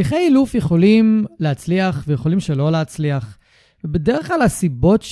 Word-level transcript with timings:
תהליכי 0.00 0.16
אילוף 0.16 0.54
יכולים 0.54 1.24
להצליח 1.40 2.04
ויכולים 2.06 2.40
שלא 2.40 2.72
להצליח. 2.72 3.38
ובדרך 3.84 4.26
כלל 4.26 4.42
הסיבות 4.42 5.04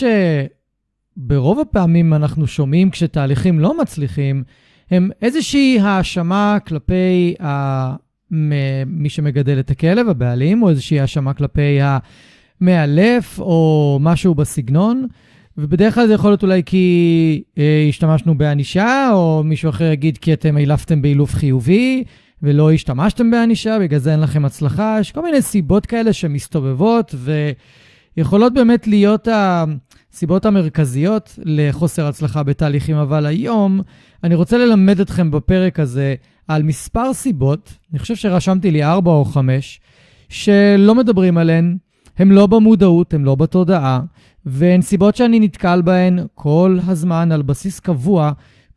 שברוב 1.17 1.61
הפעמים 1.61 2.15
אנחנו 2.15 2.47
שומעים 2.47 2.91
כשתהליכים 2.91 3.61
לא 3.61 3.79
מצליחים, 3.79 4.45
הם 4.91 5.11
איזושהי 5.23 5.79
האשמה 5.81 6.59
כלפי 6.67 7.35
ה... 7.43 7.97
מי 8.87 9.09
שמגדל 9.09 9.61
את 9.61 9.71
הכלב, 9.71 10.09
הבעלים, 10.09 10.63
או 10.63 10.71
איזושהי 10.71 11.01
האשמה 11.01 11.35
כלפי 11.35 11.79
המאלף, 12.61 13.41
או 13.41 13.99
משהו 14.01 14.35
בסגנון. 14.35 15.07
ובדרך 15.59 15.95
כלל 15.95 16.07
זה 16.07 16.13
יכול 16.15 16.31
להיות 16.31 16.43
אולי 16.43 16.63
כי 16.67 17.43
אה, 17.59 17.87
השתמשנו 17.89 18.39
בענישה, 18.39 19.11
או 19.13 19.43
מישהו 19.45 19.71
אחר 19.71 19.93
יגיד 19.93 20.19
כי 20.19 20.33
אתם 20.33 20.59
אילפתם 20.59 21.03
באילוף 21.03 21.35
חיובי, 21.35 22.05
ולא 22.45 22.73
השתמשתם 22.73 23.31
בענישה, 23.31 23.79
בגלל 23.79 24.01
זה 24.01 24.13
אין 24.13 24.21
לכם 24.21 24.45
הצלחה. 24.45 24.97
יש 25.01 25.13
כל 25.13 25.23
מיני 25.23 25.43
סיבות 25.43 25.87
כאלה 25.87 26.13
שמסתובבות, 26.13 27.15
ויכולות 28.17 28.55
באמת 28.55 28.87
להיות 28.87 29.29
הסיבות 29.33 30.47
המרכזיות 30.47 31.39
לחוסר 31.45 32.07
הצלחה 32.07 32.43
בתהליכים, 32.43 32.97
אבל 32.97 33.27
היום 33.27 33.81
אני 34.25 34.35
רוצה 34.35 34.59
ללמד 34.59 35.01
אתכם 35.01 35.31
בפרק 35.31 35.81
הזה 35.81 36.15
על 36.49 36.63
מספר 36.63 37.13
סיבות, 37.13 37.73
אני 37.93 37.99
חושב 37.99 38.17
שרשמתי 38.17 38.71
לי 38.71 38.85
ארבע 38.85 39.11
או 39.11 39.25
חמש, 39.25 39.81
שלא 40.29 40.95
מדברים 40.95 41.39
עליהן, 41.39 41.77
הן 42.19 42.29
לא 42.29 42.47
במודעות, 42.47 43.15
הן 43.15 43.23
לא 43.23 43.35
בתודעה, 43.35 44.01
והן 44.47 44.83
סיבות 44.83 45.17
שאני 45.17 45.41
נתקל 45.41 45.83
בהן 45.83 46.19
כל 46.35 46.79
הזמן 46.87 47.33
על 47.33 47.43
בסיס 47.43 47.81
קבוע, 47.81 48.33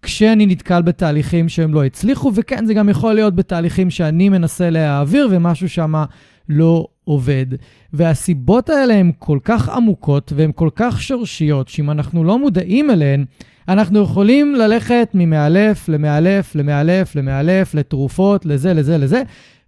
כשאני 0.08 0.46
נתקל 0.46 0.82
בתהליכים 0.82 1.50
שהם 1.50 1.74
לא 1.74 1.84
הצליחו, 1.84 2.32
וכן, 2.36 2.66
זה 2.66 2.74
גם 2.74 2.90
יכול 2.90 3.14
להיות 3.14 3.36
בתהליכים 3.36 3.90
שאני 3.90 4.30
מנסה 4.30 4.70
להעביר 4.70 5.28
ומשהו 5.32 5.70
שם 5.70 5.94
לא 6.50 6.88
עובד. 7.04 7.46
והסיבות 7.94 8.70
האלה 8.70 8.94
הן 8.94 9.12
כל 9.20 9.40
כך 9.44 9.70
עמוקות 9.70 10.34
והן 10.36 10.52
כל 10.56 10.70
כך 10.76 11.02
שורשיות, 11.02 11.68
שאם 11.68 11.92
אנחנו 11.92 12.24
לא 12.24 12.40
מודעים 12.40 12.92
אליהן, 12.92 13.26
אנחנו 13.68 14.00
יכולים 14.00 14.56
ללכת 14.56 15.10
ממאלף 15.14 15.90
למאלף 15.90 16.56
למאלף 16.56 17.16
למאלף, 17.16 17.76
לתרופות, 17.76 18.46
לזה, 18.46 18.74
לזה, 18.74 18.98
לזה, 18.98 19.24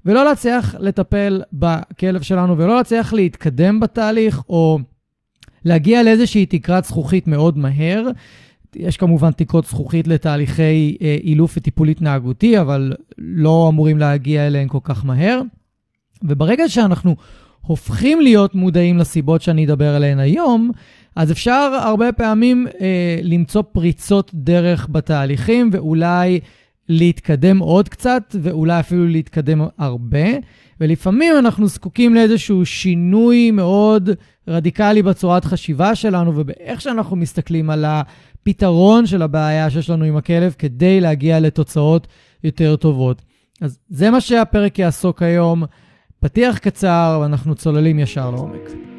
ולא 0.06 0.26
להצליח 0.26 0.76
לטפל 0.80 1.42
בכלב 1.54 2.22
שלנו 2.22 2.58
ולא 2.58 2.76
להצליח 2.76 3.14
להתקדם 3.14 3.80
בתהליך, 3.80 4.42
או 4.50 4.80
להגיע 5.66 6.04
לאיזושהי 6.04 6.46
תקרת 6.46 6.86
זכוכית 6.86 7.28
מאוד 7.28 7.58
מהר. 7.58 8.08
יש 8.76 8.98
כמובן 8.98 9.32
תקרות 9.32 9.66
זכוכית 9.66 10.08
לתהליכי 10.08 10.98
אה, 11.02 11.18
אילוף 11.24 11.54
וטיפול 11.58 11.88
התנהגותי, 11.88 12.60
אבל 12.62 12.94
לא 13.18 13.68
אמורים 13.70 13.98
להגיע 13.98 14.48
אליהן 14.48 14.68
כל 14.68 14.80
כך 14.84 15.06
מהר. 15.06 15.42
וברגע 16.24 16.70
שאנחנו 16.70 17.16
הופכים 17.62 18.22
להיות 18.22 18.56
מודעים 18.56 18.98
לסיבות 18.98 19.42
שאני 19.42 19.66
אדבר 19.66 19.96
עליהן 19.96 20.20
היום, 20.20 20.72
אז 21.16 21.32
אפשר 21.32 21.78
הרבה 21.84 22.12
פעמים 22.12 22.68
אה, 22.82 23.20
למצוא 23.24 23.62
פריצות 23.62 24.32
דרך 24.34 24.88
בתהליכים 24.92 25.70
ואולי 25.74 26.40
להתקדם 26.90 27.60
עוד 27.60 27.90
קצת, 27.90 28.36
ואולי 28.42 28.80
אפילו 28.80 29.08
להתקדם 29.08 29.62
הרבה. 29.78 30.28
ולפעמים 30.82 31.38
אנחנו 31.40 31.68
זקוקים 31.68 32.16
לאיזשהו 32.16 32.66
שינוי 32.66 33.52
מאוד 33.52 34.10
רדיקלי 34.48 35.02
בצורת 35.02 35.46
חשיבה 35.46 35.96
שלנו 35.96 36.32
ובאיך 36.36 36.82
שאנחנו 36.82 37.16
מסתכלים 37.16 37.70
על 37.70 37.86
הפתרון 37.88 39.06
של 39.06 39.22
הבעיה 39.22 39.70
שיש 39.70 39.90
לנו 39.90 40.06
עם 40.06 40.18
הכלב 40.18 40.56
כדי 40.58 41.02
להגיע 41.02 41.40
לתוצאות 41.40 42.08
יותר 42.44 42.76
טובות. 42.76 43.22
אז 43.62 43.80
זה 43.90 44.10
מה 44.10 44.22
שהפרק 44.22 44.80
יעסוק 44.80 45.22
היום. 45.22 45.64
פתיח 46.20 46.58
קצר, 46.58 47.20
ואנחנו 47.22 47.56
צוללים 47.56 48.00
ישר 48.00 48.32
לעומק. 48.32 48.99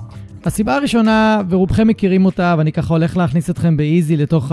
הסיבה 0.47 0.75
הראשונה, 0.75 1.41
ורובכם 1.49 1.87
מכירים 1.87 2.25
אותה, 2.25 2.55
ואני 2.57 2.71
ככה 2.71 2.93
הולך 2.93 3.17
להכניס 3.17 3.49
אתכם 3.49 3.77
באיזי 3.77 4.17
לתוך 4.17 4.51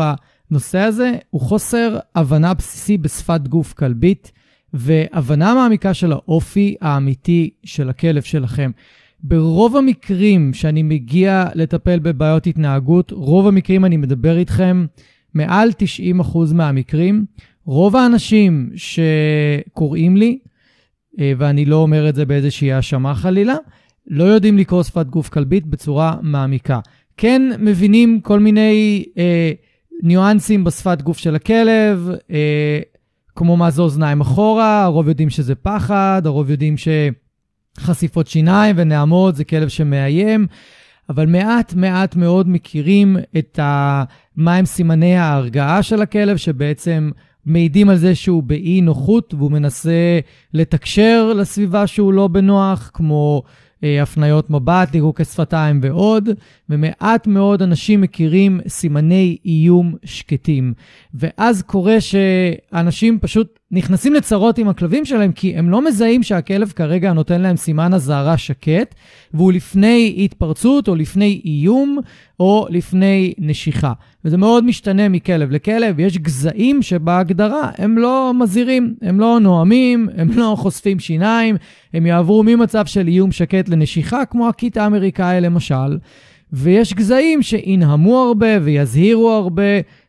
הנושא 0.50 0.78
הזה, 0.78 1.12
הוא 1.30 1.40
חוסר 1.40 1.98
הבנה 2.14 2.54
בסיסי 2.54 2.98
בשפת 2.98 3.48
גוף 3.48 3.72
כלבית, 3.72 4.32
והבנה 4.74 5.54
מעמיקה 5.54 5.94
של 5.94 6.12
האופי 6.12 6.76
האמיתי 6.80 7.50
של 7.64 7.88
הכלב 7.88 8.22
שלכם. 8.22 8.70
ברוב 9.20 9.76
המקרים 9.76 10.54
שאני 10.54 10.82
מגיע 10.82 11.48
לטפל 11.54 11.98
בבעיות 11.98 12.46
התנהגות, 12.46 13.10
רוב 13.10 13.46
המקרים 13.46 13.84
אני 13.84 13.96
מדבר 13.96 14.38
איתכם, 14.38 14.86
מעל 15.34 15.70
90% 16.22 16.54
מהמקרים, 16.54 17.24
רוב 17.64 17.96
האנשים 17.96 18.70
שקוראים 18.74 20.16
לי, 20.16 20.38
אה, 21.20 21.32
ואני 21.38 21.64
לא 21.64 21.76
אומר 21.76 22.08
את 22.08 22.14
זה 22.14 22.24
באיזושהי 22.26 22.72
האשמה 22.72 23.14
חלילה, 23.14 23.56
לא 24.08 24.24
יודעים 24.24 24.58
לקרוא 24.58 24.82
שפת 24.82 25.06
גוף 25.06 25.28
כלבית 25.28 25.66
בצורה 25.66 26.16
מעמיקה. 26.22 26.80
כן 27.16 27.42
מבינים 27.58 28.20
כל 28.20 28.40
מיני 28.40 29.04
אה, 29.18 29.52
ניואנסים 30.02 30.64
בשפת 30.64 31.02
גוף 31.02 31.18
של 31.18 31.34
הכלב, 31.34 32.10
אה, 32.30 32.80
כמו 33.36 33.56
מה 33.56 33.70
זה 33.70 33.82
אוזניים 33.82 34.20
אחורה, 34.20 34.82
הרוב 34.82 35.08
יודעים 35.08 35.30
שזה 35.30 35.54
פחד, 35.54 36.22
הרוב 36.24 36.50
יודעים 36.50 36.74
שחשיפות 37.78 38.26
שיניים 38.26 38.76
ונעמות 38.78 39.36
זה 39.36 39.44
כלב 39.44 39.68
שמאיים, 39.68 40.46
אבל 41.08 41.26
מעט 41.26 41.74
מעט 41.74 42.16
מאוד 42.16 42.48
מכירים 42.48 43.16
את 43.38 43.58
ה... 43.58 44.04
מהם 44.36 44.64
סימני 44.64 45.16
ההרגעה 45.16 45.82
של 45.82 46.02
הכלב, 46.02 46.36
שבעצם 46.36 47.10
מעידים 47.46 47.88
על 47.88 47.96
זה 47.96 48.14
שהוא 48.14 48.42
באי 48.42 48.80
נוחות 48.80 49.34
והוא 49.34 49.50
מנסה 49.50 50.20
לתקשר 50.54 51.32
לסביבה 51.36 51.86
שהוא 51.86 52.12
לא 52.12 52.28
בנוח, 52.28 52.90
כמו 52.94 53.42
הפניות 53.82 54.50
מבט, 54.50 54.92
ליהוק 54.92 55.22
שפתיים 55.22 55.80
ועוד, 55.82 56.28
ומעט 56.68 57.26
מאוד 57.26 57.62
אנשים 57.62 58.00
מכירים 58.00 58.60
סימני 58.68 59.36
איום 59.44 59.94
שקטים. 60.04 60.72
ואז 61.14 61.62
קורה 61.62 62.00
שאנשים 62.00 63.18
פשוט 63.20 63.57
נכנסים 63.70 64.14
לצרות 64.14 64.58
עם 64.58 64.68
הכלבים 64.68 65.04
שלהם, 65.04 65.32
כי 65.32 65.56
הם 65.56 65.70
לא 65.70 65.84
מזהים 65.84 66.22
שהכלב 66.22 66.72
כרגע 66.76 67.12
נותן 67.12 67.40
להם 67.40 67.56
סימן 67.56 67.94
אזהרה 67.94 68.38
שקט, 68.38 68.94
והוא 69.34 69.52
לפני 69.52 70.14
התפרצות 70.18 70.88
או 70.88 70.94
לפני 70.94 71.40
איום 71.44 71.98
או 72.40 72.66
לפני 72.70 73.32
נשיכה. 73.38 73.92
וזה 74.24 74.36
מאוד 74.36 74.64
משתנה 74.64 75.08
מכלב 75.08 75.50
לכלב. 75.50 76.00
יש 76.00 76.18
גזעים 76.18 76.82
שבהגדרה 76.82 77.70
הם 77.78 77.98
לא 77.98 78.32
מזהירים, 78.34 78.94
הם 79.02 79.20
לא 79.20 79.38
נואמים, 79.40 80.08
הם 80.16 80.28
לא 80.38 80.54
חושפים 80.58 80.98
שיניים, 80.98 81.56
הם 81.94 82.06
יעברו 82.06 82.42
ממצב 82.42 82.86
של 82.86 83.08
איום 83.08 83.32
שקט 83.32 83.68
לנשיכה, 83.68 84.24
כמו 84.24 84.48
הקיט 84.48 84.76
האמריקאי 84.76 85.40
למשל. 85.40 85.98
ויש 86.52 86.94
גזעים 86.94 87.42
שינהמו 87.42 88.18
הרבה 88.18 88.48
ויזהירו 88.62 89.30
הרבה, 89.30 89.62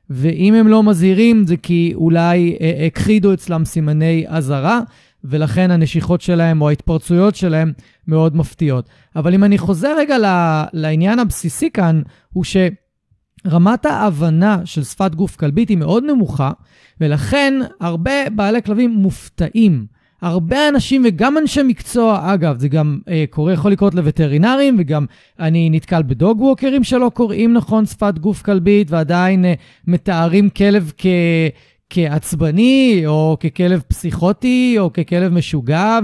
ואם 0.09 0.53
הם 0.53 0.67
לא 0.67 0.83
מזהירים 0.83 1.47
זה 1.47 1.57
כי 1.57 1.91
אולי 1.95 2.57
אה, 2.61 2.85
הכחידו 2.87 3.33
אצלם 3.33 3.65
סימני 3.65 4.25
אזהרה, 4.27 4.81
ולכן 5.23 5.71
הנשיכות 5.71 6.21
שלהם 6.21 6.61
או 6.61 6.69
ההתפרצויות 6.69 7.35
שלהם 7.35 7.73
מאוד 8.07 8.35
מפתיעות. 8.35 8.89
אבל 9.15 9.33
אם 9.33 9.43
אני 9.43 9.57
חוזר 9.57 9.95
רגע 9.97 10.15
לעניין 10.73 11.19
הבסיסי 11.19 11.69
כאן, 11.71 12.01
הוא 12.33 12.43
שרמת 12.43 13.85
ההבנה 13.85 14.61
של 14.65 14.83
שפת 14.83 15.15
גוף 15.15 15.35
כלבית 15.35 15.69
היא 15.69 15.77
מאוד 15.77 16.03
נמוכה, 16.03 16.51
ולכן 17.01 17.53
הרבה 17.79 18.29
בעלי 18.35 18.61
כלבים 18.61 18.91
מופתעים 18.91 19.85
הרבה 20.21 20.69
אנשים 20.69 21.01
וגם 21.05 21.37
אנשי 21.37 21.63
מקצוע, 21.63 22.33
אגב, 22.33 22.59
זה 22.59 22.67
גם 22.67 22.99
אה, 23.09 23.25
קורה, 23.29 23.53
יכול 23.53 23.71
לקרות 23.71 23.95
לווטרינרים, 23.95 24.75
וגם 24.79 25.05
אני 25.39 25.69
נתקל 25.69 26.03
בדוג 26.03 26.41
ווקרים 26.41 26.83
שלא 26.83 27.11
קוראים 27.13 27.53
נכון 27.53 27.85
שפת 27.85 28.19
גוף 28.19 28.41
כלבית, 28.41 28.91
ועדיין 28.91 29.45
אה, 29.45 29.53
מתארים 29.87 30.49
כלב 30.49 30.91
כ... 30.97 31.05
כעצבני, 31.89 33.03
או 33.05 33.37
ככלב 33.39 33.81
פסיכוטי, 33.87 34.75
או 34.79 34.93
ככלב 34.93 35.33
משוגע, 35.33 35.99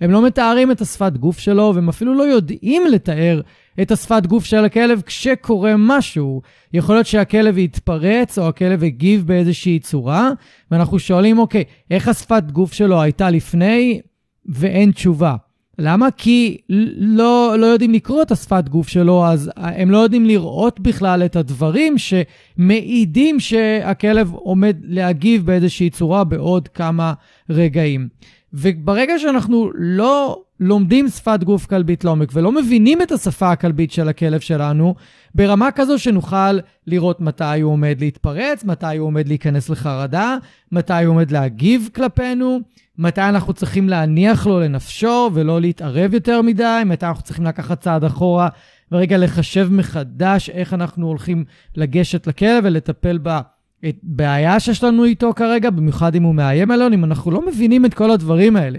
והם 0.00 0.10
לא 0.10 0.26
מתארים 0.26 0.70
את 0.70 0.80
השפת 0.80 1.12
גוף 1.16 1.38
שלו, 1.38 1.72
והם 1.74 1.88
אפילו 1.88 2.14
לא 2.14 2.22
יודעים 2.22 2.82
לתאר 2.90 3.40
את 3.82 3.90
השפת 3.90 4.26
גוף 4.26 4.44
של 4.44 4.64
הכלב 4.64 5.02
כשקורה 5.06 5.74
משהו. 5.78 6.42
יכול 6.72 6.94
להיות 6.94 7.06
שהכלב 7.06 7.58
יתפרץ, 7.58 8.38
או 8.38 8.48
הכלב 8.48 8.84
הגיב 8.84 9.26
באיזושהי 9.26 9.78
צורה, 9.78 10.30
ואנחנו 10.70 10.98
שואלים, 10.98 11.38
אוקיי, 11.38 11.64
איך 11.90 12.08
השפת 12.08 12.42
גוף 12.52 12.72
שלו 12.72 13.02
הייתה 13.02 13.30
לפני, 13.30 14.00
ואין 14.46 14.90
תשובה. 14.90 15.36
למה? 15.78 16.10
כי 16.10 16.56
לא, 16.98 17.54
לא 17.58 17.66
יודעים 17.66 17.92
לקרוא 17.92 18.22
את 18.22 18.30
השפת 18.30 18.68
גוף 18.68 18.88
שלו, 18.88 19.26
אז 19.26 19.50
הם 19.56 19.90
לא 19.90 19.98
יודעים 19.98 20.26
לראות 20.26 20.80
בכלל 20.80 21.22
את 21.24 21.36
הדברים 21.36 21.96
שמעידים 21.98 23.40
שהכלב 23.40 24.32
עומד 24.32 24.76
להגיב 24.82 25.46
באיזושהי 25.46 25.90
צורה 25.90 26.24
בעוד 26.24 26.68
כמה 26.68 27.12
רגעים. 27.50 28.08
וברגע 28.52 29.18
שאנחנו 29.18 29.70
לא 29.74 30.42
לומדים 30.60 31.08
שפת 31.08 31.44
גוף 31.44 31.66
כלבית 31.66 32.04
לעומק 32.04 32.28
ולא 32.32 32.52
מבינים 32.52 33.02
את 33.02 33.12
השפה 33.12 33.52
הכלבית 33.52 33.92
של 33.92 34.08
הכלב 34.08 34.40
שלנו, 34.40 34.94
ברמה 35.34 35.70
כזו 35.70 35.98
שנוכל 35.98 36.58
לראות 36.86 37.20
מתי 37.20 37.60
הוא 37.60 37.72
עומד 37.72 37.96
להתפרץ, 38.00 38.64
מתי 38.64 38.96
הוא 38.96 39.06
עומד 39.06 39.28
להיכנס 39.28 39.68
לחרדה, 39.68 40.36
מתי 40.72 41.04
הוא 41.04 41.14
עומד 41.14 41.30
להגיב 41.30 41.88
כלפינו, 41.94 42.60
מתי 42.98 43.20
אנחנו 43.20 43.52
צריכים 43.52 43.88
להניח 43.88 44.46
לו 44.46 44.60
לנפשו 44.60 45.30
ולא 45.34 45.60
להתערב 45.60 46.14
יותר 46.14 46.42
מדי, 46.42 46.82
מתי 46.86 47.06
אנחנו 47.06 47.22
צריכים 47.22 47.44
לקחת 47.44 47.80
צעד 47.80 48.04
אחורה 48.04 48.48
ורגע 48.92 49.18
לחשב 49.18 49.68
מחדש 49.72 50.50
איך 50.50 50.74
אנחנו 50.74 51.06
הולכים 51.06 51.44
לגשת 51.76 52.26
לכלב 52.26 52.64
ולטפל 52.66 53.18
בבעיה 53.82 54.60
שיש 54.60 54.84
לנו 54.84 55.04
איתו 55.04 55.32
כרגע, 55.36 55.70
במיוחד 55.70 56.14
אם 56.14 56.22
הוא 56.22 56.34
מאיים 56.34 56.70
עלינו, 56.70 56.94
אם 56.94 57.04
אנחנו 57.04 57.30
לא 57.30 57.46
מבינים 57.46 57.84
את 57.84 57.94
כל 57.94 58.10
הדברים 58.10 58.56
האלה. 58.56 58.78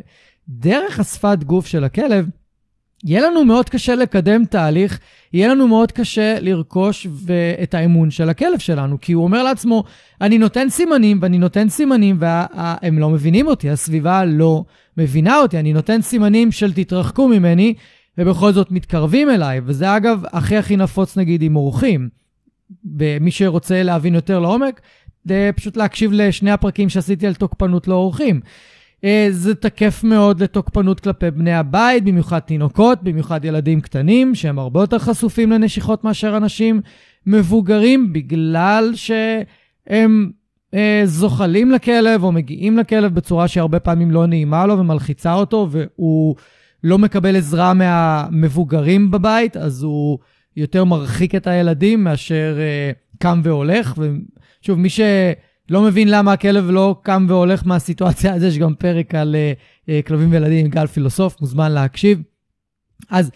דרך 0.49 0.99
השפת 0.99 1.43
גוף 1.43 1.67
של 1.67 1.83
הכלב, 1.83 2.29
יהיה 3.03 3.21
לנו 3.21 3.45
מאוד 3.45 3.69
קשה 3.69 3.95
לקדם 3.95 4.45
תהליך, 4.45 4.99
יהיה 5.33 5.47
לנו 5.47 5.67
מאוד 5.67 5.91
קשה 5.91 6.39
לרכוש 6.39 7.07
את 7.63 7.73
האמון 7.73 8.11
של 8.11 8.29
הכלב 8.29 8.59
שלנו, 8.59 9.01
כי 9.01 9.13
הוא 9.13 9.23
אומר 9.23 9.43
לעצמו, 9.43 9.83
אני 10.21 10.37
נותן 10.37 10.69
סימנים 10.69 11.19
ואני 11.21 11.37
נותן 11.37 11.69
סימנים 11.69 12.17
והם 12.19 12.99
לא 12.99 13.09
מבינים 13.09 13.47
אותי, 13.47 13.69
הסביבה 13.69 14.25
לא 14.25 14.63
מבינה 14.97 15.37
אותי, 15.37 15.59
אני 15.59 15.73
נותן 15.73 16.01
סימנים 16.01 16.51
של 16.51 16.73
תתרחקו 16.73 17.27
ממני, 17.27 17.73
ובכל 18.17 18.51
זאת 18.51 18.71
מתקרבים 18.71 19.29
אליי, 19.29 19.61
וזה 19.65 19.95
אגב 19.97 20.23
הכי 20.33 20.57
הכי 20.57 20.77
נפוץ 20.77 21.17
נגיד 21.17 21.41
עם 21.41 21.55
אורחים. 21.55 22.09
ומי 22.99 23.31
שרוצה 23.31 23.83
להבין 23.83 24.15
יותר 24.15 24.39
לעומק, 24.39 24.81
פשוט 25.55 25.77
להקשיב 25.77 26.11
לשני 26.13 26.51
הפרקים 26.51 26.89
שעשיתי 26.89 27.27
על 27.27 27.33
תוקפנות 27.33 27.87
לאורחים. 27.87 28.41
אה, 29.03 29.27
זה 29.31 29.55
תקף 29.55 30.03
מאוד 30.03 30.43
לתוקפנות 30.43 30.99
כלפי 30.99 31.31
בני 31.31 31.53
הבית, 31.53 32.03
במיוחד 32.03 32.39
תינוקות, 32.39 33.03
במיוחד 33.03 33.45
ילדים 33.45 33.81
קטנים, 33.81 34.35
שהם 34.35 34.59
הרבה 34.59 34.79
יותר 34.79 34.99
חשופים 34.99 35.51
לנשיכות 35.51 36.03
מאשר 36.03 36.37
אנשים 36.37 36.81
מבוגרים, 37.25 38.13
בגלל 38.13 38.91
שהם 38.95 40.31
אה, 40.73 41.01
זוחלים 41.05 41.71
לכלב 41.71 42.23
או 42.23 42.31
מגיעים 42.31 42.77
לכלב 42.77 43.15
בצורה 43.15 43.47
שהרבה 43.47 43.79
פעמים 43.79 44.11
לא 44.11 44.25
נעימה 44.25 44.65
לו 44.65 44.79
ומלחיצה 44.79 45.33
אותו, 45.33 45.67
והוא 45.71 46.35
לא 46.83 46.97
מקבל 46.97 47.35
עזרה 47.35 47.73
מהמבוגרים 47.73 49.11
בבית, 49.11 49.57
אז 49.57 49.83
הוא 49.83 50.19
יותר 50.57 50.83
מרחיק 50.83 51.35
את 51.35 51.47
הילדים 51.47 52.03
מאשר 52.03 52.55
אה, 52.59 52.91
קם 53.19 53.41
והולך. 53.43 53.93
ושוב, 53.97 54.79
מי 54.79 54.89
ש... 54.89 54.99
לא 55.69 55.81
מבין 55.81 56.07
למה 56.07 56.33
הכלב 56.33 56.69
לא 56.69 56.95
קם 57.01 57.25
והולך 57.29 57.63
מהסיטואציה 57.65 58.33
הזו, 58.33 58.45
יש 58.45 58.57
גם 58.57 58.75
פרק 58.75 59.15
על 59.15 59.35
uh, 59.35 59.89
uh, 59.89 60.07
כלבים 60.07 60.31
וילדים 60.31 60.65
עם 60.65 60.71
גל 60.71 60.87
פילוסוף, 60.87 61.41
מוזמן 61.41 61.71
להקשיב. 61.71 62.21
אז 63.09 63.31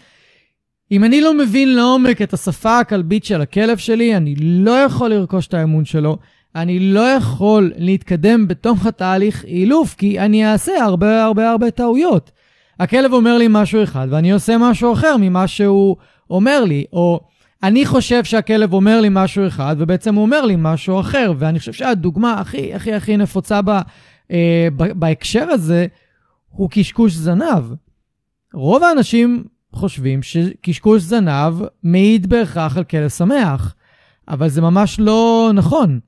אם 0.92 1.04
אני 1.04 1.20
לא 1.20 1.38
מבין 1.38 1.74
לעומק 1.76 2.22
את 2.22 2.32
השפה 2.32 2.78
הכלבית 2.78 3.24
של 3.24 3.40
הכלב 3.40 3.76
שלי, 3.76 4.16
אני 4.16 4.34
לא 4.36 4.70
יכול 4.70 5.10
לרכוש 5.10 5.46
את 5.46 5.54
האמון 5.54 5.84
שלו, 5.84 6.18
אני 6.56 6.78
לא 6.78 7.00
יכול 7.00 7.72
להתקדם 7.76 8.48
בתוך 8.48 8.86
התהליך 8.86 9.44
אילוף, 9.44 9.94
כי 9.94 10.20
אני 10.20 10.46
אעשה 10.46 10.84
הרבה 10.84 11.24
הרבה 11.24 11.50
הרבה 11.50 11.70
טעויות. 11.70 12.30
הכלב 12.80 13.12
אומר 13.12 13.38
לי 13.38 13.46
משהו 13.50 13.82
אחד, 13.82 14.08
ואני 14.10 14.32
עושה 14.32 14.56
משהו 14.58 14.92
אחר 14.92 15.16
ממה 15.20 15.46
שהוא 15.46 15.96
אומר 16.32 16.64
לי, 16.64 16.84
או 16.92 17.20
אני 17.62 17.86
חושב 17.86 18.24
שהכלב 18.24 18.72
אומר 18.72 19.00
לי 19.00 19.08
משהו 19.10 19.46
אחד, 19.46 19.76
ובעצם 19.78 20.14
הוא 20.14 20.22
אומר 20.22 20.42
לי 20.44 20.54
משהו 20.58 21.00
אחר, 21.00 21.32
ואני 21.38 21.58
חושב 21.58 21.72
שהדוגמה 21.72 22.34
הכי 22.34 22.74
הכי 22.74 22.94
הכי 22.94 23.16
נפוצה 23.16 23.62
בה, 23.62 23.80
אה, 24.30 24.68
בהקשר 24.76 25.44
הזה, 25.50 25.86
הוא 26.48 26.70
קשקוש 26.70 27.12
זנב. 27.12 27.64
רוב 28.54 28.82
האנשים 28.82 29.44
חושבים 29.72 30.22
שקשקוש 30.22 31.02
זנב 31.02 31.54
מעיד 31.82 32.26
בהכרח 32.26 32.76
על 32.76 32.84
כלב 32.84 33.08
שמח, 33.08 33.74
אבל 34.28 34.48
זה 34.48 34.60
ממש 34.60 35.00
לא 35.00 35.50
נכון. 35.54 36.00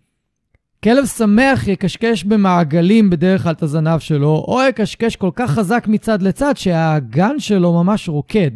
כלב 0.84 1.06
שמח 1.06 1.68
יקשקש 1.68 2.24
במעגלים 2.24 3.10
בדרך 3.10 3.42
כלל 3.42 3.52
את 3.52 3.62
הזנב 3.62 3.98
שלו, 3.98 4.44
או 4.48 4.60
יקשקש 4.68 5.16
כל 5.16 5.30
כך 5.34 5.50
חזק 5.50 5.84
מצד 5.88 6.22
לצד 6.22 6.56
שהאגן 6.56 7.38
שלו 7.38 7.72
ממש 7.72 8.08
רוקד. 8.08 8.50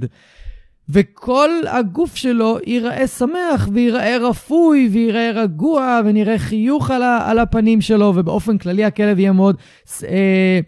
וכל 0.90 1.50
הגוף 1.67 2.17
שלו 2.17 2.58
ייראה 2.67 3.06
שמח 3.06 3.69
וייראה 3.73 4.17
רפוי 4.20 4.88
וייראה 4.93 5.31
רגוע 5.35 6.00
ונראה 6.05 6.38
חיוך 6.38 6.90
על, 6.90 7.02
ה, 7.02 7.31
על 7.31 7.38
הפנים 7.38 7.81
שלו, 7.81 8.12
ובאופן 8.17 8.58
כללי 8.58 8.85
הכלב 8.85 9.19
יהיה 9.19 9.32
מאוד, 9.32 9.56
אה, 10.05 10.61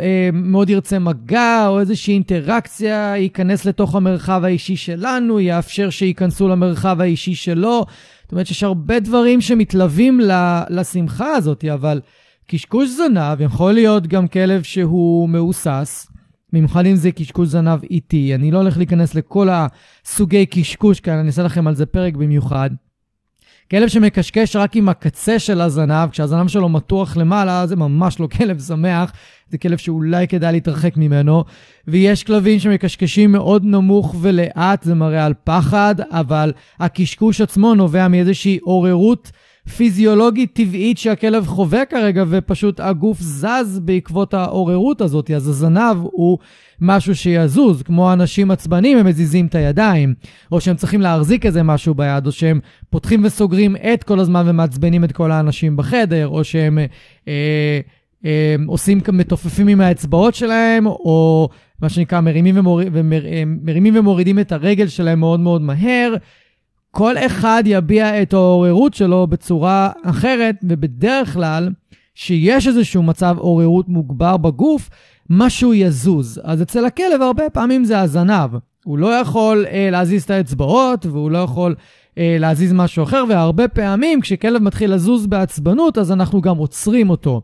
אה, 0.00 0.28
מאוד 0.32 0.70
ירצה 0.70 0.98
מגע 0.98 1.68
או 1.68 1.80
איזושהי 1.80 2.14
אינטראקציה, 2.14 3.16
ייכנס 3.16 3.64
לתוך 3.64 3.94
המרחב 3.94 4.44
האישי 4.44 4.76
שלנו, 4.76 5.40
יאפשר 5.40 5.90
שייכנסו 5.90 6.48
למרחב 6.48 7.00
האישי 7.00 7.34
שלו. 7.34 7.84
זאת 8.22 8.32
אומרת 8.32 8.46
שיש 8.46 8.62
הרבה 8.62 9.00
דברים 9.00 9.40
שמתלווים 9.40 10.20
לשמחה 10.70 11.30
הזאת, 11.30 11.64
אבל 11.64 12.00
קשקוש 12.46 12.90
זנב 12.90 13.40
יכול 13.40 13.72
להיות 13.72 14.06
גם 14.06 14.28
כלב 14.28 14.62
שהוא 14.62 15.28
מהוסס. 15.28 16.13
במיוחד 16.54 16.86
אם 16.86 16.96
זה 16.96 17.12
קשקוש 17.12 17.48
זנב 17.48 17.82
איטי. 17.90 18.34
אני 18.34 18.50
לא 18.50 18.58
הולך 18.58 18.76
להיכנס 18.76 19.14
לכל 19.14 19.48
הסוגי 19.52 20.46
קשקוש 20.46 21.00
כאן, 21.00 21.14
אני 21.18 21.26
אעשה 21.26 21.42
לכם 21.42 21.66
על 21.66 21.74
זה 21.74 21.86
פרק 21.86 22.16
במיוחד. 22.16 22.70
כלב 23.70 23.88
שמקשקש 23.88 24.56
רק 24.56 24.76
עם 24.76 24.88
הקצה 24.88 25.38
של 25.38 25.60
הזנב, 25.60 26.10
כשהזנב 26.10 26.48
שלו 26.48 26.68
מתוח 26.68 27.16
למעלה, 27.16 27.66
זה 27.66 27.76
ממש 27.76 28.20
לא 28.20 28.26
כלב 28.26 28.60
שמח, 28.60 29.12
זה 29.48 29.58
כלב 29.58 29.78
שאולי 29.78 30.28
כדאי 30.28 30.52
להתרחק 30.52 30.96
ממנו. 30.96 31.44
ויש 31.88 32.24
כלבים 32.24 32.58
שמקשקשים 32.58 33.32
מאוד 33.32 33.64
נמוך 33.64 34.14
ולאט, 34.20 34.82
זה 34.82 34.94
מראה 34.94 35.26
על 35.26 35.34
פחד, 35.44 35.94
אבל 36.10 36.52
הקשקוש 36.80 37.40
עצמו 37.40 37.74
נובע 37.74 38.08
מאיזושהי 38.08 38.58
עוררות 38.62 39.30
פיזיולוגית 39.76 40.52
טבעית 40.52 40.98
שהכלב 40.98 41.46
חווה 41.46 41.84
כרגע, 41.84 42.24
ופשוט 42.28 42.80
הגוף 42.80 43.20
זז 43.20 43.80
בעקבות 43.82 44.34
העוררות 44.34 45.00
הזאת. 45.00 45.30
אז 45.30 45.48
הזנב 45.48 45.96
הוא 46.02 46.38
משהו 46.80 47.14
שיזוז, 47.14 47.82
כמו 47.82 48.12
אנשים 48.12 48.50
עצבנים, 48.50 48.98
הם 48.98 49.06
מזיזים 49.06 49.46
את 49.46 49.54
הידיים, 49.54 50.14
או 50.52 50.60
שהם 50.60 50.76
צריכים 50.76 51.00
להחזיק 51.00 51.46
איזה 51.46 51.62
משהו 51.62 51.94
ביד, 51.94 52.26
או 52.26 52.32
שהם 52.32 52.60
פותחים 52.90 53.24
וסוגרים 53.24 53.76
את 53.76 54.04
כל 54.04 54.20
הזמן 54.20 54.42
ומעצבנים 54.46 55.04
את 55.04 55.12
כל 55.12 55.32
האנשים 55.32 55.76
בחדר, 55.76 56.28
או 56.28 56.44
שהם 56.44 56.78
אה, 57.28 57.80
אה, 58.24 58.56
עושים, 58.66 59.00
מתופפים 59.12 59.68
עם 59.68 59.80
האצבעות 59.80 60.34
שלהם, 60.34 60.86
או 60.86 61.48
מה 61.80 61.88
שנקרא 61.88 62.20
מרימים, 62.20 62.58
ומור... 62.58 62.80
ומר... 62.92 63.22
מרימים 63.62 63.96
ומורידים 63.96 64.38
את 64.38 64.52
הרגל 64.52 64.88
שלהם 64.88 65.20
מאוד 65.20 65.40
מאוד 65.40 65.62
מהר. 65.62 66.14
כל 66.94 67.18
אחד 67.18 67.62
יביע 67.66 68.22
את 68.22 68.32
העוררות 68.32 68.94
שלו 68.94 69.26
בצורה 69.26 69.90
אחרת, 70.04 70.56
ובדרך 70.62 71.32
כלל, 71.32 71.70
שיש 72.14 72.68
איזשהו 72.68 73.02
מצב 73.02 73.36
עוררות 73.38 73.88
מוגבר 73.88 74.36
בגוף, 74.36 74.90
משהו 75.30 75.74
יזוז. 75.74 76.40
אז 76.44 76.62
אצל 76.62 76.84
הכלב 76.84 77.22
הרבה 77.22 77.50
פעמים 77.50 77.84
זה 77.84 78.00
הזנב. 78.00 78.50
הוא 78.84 78.98
לא 78.98 79.06
יכול 79.06 79.66
אה, 79.70 79.88
להזיז 79.90 80.22
את 80.22 80.30
האצבעות, 80.30 81.06
והוא 81.06 81.30
לא 81.30 81.38
יכול 81.38 81.74
אה, 82.18 82.36
להזיז 82.40 82.72
משהו 82.72 83.04
אחר, 83.04 83.24
והרבה 83.28 83.68
פעמים 83.68 84.20
כשכלב 84.20 84.62
מתחיל 84.62 84.94
לזוז 84.94 85.26
בעצבנות, 85.26 85.98
אז 85.98 86.12
אנחנו 86.12 86.40
גם 86.40 86.56
עוצרים 86.56 87.10
אותו. 87.10 87.42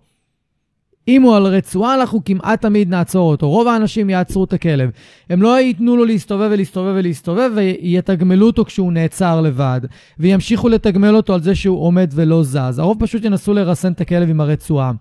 אם 1.10 1.22
הוא 1.22 1.36
על 1.36 1.46
רצועה, 1.46 1.94
אנחנו 1.94 2.24
כמעט 2.24 2.62
תמיד 2.62 2.88
נעצור 2.88 3.30
אותו. 3.30 3.48
רוב 3.48 3.68
האנשים 3.68 4.10
יעצרו 4.10 4.44
את 4.44 4.52
הכלב. 4.52 4.90
הם 5.30 5.42
לא 5.42 5.60
ייתנו 5.60 5.96
לו 5.96 6.04
להסתובב 6.04 6.48
ולהסתובב 6.52 6.92
ולהסתובב, 6.96 7.50
ויתגמלו 7.54 8.46
אותו 8.46 8.64
כשהוא 8.64 8.92
נעצר 8.92 9.40
לבד. 9.40 9.80
וימשיכו 10.18 10.68
לתגמל 10.68 11.16
אותו 11.16 11.34
על 11.34 11.42
זה 11.42 11.54
שהוא 11.54 11.82
עומד 11.82 12.10
ולא 12.14 12.42
זז. 12.42 12.78
הרוב 12.78 12.96
פשוט 13.00 13.24
ינסו 13.24 13.54
לרסן 13.54 13.92
את 13.92 14.00
הכלב 14.00 14.30
עם 14.30 14.40
הרצועה. 14.40 14.92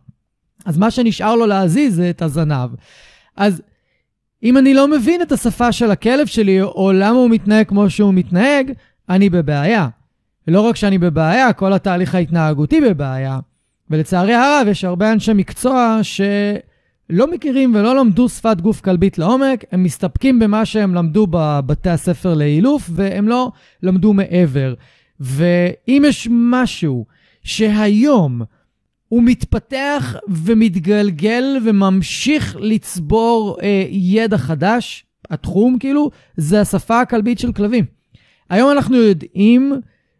אז 0.65 0.77
מה 0.77 0.91
שנשאר 0.91 1.35
לו 1.35 1.45
להזיז 1.45 1.95
זה 1.95 2.09
את 2.09 2.21
הזנב. 2.21 2.69
אז 3.37 3.61
אם 4.43 4.57
אני 4.57 4.73
לא 4.73 4.87
מבין 4.87 5.21
את 5.21 5.31
השפה 5.31 5.71
של 5.71 5.91
הכלב 5.91 6.27
שלי, 6.27 6.61
או 6.61 6.91
למה 6.91 7.17
הוא 7.17 7.29
מתנהג 7.29 7.67
כמו 7.67 7.89
שהוא 7.89 8.13
מתנהג, 8.13 8.71
אני 9.09 9.29
בבעיה. 9.29 9.87
ולא 10.47 10.61
רק 10.61 10.75
שאני 10.75 10.97
בבעיה, 10.97 11.53
כל 11.53 11.73
התהליך 11.73 12.15
ההתנהגותי 12.15 12.81
בבעיה. 12.81 13.39
ולצערי 13.89 14.34
הרב, 14.34 14.67
יש 14.67 14.84
הרבה 14.84 15.12
אנשי 15.12 15.34
מקצוע 15.34 16.00
שלא 16.03 17.31
מכירים 17.31 17.75
ולא 17.75 17.96
למדו 17.96 18.29
שפת 18.29 18.62
גוף 18.62 18.81
כלבית 18.81 19.17
לעומק, 19.17 19.63
הם 19.72 19.84
מסתפקים 19.84 20.39
במה 20.39 20.65
שהם 20.65 20.96
למדו 20.96 21.27
בבתי 21.29 21.89
הספר 21.89 22.34
לאילוף, 22.34 22.89
והם 22.93 23.27
לא 23.27 23.51
למדו 23.84 24.13
מעבר. 24.13 24.74
ואם 25.19 26.03
יש 26.08 26.27
משהו 26.31 27.05
שהיום 27.43 28.41
הוא 29.08 29.24
מתפתח 29.24 30.15
ומתגלגל 30.27 31.58
וממשיך 31.65 32.58
לצבור 32.60 33.58
אה, 33.62 33.86
ידע 33.89 34.38
חדש, 34.38 35.05
התחום 35.29 35.79
כאילו, 35.79 36.12
זה 36.38 36.62
השפה 36.62 37.01
הכלבית 37.01 37.39
של 37.39 37.51
כלבים. 37.51 37.86
היום 38.50 38.72
אנחנו 38.72 38.96
יודעים 38.96 39.74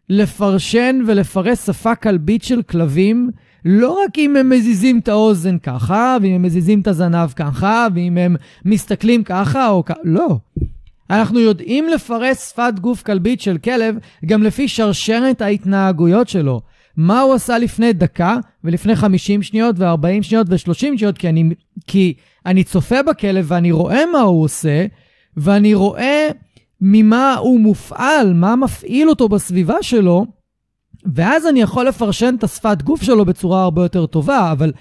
לפרשן 0.08 1.00
ולפרש 1.06 1.58
שפה 1.58 1.94
כלבית 1.94 2.42
של 2.42 2.62
כלבים, 2.62 3.30
לא 3.64 4.02
רק 4.04 4.18
אם 4.18 4.36
הם 4.36 4.50
מזיזים 4.50 4.98
את 4.98 5.08
האוזן 5.08 5.58
ככה, 5.58 6.16
ואם 6.22 6.34
הם 6.34 6.42
מזיזים 6.42 6.80
את 6.80 6.88
הזנב 6.88 7.30
ככה, 7.36 7.86
ואם 7.94 8.18
הם 8.18 8.36
מסתכלים 8.64 9.24
ככה 9.24 9.68
או 9.68 9.84
ככה, 9.84 10.00
לא. 10.04 10.38
אנחנו 11.10 11.40
יודעים 11.40 11.88
לפרש 11.88 12.36
שפת 12.36 12.72
גוף 12.80 13.02
כלבית 13.02 13.40
של 13.40 13.58
כלב 13.58 13.96
גם 14.26 14.42
לפי 14.42 14.68
שרשרת 14.68 15.42
ההתנהגויות 15.42 16.28
שלו. 16.28 16.60
מה 16.96 17.20
הוא 17.20 17.34
עשה 17.34 17.58
לפני 17.58 17.92
דקה, 17.92 18.38
ולפני 18.64 18.96
50 18.96 19.42
שניות, 19.42 19.76
ו-40 19.78 20.22
שניות, 20.22 20.46
ו-30 20.50 20.72
שניות, 20.72 21.18
כי 21.18 21.28
אני, 21.28 21.44
כי 21.86 22.14
אני 22.46 22.64
צופה 22.64 23.02
בכלב 23.02 23.44
ואני 23.48 23.72
רואה 23.72 24.06
מה 24.12 24.20
הוא 24.20 24.44
עושה, 24.44 24.86
ואני 25.36 25.74
רואה 25.74 26.28
ממה 26.80 27.34
הוא 27.34 27.60
מופעל, 27.60 28.32
מה 28.34 28.56
מפעיל 28.56 29.08
אותו 29.08 29.28
בסביבה 29.28 29.76
שלו, 29.82 30.26
ואז 31.14 31.46
אני 31.46 31.60
יכול 31.60 31.88
לפרשן 31.88 32.34
את 32.38 32.44
השפת 32.44 32.82
גוף 32.82 33.02
שלו 33.02 33.24
בצורה 33.24 33.62
הרבה 33.62 33.82
יותר 33.82 34.06
טובה, 34.06 34.52
אבל 34.52 34.72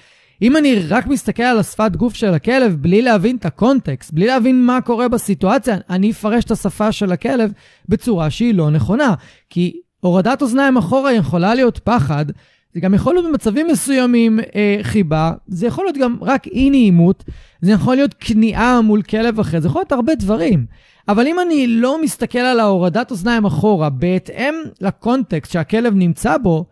אם 0.42 0.58
אני 0.58 0.80
רק 0.90 1.08
מסתכל 1.08 1.44
על 1.44 1.60
השפת 1.60 1.96
גוף 1.96 2.14
של 2.14 2.34
הכלב 2.34 2.76
בלי 2.82 3.02
להבין 3.02 3.36
את 3.36 3.46
הקונטקסט, 3.46 4.14
בלי 4.14 4.28
להבין 4.28 4.66
מה 4.66 4.82
קורה 4.82 5.08
בסיטואציה, 5.08 5.78
אני 5.90 6.12
אפרש 6.12 6.44
את 6.44 6.52
השפה 6.52 6.92
של 6.92 7.12
הכלב 7.12 7.52
בצורה 7.90 8.30
שהיא 8.30 8.54
לא 8.54 8.70
נכונה. 8.70 9.14
כי 9.50 9.74
הורדת 10.00 10.42
אוזניים 10.42 10.78
אחורה 10.78 11.14
יכולה 11.14 11.56
להיות 11.56 11.80
פחד, 11.84 12.26
זה 12.74 12.80
גם 12.80 12.94
יכול 12.94 13.14
להיות 13.14 13.26
במצבים 13.26 13.68
מסוימים 13.68 14.40
אה, 14.40 14.78
חיבה, 14.82 15.32
זה 15.48 15.68
יכול 15.68 15.86
להיות 15.86 15.98
גם 15.98 16.18
רק 16.22 16.48
אי 16.48 16.70
נעימות, 16.70 17.24
זה 17.62 17.72
יכול 17.72 17.96
להיות 17.96 18.16
כניעה 18.20 18.82
מול 18.82 19.02
כלב 19.02 19.40
אחר, 19.40 19.60
זה 19.60 19.68
יכול 19.68 19.80
להיות 19.80 19.92
הרבה 19.92 20.16
דברים. 20.16 20.66
אבל 21.08 21.28
אם 21.28 21.40
אני 21.40 21.68
לא 21.68 22.02
מסתכל 22.02 22.40
על 22.40 22.60
ההורדת 22.60 23.12
אוזניים 23.12 23.46
אחורה 23.46 23.90
בהתאם 23.90 24.54
לקונטקסט 24.82 25.52
שהכלב 25.52 25.94
נמצא 25.96 26.38
בו, 26.38 26.66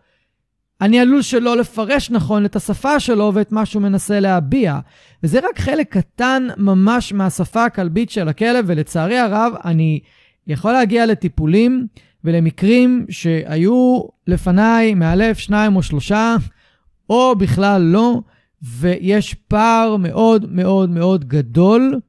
אני 0.80 1.00
עלול 1.00 1.22
שלא 1.22 1.56
לפרש 1.56 2.10
נכון 2.10 2.44
את 2.44 2.56
השפה 2.56 3.00
שלו 3.00 3.30
ואת 3.34 3.52
מה 3.52 3.66
שהוא 3.66 3.82
מנסה 3.82 4.20
להביע. 4.20 4.78
וזה 5.22 5.38
רק 5.38 5.58
חלק 5.58 5.96
קטן 5.96 6.48
ממש 6.56 7.12
מהשפה 7.12 7.64
הכלבית 7.64 8.10
של 8.10 8.28
הכלב, 8.28 8.64
ולצערי 8.68 9.18
הרב, 9.18 9.52
אני 9.64 10.00
יכול 10.46 10.72
להגיע 10.72 11.06
לטיפולים 11.06 11.86
ולמקרים 12.24 13.06
שהיו 13.08 14.00
לפניי 14.26 14.94
מאלף, 14.94 15.38
שניים 15.38 15.76
או 15.76 15.82
שלושה, 15.82 16.36
או 17.10 17.34
בכלל 17.38 17.82
לא, 17.82 18.20
ויש 18.62 19.34
פער 19.34 19.96
מאוד 19.96 20.52
מאוד 20.52 20.90
מאוד 20.90 21.28
גדול 21.28 22.00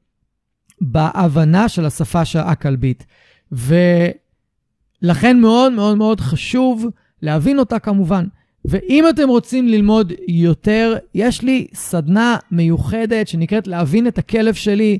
בהבנה 0.82 1.70
של 1.70 1.86
השפה 1.86 2.22
הכלבית. 2.36 3.06
ולכן 3.52 5.40
מאוד 5.40 5.74
מאוד 5.74 5.98
מאוד 5.98 6.20
חשוב 6.22 6.86
להבין 7.22 7.60
אותה 7.60 7.80
כמובן. 7.80 8.26
ואם 8.66 9.10
אתם 9.10 9.30
רוצים 9.30 9.68
ללמוד 9.68 10.14
יותר, 10.28 10.98
יש 11.16 11.42
לי 11.42 11.68
סדנה 11.74 12.38
מיוחדת 12.52 13.28
שנקראת 13.28 13.68
להבין 13.68 14.08
את 14.08 14.18
הכלב 14.18 14.54
שלי. 14.54 15.00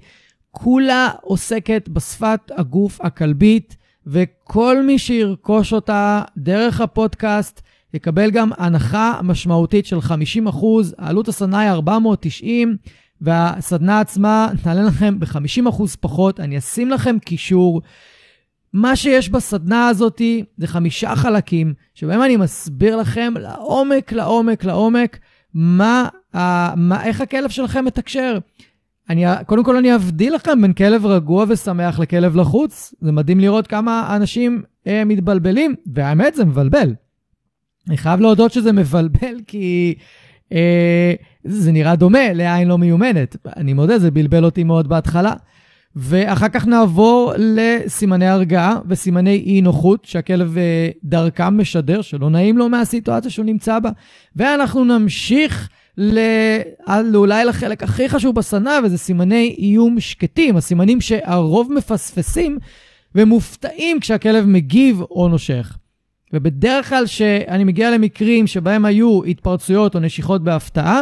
כולה 0.52 1.10
עוסקת 1.22 1.90
בשפת 1.90 2.40
הגוף 2.58 3.02
הכלבית, 3.02 3.78
וכל 4.12 4.84
מי 4.84 5.00
שירכוש 5.00 5.74
אותה 5.74 6.22
דרך 6.38 6.82
הפודקאסט 6.82 7.62
יקבל 7.94 8.32
גם 8.32 8.50
הנחה 8.58 9.20
משמעותית 9.24 9.86
של 9.86 9.98
50%. 9.98 10.06
עלות 10.98 11.28
הסדנה 11.28 11.60
היא 11.60 11.72
490, 11.72 12.78
והסדנה 13.22 14.00
עצמה 14.00 14.50
תעלה 14.64 14.84
לכם 14.84 15.20
ב-50% 15.20 15.84
פחות. 16.00 16.40
אני 16.40 16.58
אשים 16.58 16.90
לכם 16.90 17.20
קישור. 17.20 17.82
מה 18.74 18.96
שיש 18.96 19.30
בסדנה 19.30 19.88
הזאת 19.88 20.22
זה 20.58 20.68
חמישה 20.68 21.16
חלקים, 21.16 21.74
שבהם 21.94 22.22
אני 22.24 22.38
מסביר 22.38 22.96
לכם 22.96 23.34
לעומק, 23.40 24.12
לעומק, 24.12 24.64
לעומק, 24.64 25.20
מה, 25.54 26.08
מה, 26.76 27.04
איך 27.04 27.22
הכלב 27.22 27.50
שלכם 27.50 27.86
מתקשר. 27.86 28.38
אני, 29.10 29.26
קודם 29.46 29.64
כל 29.64 29.78
אני 29.78 29.96
אבדיל 29.96 30.36
לכם 30.36 30.62
בין 30.62 30.74
כלב 30.74 31.06
רגוע 31.06 31.46
ושמח 31.48 32.00
לכלב 32.00 32.36
לחוץ. 32.36 32.94
זה 33.02 33.12
מדהים 33.12 33.40
לראות 33.40 33.68
כמה 33.68 34.16
אנשים 34.16 34.62
אה, 34.88 35.06
מתבלבלים, 35.06 35.76
והאמת 35.94 36.36
זה 36.36 36.46
מבלבל. 36.46 36.94
אני 37.88 37.98
חייב 37.98 38.20
להודות 38.20 38.52
שזה 38.52 38.72
מבלבל 38.72 39.36
כי 39.48 39.96
אה, 40.54 41.14
זה 41.44 41.72
נראה 41.72 41.96
דומה 41.96 42.34
לעין 42.34 42.68
לא 42.68 42.78
מיומנת. 42.78 43.36
אני 43.58 43.74
מודה, 43.74 44.00
זה 44.00 44.12
בלבל 44.12 44.46
אותי 44.46 44.64
מאוד 44.64 44.88
בהתחלה. 44.88 45.34
ואחר 45.96 46.50
כך 46.50 46.68
נעבור 46.68 47.34
לסימני 47.38 48.28
הרגעה 48.28 48.80
וסימני 48.88 49.44
אי 49.46 49.62
נוחות 49.62 50.06
שהכלב 50.06 50.58
אה, 50.58 50.90
דרכם 51.04 51.58
משדר 51.58 52.02
שלא 52.02 52.30
נעים 52.30 52.58
לו 52.58 52.70
מהסיטואציה 52.70 53.32
שהוא 53.32 53.46
נמצא 53.46 53.80
בה. 53.80 53.90
ואנחנו 54.36 54.84
נמשיך. 54.84 55.70
אולי 57.16 57.46
לחלק 57.46 57.84
הכי 57.84 58.10
חשוב 58.10 58.36
בסדנה, 58.36 58.80
וזה 58.84 58.98
סימני 58.98 59.56
איום 59.58 60.00
שקטים, 60.00 60.58
הסימנים 60.58 61.02
שהרוב 61.02 61.74
מפספסים 61.74 62.58
ומופתעים 63.16 64.00
כשהכלב 64.00 64.46
מגיב 64.46 65.02
או 65.02 65.28
נושך. 65.30 65.78
ובדרך 66.34 66.90
כלל 66.90 67.06
כשאני 67.06 67.64
מגיע 67.64 67.92
למקרים 67.92 68.48
שבהם 68.48 68.86
היו 68.86 69.24
התפרצויות 69.24 69.96
או 69.96 70.00
נשיכות 70.00 70.44
בהפתעה, 70.44 71.02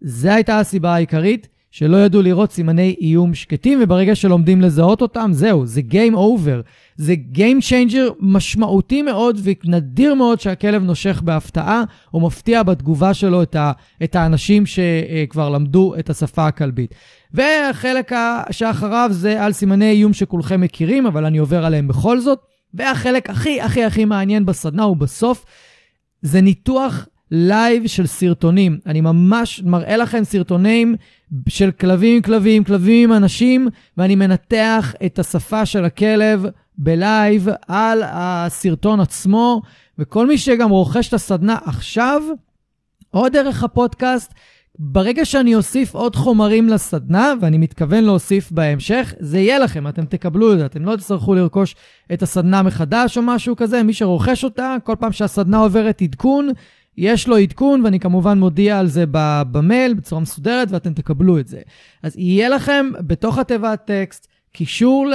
זו 0.00 0.30
הייתה 0.30 0.58
הסיבה 0.58 0.94
העיקרית. 0.94 1.48
שלא 1.72 1.96
ידעו 1.96 2.22
לראות 2.22 2.52
סימני 2.52 2.96
איום 3.00 3.34
שקטים, 3.34 3.78
וברגע 3.82 4.14
שלומדים 4.14 4.60
לזהות 4.60 5.02
אותם, 5.02 5.30
זהו, 5.32 5.66
זה 5.66 5.80
Game 5.90 6.14
Over. 6.14 6.62
זה 6.96 7.14
Game 7.34 7.62
Changer 7.70 8.12
משמעותי 8.20 9.02
מאוד 9.02 9.40
ונדיר 9.42 10.14
מאוד 10.14 10.40
שהכלב 10.40 10.82
נושך 10.82 11.22
בהפתעה, 11.24 11.82
או 12.14 12.20
מפתיע 12.20 12.62
בתגובה 12.62 13.14
שלו 13.14 13.42
את, 13.42 13.56
ה, 13.56 13.72
את 14.04 14.16
האנשים 14.16 14.64
שכבר 14.66 15.48
למדו 15.48 15.94
את 15.98 16.10
השפה 16.10 16.46
הכלבית. 16.46 16.94
והחלק 17.32 18.12
שאחריו 18.50 19.08
זה 19.12 19.44
על 19.44 19.52
סימני 19.52 19.90
איום 19.90 20.12
שכולכם 20.12 20.60
מכירים, 20.60 21.06
אבל 21.06 21.24
אני 21.24 21.38
עובר 21.38 21.64
עליהם 21.64 21.88
בכל 21.88 22.20
זאת. 22.20 22.38
והחלק 22.74 23.30
הכי 23.30 23.60
הכי 23.60 23.84
הכי 23.84 24.04
מעניין 24.04 24.46
בסדנה 24.46 24.82
הוא 24.82 24.96
בסוף, 24.96 25.44
זה 26.22 26.40
ניתוח 26.40 27.06
live 27.34 27.86
של 27.86 28.06
סרטונים. 28.06 28.78
אני 28.86 29.00
ממש 29.00 29.62
מראה 29.64 29.96
לכם 29.96 30.24
סרטונים 30.24 30.94
של 31.48 31.70
כלבים 31.70 32.16
עם 32.16 32.22
כלבים, 32.22 32.64
כלבים 32.64 33.10
עם 33.10 33.16
אנשים, 33.16 33.68
ואני 33.96 34.14
מנתח 34.14 34.94
את 35.06 35.18
השפה 35.18 35.66
של 35.66 35.84
הכלב 35.84 36.46
ב 36.78 36.92
live 36.92 37.48
על 37.68 38.02
הסרטון 38.06 39.00
עצמו, 39.00 39.62
וכל 39.98 40.26
מי 40.26 40.38
שגם 40.38 40.70
רוכש 40.70 41.08
את 41.08 41.14
הסדנה 41.14 41.58
עכשיו, 41.64 42.22
או 43.14 43.28
דרך 43.28 43.64
הפודקאסט, 43.64 44.34
ברגע 44.78 45.24
שאני 45.24 45.54
אוסיף 45.54 45.94
עוד 45.94 46.16
חומרים 46.16 46.68
לסדנה, 46.68 47.32
ואני 47.40 47.58
מתכוון 47.58 48.04
להוסיף 48.04 48.52
בהמשך, 48.52 49.14
זה 49.18 49.38
יהיה 49.38 49.58
לכם, 49.58 49.88
אתם 49.88 50.04
תקבלו 50.04 50.52
את 50.52 50.58
זה, 50.58 50.66
אתם 50.66 50.84
לא 50.84 50.96
תצטרכו 50.96 51.34
לרכוש 51.34 51.76
את 52.12 52.22
הסדנה 52.22 52.62
מחדש 52.62 53.18
או 53.18 53.22
משהו 53.22 53.56
כזה, 53.56 53.82
מי 53.82 53.92
שרוכש 53.92 54.44
אותה, 54.44 54.76
כל 54.84 54.94
פעם 54.98 55.12
שהסדנה 55.12 55.58
עוברת 55.58 56.02
עדכון, 56.02 56.48
יש 56.96 57.28
לו 57.28 57.36
עדכון, 57.36 57.84
ואני 57.84 58.00
כמובן 58.00 58.38
מודיע 58.38 58.78
על 58.78 58.86
זה 58.86 59.04
במייל 59.52 59.94
בצורה 59.94 60.20
מסודרת, 60.20 60.70
ואתם 60.70 60.92
תקבלו 60.92 61.38
את 61.38 61.48
זה. 61.48 61.60
אז 62.02 62.16
יהיה 62.18 62.48
לכם 62.48 62.90
בתוך 63.00 63.38
התיבת 63.38 63.82
טקסט 63.84 64.26
קישור 64.52 65.06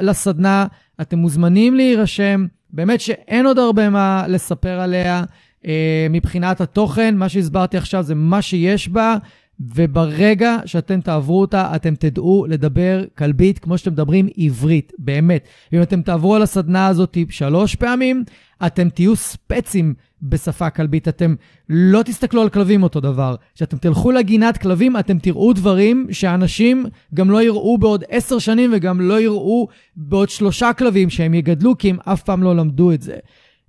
לסדנה, 0.00 0.66
אתם 1.00 1.18
מוזמנים 1.18 1.74
להירשם. 1.74 2.46
באמת 2.70 3.00
שאין 3.00 3.46
עוד 3.46 3.58
הרבה 3.58 3.90
מה 3.90 4.24
לספר 4.28 4.80
עליה 4.80 5.24
אה, 5.66 6.06
מבחינת 6.10 6.60
התוכן, 6.60 7.16
מה 7.16 7.28
שהסברתי 7.28 7.76
עכשיו 7.76 8.02
זה 8.02 8.14
מה 8.14 8.42
שיש 8.42 8.88
בה. 8.88 9.16
וברגע 9.60 10.56
שאתם 10.66 11.00
תעברו 11.00 11.40
אותה, 11.40 11.72
אתם 11.76 11.94
תדעו 11.94 12.46
לדבר 12.48 13.04
כלבית 13.18 13.58
כמו 13.58 13.78
שאתם 13.78 13.92
מדברים 13.92 14.28
עברית, 14.36 14.92
באמת. 14.98 15.48
אם 15.72 15.82
אתם 15.82 16.02
תעברו 16.02 16.34
על 16.34 16.42
הסדנה 16.42 16.86
הזאת 16.86 17.18
שלוש 17.30 17.74
פעמים, 17.74 18.24
אתם 18.66 18.88
תהיו 18.88 19.16
ספצים 19.16 19.94
בשפה 20.22 20.70
כלבית. 20.70 21.08
אתם 21.08 21.34
לא 21.68 22.02
תסתכלו 22.02 22.42
על 22.42 22.48
כלבים 22.48 22.82
אותו 22.82 23.00
דבר. 23.00 23.34
כשאתם 23.54 23.76
תלכו 23.76 24.10
לגינת 24.10 24.58
כלבים, 24.58 24.96
אתם 24.96 25.18
תראו 25.18 25.52
דברים 25.52 26.06
שאנשים 26.10 26.86
גם 27.14 27.30
לא 27.30 27.42
יראו 27.42 27.78
בעוד 27.78 28.04
עשר 28.08 28.38
שנים 28.38 28.70
וגם 28.74 29.00
לא 29.00 29.20
יראו 29.20 29.68
בעוד 29.96 30.28
שלושה 30.28 30.72
כלבים 30.72 31.10
שהם 31.10 31.34
יגדלו, 31.34 31.78
כי 31.78 31.90
הם 31.90 31.98
אף 32.04 32.22
פעם 32.22 32.42
לא 32.42 32.56
למדו 32.56 32.92
את 32.92 33.02
זה. 33.02 33.16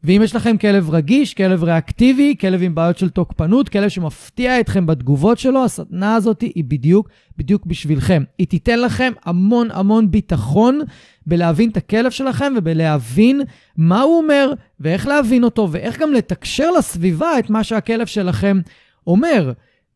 ואם 0.04 0.22
יש 0.24 0.36
לכם 0.36 0.58
כלב 0.58 0.90
רגיש, 0.90 1.34
כלב 1.34 1.64
ריאקטיבי, 1.64 2.36
כלב 2.42 2.64
עם 2.64 2.76
בעיות 2.76 2.98
של 2.98 3.10
תוקפנות, 3.10 3.70
כלב 3.70 3.90
שמפתיע 3.90 4.60
אתכם 4.60 4.86
בתגובות 4.86 5.40
שלו, 5.40 5.66
הסדנה 5.66 6.16
הזאת 6.16 6.42
היא 6.42 6.64
בדיוק, 6.68 7.10
בדיוק 7.38 7.66
בשבילכם. 7.66 8.24
היא 8.38 8.48
תיתן 8.48 8.80
לכם 8.80 9.14
המון 9.26 9.72
המון 9.72 10.12
ביטחון 10.12 10.80
בלהבין 11.28 11.70
את 11.70 11.78
הכלב 11.78 12.12
שלכם 12.12 12.54
ובלהבין 12.58 13.42
מה 13.78 14.02
הוא 14.02 14.18
אומר, 14.18 14.54
ואיך 14.80 15.08
להבין 15.08 15.44
אותו, 15.44 15.68
ואיך 15.72 16.00
גם 16.00 16.14
לתקשר 16.14 16.72
לסביבה 16.72 17.40
את 17.40 17.50
מה 17.50 17.64
שהכלב 17.64 18.08
שלכם 18.08 18.60
אומר. 19.08 19.52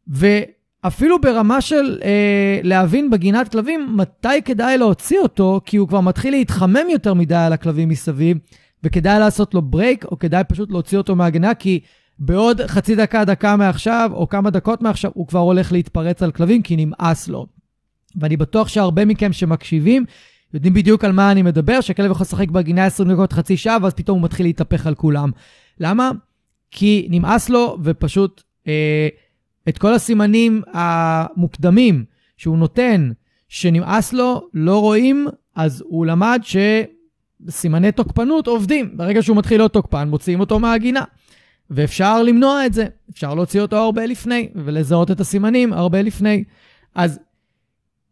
ואפילו 0.07 1.21
ברמה 1.21 1.61
של 1.61 1.99
אה, 2.03 2.59
להבין 2.63 3.09
בגינת 3.09 3.47
כלבים 3.47 3.97
מתי 3.97 4.41
כדאי 4.45 4.77
להוציא 4.77 5.19
אותו, 5.19 5.61
כי 5.65 5.77
הוא 5.77 5.87
כבר 5.87 6.01
מתחיל 6.01 6.33
להתחמם 6.33 6.89
יותר 6.89 7.13
מדי 7.13 7.35
על 7.35 7.53
הכלבים 7.53 7.89
מסביב. 7.89 8.37
וכדאי 8.83 9.19
לעשות 9.19 9.53
לו 9.53 9.61
ברייק, 9.61 10.05
או 10.05 10.19
כדאי 10.19 10.43
פשוט 10.43 10.71
להוציא 10.71 10.97
אותו 10.97 11.15
מהגנה, 11.15 11.53
כי 11.53 11.79
בעוד 12.19 12.61
חצי 12.67 12.95
דקה, 12.95 13.25
דקה 13.25 13.55
מעכשיו, 13.55 14.11
או 14.13 14.29
כמה 14.29 14.49
דקות 14.49 14.81
מעכשיו, 14.81 15.11
הוא 15.13 15.27
כבר 15.27 15.39
הולך 15.39 15.71
להתפרץ 15.71 16.23
על 16.23 16.31
כלבים, 16.31 16.61
כי 16.61 16.75
נמאס 16.75 17.27
לו. 17.27 17.47
ואני 18.15 18.37
בטוח 18.37 18.67
שהרבה 18.67 19.05
מכם 19.05 19.33
שמקשיבים, 19.33 20.05
יודעים 20.53 20.73
בדיוק 20.73 21.05
על 21.05 21.11
מה 21.11 21.31
אני 21.31 21.41
מדבר, 21.41 21.81
שכלב 21.81 22.11
יכול 22.11 22.23
לשחק 22.23 22.49
בגינה 22.49 22.85
20 22.85 23.11
דקות, 23.11 23.33
חצי 23.33 23.57
שעה, 23.57 23.77
ואז 23.81 23.93
פתאום 23.93 24.17
הוא 24.17 24.25
מתחיל 24.25 24.45
להתהפך 24.45 24.87
על 24.87 24.95
כולם. 24.95 25.31
למה? 25.79 26.11
כי 26.71 27.07
נמאס 27.09 27.49
לו, 27.49 27.77
ופשוט 27.83 28.43
אה, 28.67 29.07
את 29.69 29.77
כל 29.77 29.93
הסימנים 29.93 30.61
המוקדמים 30.73 32.05
שהוא 32.37 32.57
נותן, 32.57 33.11
שנמאס 33.49 34.13
לו, 34.13 34.47
לא 34.53 34.79
רואים, 34.79 35.27
אז 35.55 35.83
הוא 35.87 36.05
למד 36.05 36.39
ש... 36.43 36.55
סימני 37.49 37.91
תוקפנות 37.91 38.47
עובדים. 38.47 38.97
ברגע 38.97 39.23
שהוא 39.23 39.37
מתחיל 39.37 39.59
להיות 39.59 39.73
תוקפן, 39.73 40.07
מוציאים 40.09 40.39
אותו 40.39 40.59
מהגינה. 40.59 41.03
ואפשר 41.69 42.23
למנוע 42.23 42.65
את 42.65 42.73
זה, 42.73 42.85
אפשר 43.11 43.33
להוציא 43.33 43.61
אותו 43.61 43.77
הרבה 43.77 44.05
לפני, 44.05 44.49
ולזהות 44.55 45.11
את 45.11 45.19
הסימנים 45.19 45.73
הרבה 45.73 46.01
לפני. 46.01 46.43
אז 46.95 47.19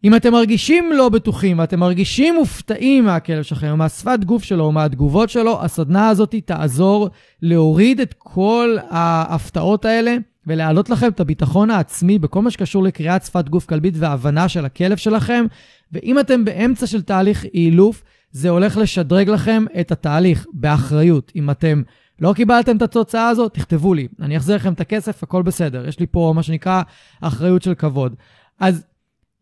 אם 0.03 0.15
אתם 0.15 0.31
מרגישים 0.31 0.91
לא 0.93 1.09
בטוחים 1.09 1.59
ואתם 1.59 1.79
מרגישים 1.79 2.36
מופתעים 2.36 3.05
מהכלב 3.05 3.43
שלכם, 3.43 3.77
מהשפת 3.77 4.19
גוף 4.25 4.43
שלו 4.43 4.63
או 4.63 4.71
מהתגובות 4.71 5.29
שלו, 5.29 5.63
הסדנה 5.63 6.09
הזאת 6.09 6.36
תעזור 6.45 7.09
להוריד 7.41 8.00
את 8.00 8.15
כל 8.17 8.77
ההפתעות 8.89 9.86
האלה 9.86 10.17
ולהעלות 10.48 10.89
לכם 10.89 11.07
את 11.07 11.19
הביטחון 11.19 11.71
העצמי 11.71 12.19
בכל 12.19 12.41
מה 12.41 12.51
שקשור 12.51 12.83
לקריאת 12.83 13.24
שפת 13.24 13.50
גוף 13.50 13.65
כלבית 13.65 13.93
והבנה 13.98 14.50
של 14.50 14.65
הכלב 14.65 14.98
שלכם. 14.98 15.45
ואם 15.91 16.19
אתם 16.19 16.45
באמצע 16.45 16.88
של 16.88 17.01
תהליך 17.01 17.45
אילוף, 17.53 18.03
זה 18.31 18.50
הולך 18.50 18.77
לשדרג 18.77 19.29
לכם 19.29 19.65
את 19.79 19.91
התהליך 19.91 20.45
באחריות. 20.53 21.31
אם 21.36 21.50
אתם 21.50 21.81
לא 22.21 22.33
קיבלתם 22.33 22.77
את 22.77 22.81
התוצאה 22.81 23.29
הזאת, 23.29 23.53
תכתבו 23.53 23.93
לי, 23.93 24.07
אני 24.21 24.38
אחזיר 24.38 24.55
לכם 24.55 24.74
את 24.74 24.81
הכסף, 24.81 25.24
הכל 25.24 25.41
בסדר. 25.41 25.88
יש 25.88 26.00
לי 26.00 26.05
פה 26.12 26.33
מה 26.36 26.43
שנקרא 26.43 26.81
אחריות 27.21 27.62
של 27.62 27.74
כבוד. 27.74 28.15
אז 28.59 28.86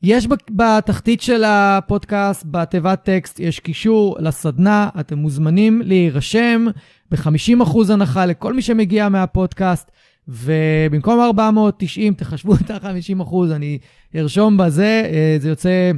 יש 0.04 0.28
בתחתית 0.52 1.22
של 1.22 1.44
הפודקאסט, 1.44 2.46
בתיבת 2.52 3.04
טקסט, 3.04 3.40
יש 3.40 3.60
קישור 3.60 4.18
לסדנה, 4.20 4.90
אתם 5.00 5.18
מוזמנים 5.18 5.82
להירשם 5.86 6.66
ב-50% 7.12 7.94
הנחה 7.94 8.26
לכל 8.26 8.54
מי 8.54 8.62
שמגיע 8.62 9.10
מהפודקאסט, 9.10 9.92
ובמקום 10.28 11.20
490 11.20 12.14
תחשבו 12.14 12.56
את 12.56 12.72
ה-50%, 12.72 13.36
אני 13.52 13.78
ארשום 14.16 14.58
בזה, 14.58 15.10
אה, 15.12 15.38
זה 15.40 15.50
יוצא 15.50 15.92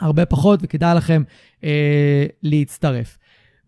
הרבה 0.00 0.26
פחות, 0.26 0.60
וכדאי 0.62 0.96
לכם 0.96 1.22
אה, 1.64 2.26
להצטרף. 2.42 3.18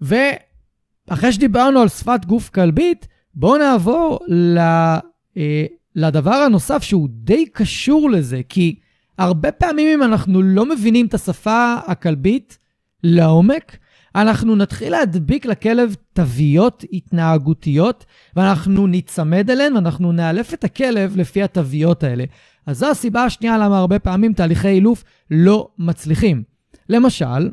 ואחרי 0.01 1.33
שדיברנו 1.33 1.81
על 1.81 1.89
שפת 1.89 2.25
גוף 2.25 2.49
כלבית, 2.49 3.09
בואו 3.35 3.59
נעבור 3.59 4.19
ל, 4.29 4.59
אה, 4.59 5.65
לדבר 5.97 6.35
הנוסף 6.35 6.83
שהוא 6.83 7.09
די 7.11 7.47
קשור 7.47 8.11
לזה, 8.11 8.41
כי 8.49 8.75
הרבה 9.19 9.53
פעמים 9.53 9.89
אם 9.89 10.03
אנחנו 10.03 10.43
לא 10.43 10.67
מבינים 10.67 11.07
את 11.07 11.15
השפה 11.15 11.75
הכלבית 11.87 12.59
לעומק, 13.05 13.77
אנחנו 14.15 14.57
נתחיל 14.57 14.93
להדביק 14.93 15.47
לכלב 15.47 15.95
תוויות 16.13 16.85
התנהגותיות, 16.93 18.05
ואנחנו 18.37 18.87
ניצמד 18.87 19.51
אליהן, 19.51 19.77
ואנחנו 19.77 20.13
נאלף 20.13 20.55
את 20.55 20.65
הכלב 20.65 21.17
לפי 21.17 21.43
התוויות 21.43 22.03
האלה. 22.03 22.25
אז 22.67 22.79
זו 22.79 22.91
הסיבה 22.91 23.25
השנייה 23.25 23.59
למה 23.59 23.79
הרבה 23.79 23.99
פעמים 23.99 24.33
תהליכי 24.33 24.69
אילוף 24.69 25.05
לא 25.31 25.69
מצליחים. 25.79 26.43
למשל, 26.89 27.51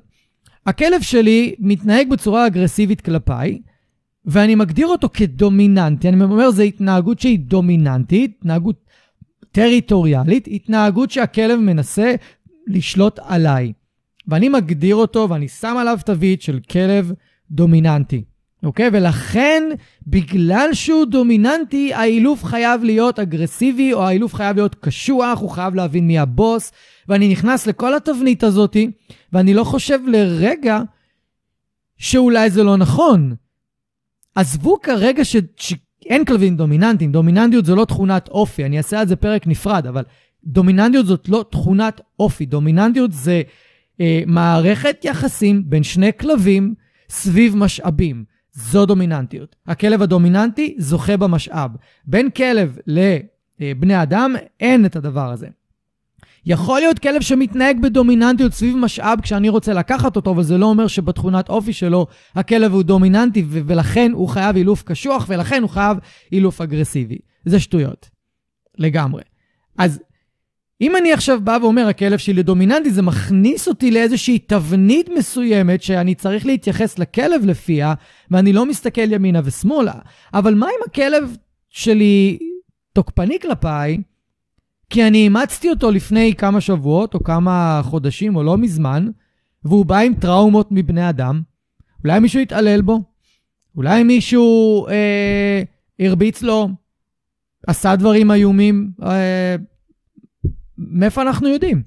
הכלב 0.66 1.02
שלי 1.02 1.56
מתנהג 1.60 2.10
בצורה 2.10 2.48
אגרסיבית 2.48 3.02
כלפיי, 3.02 3.62
ואני 4.26 4.56
מגדיר 4.56 4.88
אותו 4.88 5.10
כדומיננטי. 5.14 6.10
אני 6.10 6.24
אומר, 6.24 6.52
זו 6.52 6.62
התנהגות 6.62 7.20
שהיא 7.20 7.40
דומיננטית, 7.40 8.36
התנהגות 8.40 8.86
טריטוריאלית, 9.52 10.48
התנהגות 10.52 11.12
שהכלב 11.12 11.60
מנסה 11.60 12.16
לשלוט 12.68 13.20
עליי. 13.24 13.74
ואני 14.28 14.50
מגדיר 14.50 14.96
אותו 14.96 15.28
ואני 15.30 15.48
שם 15.48 15.76
עליו 15.80 15.98
תווית 16.06 16.42
של 16.42 16.60
כלב 16.72 17.12
דומיננטי. 17.52 18.24
אוקיי? 18.64 18.90
ולכן, 18.94 19.64
בגלל 20.08 20.70
שהוא 20.74 21.06
דומיננטי, 21.06 21.94
האילוף 21.94 22.44
חייב 22.44 22.84
להיות 22.84 23.20
אגרסיבי, 23.20 23.94
או 23.94 24.04
האילוף 24.04 24.34
חייב 24.34 24.56
להיות 24.56 24.76
קשוח, 24.76 25.40
הוא 25.40 25.50
חייב 25.50 25.76
להבין 25.76 26.08
מי 26.08 26.20
הבוס, 26.20 26.72
ואני 27.08 27.28
נכנס 27.28 27.68
לכל 27.68 27.96
התבנית 27.96 28.44
הזאת, 28.44 28.78
ואני 29.34 29.54
לא 29.54 29.64
חושב 29.64 30.00
לרגע 30.08 30.82
שאולי 31.98 32.50
זה 32.50 32.64
לא 32.64 32.78
נכון. 32.78 33.36
עזבו 34.36 34.82
כרגע 34.82 35.26
ש... 35.26 35.36
שאין 35.58 36.26
כלבים 36.26 36.56
דומיננטיים, 36.56 37.12
דומיננטיות 37.12 37.66
זו 37.66 37.76
לא 37.76 37.86
תכונת 37.86 38.30
אופי, 38.30 38.66
אני 38.66 38.78
אעשה 38.78 39.00
על 39.00 39.08
זה 39.08 39.16
פרק 39.16 39.48
נפרד, 39.48 39.88
אבל 39.88 40.04
דומיננטיות 40.44 41.06
זאת 41.06 41.30
לא 41.30 41.46
תכונת 41.52 42.02
אופי, 42.20 42.46
דומיננטיות 42.46 43.12
זה 43.12 43.42
אה, 44.02 44.22
מערכת 44.28 45.06
יחסים 45.06 45.64
בין 45.66 45.84
שני 45.84 46.10
כלבים 46.20 46.74
סביב 47.10 47.56
משאבים. 47.56 48.24
זו 48.60 48.86
דומיננטיות. 48.86 49.56
הכלב 49.68 50.02
הדומיננטי 50.02 50.76
זוכה 50.78 51.18
במשאב. 51.18 51.72
בין 52.06 52.30
כלב 52.30 52.78
לבני 53.60 54.02
אדם 54.02 54.36
אין 54.60 54.86
את 54.86 54.96
הדבר 54.96 55.32
הזה. 55.32 55.48
יכול 56.46 56.80
להיות 56.80 57.00
כלב 57.00 57.22
שמתנהג 57.22 57.82
בדומיננטיות 57.82 58.54
סביב 58.54 58.76
משאב 58.78 59.20
כשאני 59.22 59.50
רוצה 59.50 59.74
לקחת 59.74 60.16
אותו, 60.16 60.32
אבל 60.32 60.44
זה 60.44 60.58
לא 60.58 60.66
אומר 60.66 60.88
שבתכונת 60.88 61.50
אופי 61.50 61.74
שלו 61.74 62.08
הכלב 62.36 62.74
הוא 62.74 62.84
דומיננטי 62.84 63.44
ו- 63.48 63.62
ולכן 63.66 64.12
הוא 64.14 64.28
חייב 64.28 64.56
אילוף 64.56 64.84
קשוח 64.84 65.26
ולכן 65.30 65.62
הוא 65.62 65.70
חייב 65.70 65.98
אילוף 66.32 66.62
אגרסיבי. 66.62 67.18
זה 67.46 67.60
שטויות. 67.60 68.10
לגמרי. 68.78 69.22
אז 69.78 70.00
אם 70.82 70.96
אני 70.96 71.14
עכשיו 71.14 71.42
בא 71.44 71.58
ואומר, 71.62 71.88
הכלב 71.88 72.18
שלי 72.18 72.44
דומיננטי, 72.44 72.92
זה 72.92 73.02
מכניס 73.02 73.68
אותי 73.68 73.92
לאיזושהי 73.92 74.40
תבנית 74.40 75.10
מסוימת 75.18 75.84
שאני 75.84 76.16
צריך 76.16 76.46
להתייחס 76.46 77.00
לכלב 77.00 77.46
לפיה, 77.46 77.94
ואני 78.32 78.54
לא 78.54 78.66
מסתכל 78.66 79.12
ימינה 79.12 79.42
ושמאלה. 79.44 79.94
אבל 80.34 80.56
מה 80.56 80.66
אם 80.66 80.80
הכלב 80.88 81.38
שלי 81.70 82.38
תוקפני 82.94 83.40
כלפיי, 83.40 83.98
כי 84.90 85.08
אני 85.08 85.18
אימצתי 85.18 85.70
אותו 85.70 85.92
לפני 85.92 86.36
כמה 86.36 86.62
שבועות, 86.62 87.14
או 87.14 87.24
כמה 87.24 87.82
חודשים, 87.84 88.36
או 88.36 88.44
לא 88.44 88.58
מזמן, 88.58 89.08
והוא 89.66 89.86
בא 89.86 89.98
עם 89.98 90.14
טראומות 90.14 90.68
מבני 90.72 91.10
אדם? 91.10 91.42
אולי 92.04 92.20
מישהו 92.20 92.40
יתעלל 92.40 92.82
בו? 92.82 93.00
אולי 93.76 94.04
מישהו 94.04 94.88
אה, 94.88 95.62
הרביץ 96.00 96.42
לו? 96.42 96.70
עשה 97.68 97.96
דברים 97.96 98.32
איומים? 98.32 98.92
אה, 99.04 99.56
מאיפה 100.80 101.22
אנחנו 101.22 101.48
יודעים? 101.48 101.82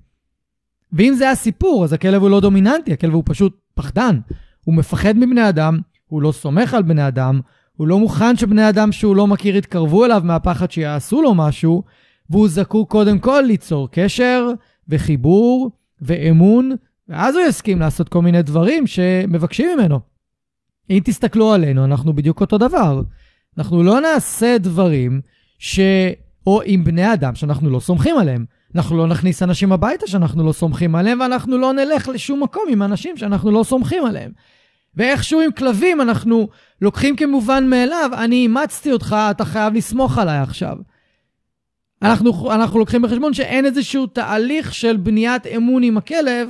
ואם 0.93 1.15
זה 1.15 1.31
הסיפור, 1.31 1.85
אז 1.85 1.93
הכלב 1.93 2.23
הוא 2.23 2.31
לא 2.31 2.41
דומיננטי, 2.41 2.93
הכלב 2.93 3.15
הוא 3.15 3.23
פשוט 3.27 3.61
פחדן. 3.75 4.21
הוא 4.65 4.75
מפחד 4.75 5.17
מבני 5.17 5.49
אדם, 5.49 5.79
הוא 6.07 6.23
לא 6.23 6.33
סומך 6.33 6.75
על 6.75 6.83
בני 6.83 7.09
אדם, 7.09 7.41
הוא 7.77 7.89
לא 7.89 7.99
מוכן 7.99 8.37
שבני 8.37 8.69
אדם 8.69 8.93
שהוא 8.93 9.17
לא 9.17 9.27
מכיר 9.27 9.57
יתקרבו 9.57 10.05
אליו 10.05 10.23
מהפחד 10.25 10.71
שיעשו 10.71 11.23
לו 11.23 11.35
משהו, 11.35 11.83
והוא 12.31 12.49
זקוק 12.49 12.91
קודם 12.91 13.19
כל 13.19 13.45
ליצור 13.47 13.89
קשר 13.91 14.49
וחיבור 14.89 15.71
ואמון, 16.01 16.73
ואז 17.09 17.37
הוא 17.37 17.45
יסכים 17.45 17.81
לעשות 17.81 18.09
כל 18.09 18.23
מיני 18.23 18.43
דברים 18.43 18.87
שמבקשים 18.87 19.79
ממנו. 19.79 20.01
אם 20.91 21.01
תסתכלו 21.05 21.53
עלינו, 21.53 21.85
אנחנו 21.85 22.13
בדיוק 22.13 22.41
אותו 22.41 22.59
דבר. 22.59 23.03
אנחנו 23.59 23.83
לא 23.83 24.01
נעשה 24.01 24.59
דברים 24.59 25.21
ש... 25.59 25.81
או 26.47 26.63
עם 26.65 26.85
בני 26.85 27.13
אדם 27.13 27.35
שאנחנו 27.35 27.71
לא 27.71 27.81
סומכים 27.81 28.19
עליהם. 28.19 28.45
אנחנו 28.75 28.97
לא 28.97 29.07
נכניס 29.07 29.43
אנשים 29.43 29.73
הביתה 29.73 30.07
שאנחנו 30.07 30.47
לא 30.47 30.53
סומכים 30.53 30.95
עליהם, 30.95 31.21
ואנחנו 31.21 31.59
לא 31.59 31.73
נלך 31.73 32.09
לשום 32.09 32.43
מקום 32.43 32.63
עם 32.69 32.83
אנשים 32.83 33.17
שאנחנו 33.17 33.51
לא 33.51 33.63
סומכים 33.63 34.05
עליהם. 34.05 34.33
ואיכשהו 34.95 35.41
עם 35.41 35.53
כלבים 35.53 36.01
אנחנו 36.01 36.49
לוקחים 36.83 37.17
כמובן 37.17 37.71
מאליו, 37.71 38.11
אני 38.17 38.37
אימצתי 38.37 38.93
אותך, 38.93 39.17
אתה 39.31 39.45
חייב 39.45 39.75
לסמוך 39.75 40.19
עליי 40.19 40.39
עכשיו. 40.39 40.77
אנחנו, 42.03 42.53
אנחנו 42.53 42.79
לוקחים 42.79 43.03
בחשבון 43.03 43.35
שאין 43.35 43.65
איזשהו 43.65 44.07
תהליך 44.07 44.75
של 44.75 44.97
בניית 44.97 45.47
אמון 45.47 45.83
עם 45.83 45.97
הכלב 45.97 46.49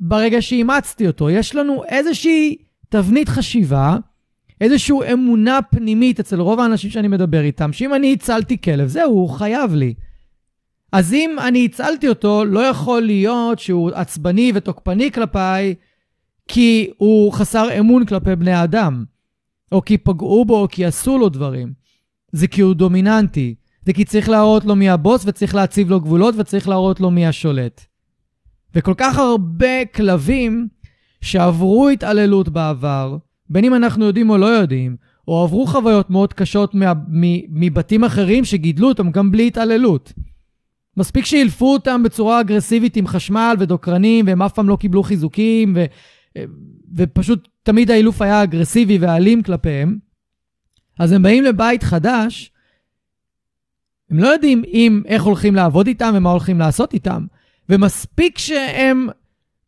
ברגע 0.00 0.42
שאימצתי 0.42 1.06
אותו. 1.06 1.30
יש 1.30 1.54
לנו 1.54 1.84
איזושהי 1.84 2.56
תבנית 2.88 3.28
חשיבה, 3.28 3.96
איזושהי 4.60 5.12
אמונה 5.12 5.62
פנימית 5.62 6.20
אצל 6.20 6.40
רוב 6.40 6.60
האנשים 6.60 6.90
שאני 6.90 7.08
מדבר 7.08 7.40
איתם, 7.40 7.72
שאם 7.72 7.94
אני 7.94 8.12
הצלתי 8.12 8.60
כלב, 8.60 8.88
זהו, 8.88 9.12
הוא 9.12 9.30
חייב 9.30 9.74
לי. 9.74 9.94
אז 10.92 11.12
אם 11.12 11.36
אני 11.48 11.64
הצלתי 11.64 12.08
אותו, 12.08 12.44
לא 12.44 12.60
יכול 12.60 13.02
להיות 13.02 13.58
שהוא 13.58 13.90
עצבני 13.94 14.52
ותוקפני 14.54 15.12
כלפיי, 15.12 15.74
כי 16.48 16.90
הוא 16.96 17.32
חסר 17.32 17.78
אמון 17.78 18.06
כלפי 18.06 18.36
בני 18.36 18.62
אדם, 18.64 19.04
או 19.72 19.84
כי 19.84 19.98
פגעו 19.98 20.44
בו, 20.44 20.62
או 20.62 20.68
כי 20.68 20.84
עשו 20.84 21.18
לו 21.18 21.28
דברים. 21.28 21.72
זה 22.32 22.46
כי 22.46 22.60
הוא 22.60 22.74
דומיננטי. 22.74 23.54
זה 23.86 23.92
כי 23.92 24.04
צריך 24.04 24.28
להראות 24.28 24.64
לו 24.64 24.76
מי 24.76 24.90
הבוס, 24.90 25.24
וצריך 25.26 25.54
להציב 25.54 25.90
לו 25.90 26.00
גבולות, 26.00 26.34
וצריך 26.38 26.68
להראות 26.68 27.00
לו 27.00 27.10
מי 27.10 27.26
השולט. 27.26 27.80
וכל 28.74 28.94
כך 28.96 29.18
הרבה 29.18 29.84
כלבים 29.84 30.68
שעברו 31.20 31.88
התעללות 31.88 32.48
בעבר, 32.48 33.16
בין 33.50 33.64
אם 33.64 33.74
אנחנו 33.74 34.04
יודעים 34.04 34.30
או 34.30 34.38
לא 34.38 34.46
יודעים, 34.46 34.96
או 35.28 35.42
עברו 35.42 35.66
חוויות 35.66 36.10
מאוד 36.10 36.32
קשות 36.32 36.74
מבתים 37.48 38.04
אחרים 38.04 38.44
שגידלו 38.44 38.88
אותם 38.88 39.10
גם 39.10 39.30
בלי 39.30 39.46
התעללות. 39.46 40.12
מספיק 40.98 41.24
שאילפו 41.24 41.72
אותם 41.72 42.02
בצורה 42.02 42.40
אגרסיבית 42.40 42.96
עם 42.96 43.06
חשמל 43.06 43.56
ודוקרנים, 43.58 44.26
והם 44.26 44.42
אף 44.42 44.52
פעם 44.52 44.68
לא 44.68 44.76
קיבלו 44.76 45.02
חיזוקים, 45.02 45.76
ו, 45.76 45.84
ופשוט 46.96 47.48
תמיד 47.62 47.90
האילוף 47.90 48.22
היה 48.22 48.42
אגרסיבי 48.42 48.98
ואלים 48.98 49.42
כלפיהם. 49.42 49.98
אז 50.98 51.12
הם 51.12 51.22
באים 51.22 51.44
לבית 51.44 51.82
חדש, 51.82 52.52
הם 54.10 54.18
לא 54.18 54.28
יודעים 54.28 54.62
אם, 54.72 55.02
איך 55.06 55.22
הולכים 55.22 55.54
לעבוד 55.54 55.86
איתם 55.86 56.12
ומה 56.14 56.30
הולכים 56.30 56.58
לעשות 56.58 56.94
איתם. 56.94 57.26
ומספיק 57.68 58.38
שהם 58.38 59.08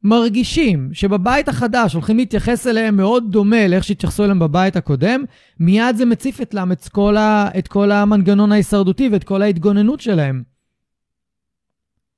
מרגישים 0.02 0.90
שבבית 0.92 1.48
החדש 1.48 1.94
הולכים 1.94 2.16
להתייחס 2.16 2.66
אליהם 2.66 2.96
מאוד 2.96 3.32
דומה 3.32 3.68
לאיך 3.68 3.84
שהתייחסו 3.84 4.24
אליהם 4.24 4.38
בבית 4.38 4.76
הקודם, 4.76 5.24
מיד 5.60 5.96
זה 5.96 6.04
מציף 6.04 6.40
אצלם 6.40 6.72
את 6.72 6.88
כל, 6.88 7.16
ה, 7.16 7.48
את 7.58 7.68
כל 7.68 7.90
המנגנון 7.90 8.52
ההישרדותי 8.52 9.08
ואת 9.12 9.24
כל 9.24 9.42
ההתגוננות 9.42 10.00
שלהם. 10.00 10.49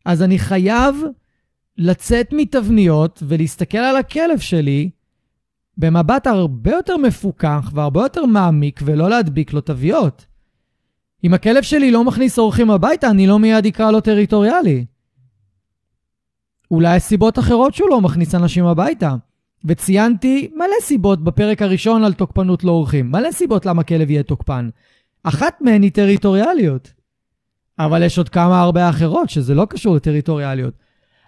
אז 0.05 0.23
אני 0.23 0.39
חייב 0.39 0.97
לצאת 1.79 2.29
מתבניות 2.33 3.23
ולהסתכל 3.29 3.79
על 3.79 3.97
הכלב 3.97 4.39
שלי 4.39 4.91
במבט 5.79 6.27
הרבה 6.27 6.71
יותר 6.71 6.97
מפוקח 6.97 7.71
והרבה 7.75 8.03
יותר 8.03 8.27
מעמיק 8.27 8.81
ולא 8.85 9.11
להדביק 9.11 9.53
לו 9.53 9.61
תוויות. 9.61 10.27
אם 11.25 11.35
הכלב 11.35 11.63
שלי 11.63 11.91
לא 11.91 12.05
מכניס 12.05 12.39
אורחים 12.39 12.71
הביתה, 12.71 13.11
אני 13.11 13.27
לא 13.27 13.39
מיד 13.39 13.67
אקרא 13.67 13.91
לו 13.91 14.01
טריטוריאלי. 14.01 14.85
אולי 16.71 16.97
יש 16.97 17.03
סיבות 17.03 17.39
אחרות 17.39 17.75
שהוא 17.75 17.91
לא 17.91 18.01
מכניס 18.01 18.35
אנשים 18.35 18.67
הביתה. 18.67 19.15
וציינתי 19.65 20.51
מלא 20.55 20.81
סיבות 20.81 21.25
בפרק 21.25 21.63
הראשון 21.63 22.05
על 22.05 22.13
תוקפנות 22.13 22.65
לאורחים. 22.65 23.11
מלא 23.11 23.33
סיבות 23.33 23.67
למה 23.67 23.83
כלב 23.83 24.11
יהיה 24.11 24.23
תוקפן. 24.23 24.69
אחת 25.23 25.61
מהן 25.61 25.83
היא 25.83 25.93
טריטוריאליות. 25.93 26.93
אבל 27.85 28.03
יש 28.03 28.19
עוד 28.19 28.29
כמה 28.29 28.61
הרבה 28.61 28.89
אחרות 28.89 29.31
שזה 29.31 29.55
לא 29.55 29.65
קשור 29.65 29.97
לטריטוריאליות. 29.97 30.75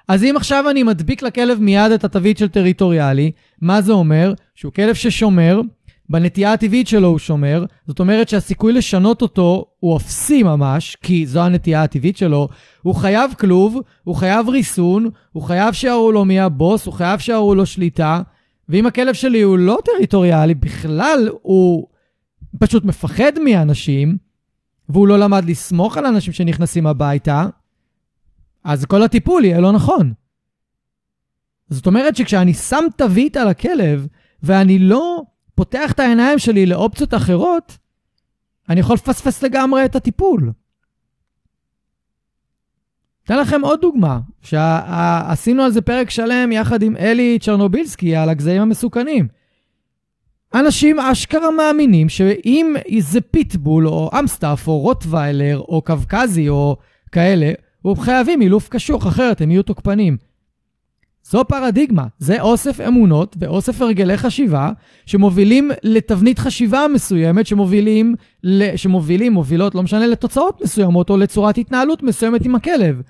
אז 0.09 0.25
אם 0.25 0.35
עכשיו 0.37 0.71
אני 0.71 0.83
מדביק 0.83 1.23
לכלב 1.23 1.59
מיד 1.61 1.93
את 1.93 2.05
התווית 2.05 2.38
של 2.38 2.49
טריטוריאלי, 2.49 3.31
מה 3.61 3.81
זה 3.83 3.93
אומר? 3.93 4.35
שהוא 4.55 4.73
כלב 4.73 4.95
ששומר, 4.95 5.61
בנטייה 6.09 6.53
הטבעית 6.53 6.88
שלו 6.88 7.09
הוא 7.09 7.19
שומר, 7.19 7.64
זאת 7.87 8.01
אומרת 8.01 8.29
שהסיכוי 8.29 8.73
לשנות 8.73 9.23
אותו 9.23 9.64
הוא 9.81 9.97
אפסי 9.97 10.43
ממש, 10.43 10.97
כי 11.03 11.27
זו 11.27 11.40
הנטייה 11.40 11.83
הטבעית 11.83 12.17
שלו. 12.17 12.49
הוא 12.83 12.95
חייב 12.95 13.35
כלוב, 13.38 13.81
הוא 14.05 14.14
חייב 14.14 14.49
ריסון, 14.49 15.11
הוא 15.33 15.43
חייב 15.43 15.75
שיראו 15.75 16.12
לו 16.12 16.25
מי 16.25 16.40
הבוס, 16.40 16.87
הוא 16.87 16.95
חייב 16.95 17.21
שיראו 17.21 17.55
לו 17.55 17.67
שליטה. 17.67 18.23
ואם 18.69 18.87
הכלב 18.87 19.14
שלי 19.14 19.43
הוא 19.43 19.59
לא 19.59 19.79
טריטוריאלי, 19.85 20.55
בכלל 20.55 21.29
הוא 21.43 21.87
פשוט 22.59 22.85
מפחד 22.85 23.33
מאנשים, 23.45 24.17
והוא 24.88 25.09
לא 25.09 25.18
למד 25.18 25.44
לסמוך 25.44 25.97
על 25.97 26.07
אנשים 26.07 26.33
שנכנסים 26.33 26.87
הביתה, 26.87 27.47
אז 28.64 28.85
כל 28.85 29.03
הטיפול 29.03 29.44
יהיה 29.44 29.61
לא 29.61 29.73
נכון. 29.73 30.12
זאת 31.70 31.87
אומרת 31.87 32.16
שכשאני 32.16 32.55
שם 32.55 32.85
תווית 32.97 33.37
על 33.37 33.49
הכלב, 33.49 34.07
ואני 34.42 34.79
לא 34.79 35.23
פותח 35.55 35.92
את 35.92 36.01
העיניים 36.01 36.38
שלי 36.38 36.66
לאופציות 36.66 37.14
אחרות, 37.14 37.79
אני 38.68 38.81
יכול 38.81 38.94
לפספס 38.94 39.42
לגמרי 39.42 39.85
את 39.85 39.97
הטיפול. 39.97 40.53
אתן 43.25 43.38
לכם 43.38 43.61
עוד 43.61 43.81
דוגמה, 43.81 44.20
שעשינו 44.42 45.62
על 45.62 45.70
זה 45.70 45.81
פרק 45.81 46.11
שלם 46.11 46.53
יחד 46.53 46.83
עם 46.83 46.97
אלי 46.97 47.38
צ'רנובילסקי 47.38 48.16
על 48.16 48.29
הגזעים 48.29 48.62
המסוכנים. 48.62 49.29
אנשים 50.55 51.01
אשכרה 51.01 51.51
מאמינים 51.51 52.09
שאם 52.09 52.75
זה 52.99 53.21
פיטבול 53.21 53.88
או 53.88 54.11
אמסטאפ 54.19 54.69
או 54.69 54.79
רוטוויילר 54.79 55.59
או 55.59 55.83
קווקזי 55.83 56.49
או 56.49 56.77
כאלה, 57.12 57.53
הם 57.85 57.97
חייבים 57.97 58.43
אילוף 58.43 58.69
קשוח, 58.69 59.07
אחרת 59.07 59.40
הם 59.40 59.51
יהיו 59.51 59.62
תוקפנים. 59.62 60.17
זו 61.25 61.45
פרדיגמה, 61.49 62.07
זה 62.19 62.40
אוסף 62.40 62.81
אמונות 62.81 63.37
ואוסף 63.40 63.83
הרגלי 63.83 64.17
חשיבה 64.17 64.71
שמובילים 65.07 65.71
לתבנית 65.83 66.38
חשיבה 66.38 66.87
מסוימת, 66.95 67.47
שמובילים, 67.47 68.14
שמובילים, 68.77 69.33
מובילות, 69.33 69.75
לא 69.75 69.83
משנה, 69.83 70.07
לתוצאות 70.07 70.62
מסוימות 70.62 71.11
או 71.11 71.17
לצורת 71.17 71.59
התנהלות 71.59 72.03
מסוימת 72.03 72.45
עם 72.45 72.55
הכלב. 72.55 73.03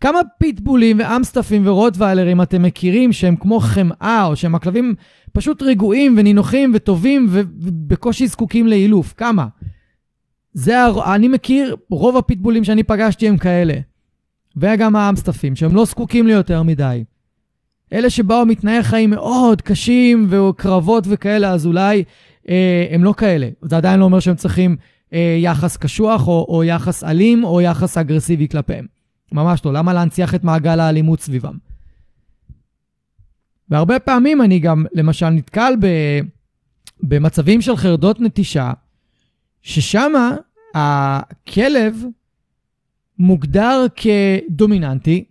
כמה 0.00 0.18
פיטבולים 0.38 0.98
ואמסטאפים 0.98 1.66
ורוטוויילרים 1.66 2.42
אתם 2.42 2.62
מכירים 2.62 3.12
שהם 3.12 3.36
כמו 3.36 3.60
חמאה, 3.60 4.24
או 4.26 4.36
שהם 4.36 4.54
הכלבים 4.54 4.94
פשוט 5.36 5.62
רגועים 5.62 6.14
ונינוחים 6.18 6.72
וטובים 6.74 7.26
ובקושי 7.30 8.26
זקוקים 8.26 8.66
לאילוף? 8.66 9.12
כמה? 9.16 9.46
זה, 10.52 10.74
אני 11.14 11.28
מכיר, 11.28 11.76
רוב 11.90 12.16
הפיטבולים 12.16 12.64
שאני 12.64 12.82
פגשתי 12.82 13.28
הם 13.28 13.36
כאלה. 13.36 13.74
וגם 14.56 14.96
האמסטפים, 14.96 15.56
שהם 15.56 15.74
לא 15.74 15.84
זקוקים 15.84 16.26
לי 16.26 16.34
מדי. 16.64 17.04
אלה 17.92 18.10
שבאו 18.10 18.46
מתנאי 18.46 18.82
חיים 18.82 19.10
מאוד 19.10 19.62
קשים 19.62 20.26
וקרבות 20.30 21.04
וכאלה, 21.08 21.50
אז 21.50 21.66
אולי 21.66 22.04
אה, 22.48 22.86
הם 22.90 23.04
לא 23.04 23.14
כאלה. 23.16 23.48
זה 23.62 23.76
עדיין 23.76 24.00
לא 24.00 24.04
אומר 24.04 24.20
שהם 24.20 24.36
צריכים 24.36 24.76
אה, 25.12 25.36
יחס 25.40 25.76
קשוח 25.76 26.28
או, 26.28 26.46
או 26.48 26.64
יחס 26.64 27.04
אלים 27.04 27.44
או 27.44 27.60
יחס 27.60 27.98
אגרסיבי 27.98 28.48
כלפיהם. 28.48 28.86
ממש 29.32 29.64
לא. 29.64 29.72
למה 29.72 29.92
להנציח 29.94 30.34
את 30.34 30.44
מעגל 30.44 30.80
האלימות 30.80 31.20
סביבם? 31.20 31.65
והרבה 33.70 33.98
פעמים 33.98 34.42
אני 34.42 34.58
גם, 34.58 34.84
למשל, 34.92 35.30
נתקל 35.30 35.74
ב, 35.80 35.86
במצבים 37.02 37.60
של 37.60 37.76
חרדות 37.76 38.20
נטישה, 38.20 38.72
ששם 39.62 40.12
הכלב 40.74 42.04
מוגדר 43.18 43.86
כדומיננטי, 43.96 45.24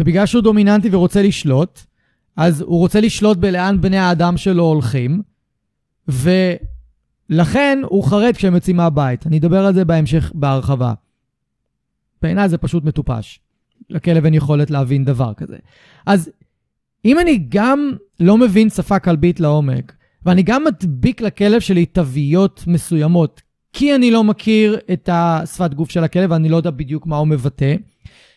ובגלל 0.00 0.26
שהוא 0.26 0.42
דומיננטי 0.42 0.88
ורוצה 0.92 1.22
לשלוט, 1.22 1.80
אז 2.36 2.60
הוא 2.60 2.78
רוצה 2.78 3.00
לשלוט 3.00 3.38
בלאן 3.38 3.80
בני 3.80 3.98
האדם 3.98 4.36
שלו 4.36 4.64
הולכים, 4.64 5.22
ולכן 6.08 7.78
הוא 7.84 8.04
חרד 8.04 8.36
כשהם 8.36 8.54
יוצאים 8.54 8.76
מהבית. 8.76 9.26
אני 9.26 9.38
אדבר 9.38 9.66
על 9.66 9.74
זה 9.74 9.84
בהמשך 9.84 10.32
בהרחבה. 10.34 10.94
בעיניי 12.22 12.48
זה 12.48 12.58
פשוט 12.58 12.84
מטופש. 12.84 13.40
לכלב 13.90 14.24
אין 14.24 14.34
יכולת 14.34 14.70
להבין 14.70 15.04
דבר 15.04 15.34
כזה. 15.34 15.56
אז 16.06 16.30
אם 17.04 17.18
אני 17.18 17.44
גם 17.48 17.92
לא 18.20 18.38
מבין 18.38 18.70
שפה 18.70 18.98
כלבית 18.98 19.40
לעומק, 19.40 19.92
ואני 20.24 20.42
גם 20.42 20.64
מדביק 20.64 21.20
לכלב 21.20 21.60
שלי 21.60 21.86
תוויות 21.86 22.64
מסוימות, 22.66 23.42
כי 23.72 23.94
אני 23.94 24.10
לא 24.10 24.24
מכיר 24.24 24.78
את 24.92 25.08
השפת 25.12 25.74
גוף 25.74 25.90
של 25.90 26.04
הכלב 26.04 26.30
ואני 26.30 26.48
לא 26.48 26.56
יודע 26.56 26.70
בדיוק 26.70 27.06
מה 27.06 27.16
הוא 27.16 27.28
מבטא. 27.28 27.74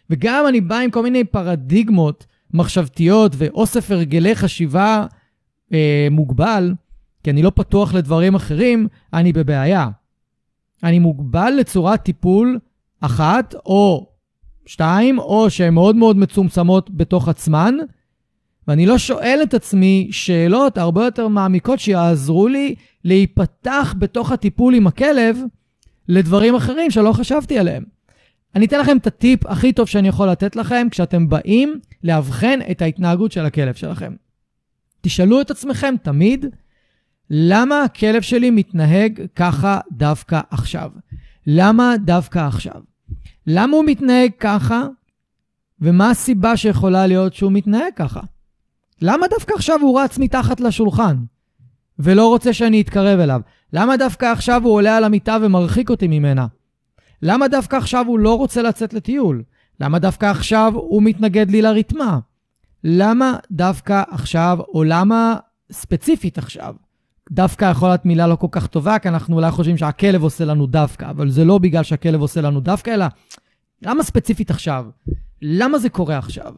וגם 0.09 0.45
אני 0.47 0.61
בא 0.61 0.77
עם 0.77 0.91
כל 0.91 1.03
מיני 1.03 1.23
פרדיגמות 1.23 2.25
מחשבתיות 2.53 3.31
ואוסף 3.37 3.91
הרגלי 3.91 4.35
חשיבה 4.35 5.05
אה, 5.73 6.07
מוגבל, 6.11 6.73
כי 7.23 7.29
אני 7.29 7.41
לא 7.41 7.51
פתוח 7.55 7.93
לדברים 7.93 8.35
אחרים, 8.35 8.87
אני 9.13 9.33
בבעיה. 9.33 9.87
אני 10.83 10.99
מוגבל 10.99 11.53
לצורת 11.59 12.03
טיפול 12.03 12.59
אחת 13.01 13.55
או 13.65 14.07
שתיים, 14.65 15.19
או 15.19 15.49
שהן 15.49 15.73
מאוד 15.73 15.95
מאוד 15.95 16.17
מצומצמות 16.17 16.89
בתוך 16.89 17.27
עצמן, 17.29 17.75
ואני 18.67 18.85
לא 18.85 18.97
שואל 18.97 19.39
את 19.43 19.53
עצמי 19.53 20.07
שאלות 20.11 20.77
הרבה 20.77 21.05
יותר 21.05 21.27
מעמיקות 21.27 21.79
שיעזרו 21.79 22.47
לי 22.47 22.75
להיפתח 23.03 23.95
בתוך 23.97 24.31
הטיפול 24.31 24.75
עם 24.75 24.87
הכלב 24.87 25.39
לדברים 26.07 26.55
אחרים 26.55 26.91
שלא 26.91 27.13
חשבתי 27.13 27.59
עליהם. 27.59 27.83
אני 28.55 28.65
אתן 28.65 28.79
לכם 28.79 28.97
את 28.97 29.07
הטיפ 29.07 29.45
הכי 29.45 29.73
טוב 29.73 29.87
שאני 29.87 30.07
יכול 30.07 30.29
לתת 30.29 30.55
לכם 30.55 30.87
כשאתם 30.91 31.29
באים 31.29 31.79
לאבחן 32.03 32.59
את 32.71 32.81
ההתנהגות 32.81 33.31
של 33.31 33.45
הכלב 33.45 33.73
שלכם. 33.73 34.13
תשאלו 35.01 35.41
את 35.41 35.51
עצמכם 35.51 35.95
תמיד, 36.03 36.45
למה 37.29 37.83
הכלב 37.83 38.21
שלי 38.21 38.49
מתנהג 38.49 39.21
ככה 39.35 39.79
דווקא 39.91 40.41
עכשיו? 40.49 40.91
למה 41.47 41.95
דווקא 42.05 42.39
עכשיו? 42.39 42.81
למה 43.47 43.77
הוא 43.77 43.85
מתנהג 43.85 44.31
ככה, 44.39 44.87
ומה 45.81 46.09
הסיבה 46.09 46.57
שיכולה 46.57 47.07
להיות 47.07 47.33
שהוא 47.33 47.51
מתנהג 47.51 47.93
ככה? 47.95 48.21
למה 49.01 49.27
דווקא 49.27 49.53
עכשיו 49.53 49.79
הוא 49.81 50.01
רץ 50.01 50.17
מתחת 50.17 50.59
לשולחן, 50.59 51.15
ולא 51.99 52.27
רוצה 52.27 52.53
שאני 52.53 52.81
אתקרב 52.81 53.19
אליו? 53.19 53.41
למה 53.73 53.97
דווקא 53.97 54.25
עכשיו 54.25 54.63
הוא 54.63 54.73
עולה 54.73 54.97
על 54.97 55.03
המיטה 55.03 55.37
ומרחיק 55.41 55.89
אותי 55.89 56.07
ממנה? 56.07 56.47
למה 57.21 57.47
דווקא 57.47 57.75
עכשיו 57.75 58.05
הוא 58.07 58.19
לא 58.19 58.37
רוצה 58.37 58.61
לצאת 58.61 58.93
לטיול? 58.93 59.43
למה 59.79 59.99
דווקא 59.99 60.25
עכשיו 60.25 60.71
הוא 60.75 61.03
מתנגד 61.03 61.51
לי 61.51 61.61
לרתמה? 61.61 62.19
למה 62.83 63.37
דווקא 63.51 64.03
עכשיו, 64.09 64.57
או 64.73 64.83
למה 64.83 65.35
ספציפית 65.71 66.37
עכשיו? 66.37 66.75
דווקא 67.31 67.65
יכול 67.65 67.89
להיות 67.89 68.05
מילה 68.05 68.27
לא 68.27 68.35
כל 68.35 68.47
כך 68.51 68.67
טובה, 68.67 68.99
כי 68.99 69.07
אנחנו 69.07 69.35
אולי 69.35 69.51
חושבים 69.51 69.77
שהכלב 69.77 70.23
עושה 70.23 70.45
לנו 70.45 70.65
דווקא, 70.65 71.09
אבל 71.09 71.29
זה 71.29 71.45
לא 71.45 71.57
בגלל 71.57 71.83
שהכלב 71.83 72.21
עושה 72.21 72.41
לנו 72.41 72.59
דווקא, 72.59 72.91
אלא 72.91 73.05
למה 73.81 74.03
ספציפית 74.03 74.49
עכשיו? 74.49 74.85
למה 75.41 75.79
זה 75.79 75.89
קורה 75.89 76.17
עכשיו? 76.17 76.53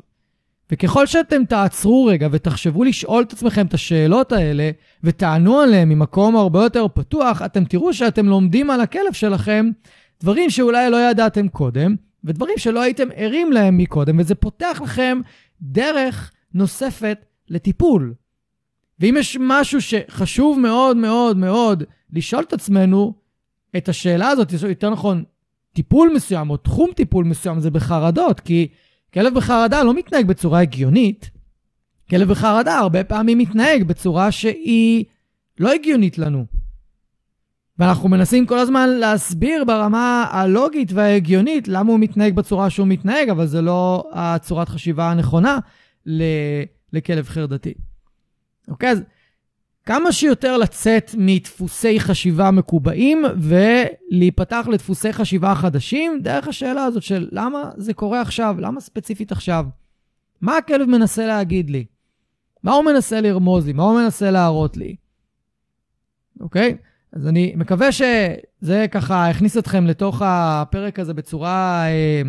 וככל 0.72 1.06
שאתם 1.06 1.46
תעצרו 1.46 2.06
רגע 2.06 2.28
ותחשבו 2.32 2.84
לשאול 2.84 3.24
את 3.24 3.34
עצמכם 3.34 3.66
את 3.66 3.74
השאלות 3.74 4.32
האלה, 4.32 4.72
ותענו 5.04 5.60
עליהן 5.60 5.90
ממקום 5.90 6.36
הרבה 6.36 6.64
יותר 6.64 6.86
פתוח, 6.94 7.42
אתם 7.42 7.66
תראו 7.66 7.94
שאתם 7.94 8.26
לומדים 8.26 8.70
על 8.70 8.82
הכלב 8.82 9.14
שלכם 9.14 9.70
דברים 10.22 10.50
שאולי 10.50 10.90
לא 10.90 11.10
ידעתם 11.10 11.48
קודם, 11.48 11.96
ודברים 12.24 12.58
שלא 12.58 12.82
הייתם 12.82 13.08
ערים 13.16 13.52
להם 13.52 13.78
מקודם, 13.78 14.20
וזה 14.20 14.36
פותח 14.36 14.82
לכם 14.84 15.20
דרך 15.62 16.32
נוספת 16.54 17.26
לטיפול. 17.50 18.14
ואם 19.00 19.16
יש 19.20 19.38
משהו 19.40 19.82
שחשוב 19.82 20.60
מאוד 20.60 20.98
מאוד 20.98 21.38
מאוד 21.38 21.84
לשאול 22.14 22.44
את 22.44 22.54
עצמנו, 22.54 23.14
את 23.78 23.90
השאלה 23.90 24.30
הזאת, 24.30 24.54
יותר 24.70 24.90
נכון, 24.90 25.24
טיפול 25.74 26.12
מסוים 26.16 26.50
או 26.50 26.58
תחום 26.58 26.90
טיפול 26.96 27.26
מסוים 27.26 27.60
זה 27.60 27.72
בחרדות, 27.72 28.40
כי 28.40 28.68
כלב 29.18 29.34
בחרדה 29.34 29.84
לא 29.84 29.94
מתנהג 29.94 30.26
בצורה 30.26 30.62
הגיונית. 30.62 31.30
כלב 32.10 32.30
בחרדה 32.30 32.78
הרבה 32.78 33.04
פעמים 33.04 33.38
מתנהג 33.38 33.84
בצורה 33.84 34.32
שהיא 34.32 35.06
לא 35.60 35.74
הגיונית 35.74 36.18
לנו. 36.18 36.46
ואנחנו 37.80 38.10
מנסים 38.10 38.46
כל 38.46 38.60
הזמן 38.60 38.90
להסביר 38.90 39.64
ברמה 39.64 40.26
הלוגית 40.32 40.92
וההגיונית 40.94 41.68
למה 41.68 41.92
הוא 41.92 42.00
מתנהג 42.00 42.36
בצורה 42.36 42.70
שהוא 42.70 42.88
מתנהג, 42.88 43.30
אבל 43.30 43.46
זה 43.46 43.62
לא 43.62 44.10
הצורת 44.14 44.70
חשיבה 44.70 45.12
הנכונה 45.12 45.60
לכלב 46.94 47.28
חרדתי. 47.28 47.74
אוקיי? 48.68 48.90
אז 48.90 49.02
כמה 49.88 50.12
שיותר 50.12 50.58
לצאת 50.58 51.12
מדפוסי 51.18 52.00
חשיבה 52.00 52.52
מקובעים 52.52 53.26
ולהיפתח 53.38 54.68
לדפוסי 54.72 55.14
חשיבה 55.14 55.56
חדשים 55.56 56.20
דרך 56.24 56.48
השאלה 56.48 56.84
הזאת 56.84 57.04
של 57.04 57.30
למה 57.32 57.72
זה 57.78 57.94
קורה 57.94 58.22
עכשיו, 58.22 58.56
למה 58.60 58.82
ספציפית 58.82 59.32
עכשיו? 59.32 59.66
מה 60.42 60.58
הכלב 60.58 60.90
מנסה 60.90 61.26
להגיד 61.26 61.70
לי? 61.70 61.86
מה 62.64 62.74
הוא 62.74 62.86
מנסה 62.86 63.22
לרמוז 63.22 63.66
לי? 63.68 63.74
מה 63.74 63.84
הוא 63.84 64.00
מנסה 64.00 64.32
להראות 64.32 64.78
לי? 64.78 64.96
אוקיי? 66.40 66.78
אז 67.14 67.28
אני 67.28 67.54
מקווה 67.56 67.92
שזה 67.92 68.86
ככה 68.92 69.30
הכניס 69.30 69.58
אתכם 69.58 69.88
לתוך 69.88 70.22
הפרק 70.26 71.00
הזה 71.00 71.14
בצורה... 71.14 71.86
אה, 71.88 72.22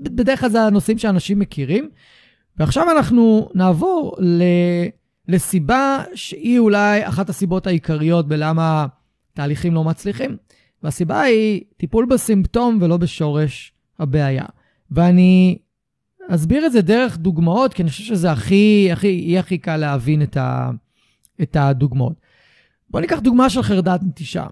בדרך 0.00 0.40
כלל 0.40 0.48
זה 0.50 0.62
הנושאים 0.62 0.98
שאנשים 0.98 1.38
מכירים. 1.38 1.90
ועכשיו 2.56 2.90
אנחנו 2.90 3.48
נעבור 3.54 4.16
ל... 4.18 4.42
לסיבה 5.28 6.02
שהיא 6.14 6.58
אולי 6.58 7.08
אחת 7.08 7.28
הסיבות 7.28 7.66
העיקריות 7.66 8.28
בלמה 8.28 8.86
תהליכים 9.34 9.74
לא 9.74 9.84
מצליחים. 9.84 10.36
והסיבה 10.82 11.20
היא 11.20 11.60
טיפול 11.76 12.06
בסימפטום 12.06 12.78
ולא 12.80 12.96
בשורש 12.96 13.72
הבעיה. 13.98 14.44
ואני 14.90 15.58
אסביר 16.28 16.66
את 16.66 16.72
זה 16.72 16.82
דרך 16.82 17.18
דוגמאות, 17.18 17.74
כי 17.74 17.82
אני 17.82 17.90
חושב 17.90 18.04
שזה 18.04 18.32
הכי, 18.32 18.88
הכי, 18.92 19.06
יהיה 19.06 19.40
הכי 19.40 19.58
קל 19.58 19.76
להבין 19.76 20.22
את, 20.22 20.36
ה, 20.36 20.70
את 21.42 21.56
הדוגמאות. 21.56 22.20
בואו 22.90 23.00
ניקח 23.00 23.18
דוגמה 23.18 23.50
של 23.50 23.62
חרדת 23.62 24.00
נטישה. 24.02 24.46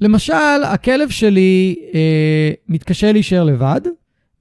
למשל, 0.00 0.62
הכלב 0.64 1.10
שלי 1.10 1.76
אה, 1.94 2.52
מתקשה 2.68 3.12
להישאר 3.12 3.44
לבד, 3.44 3.80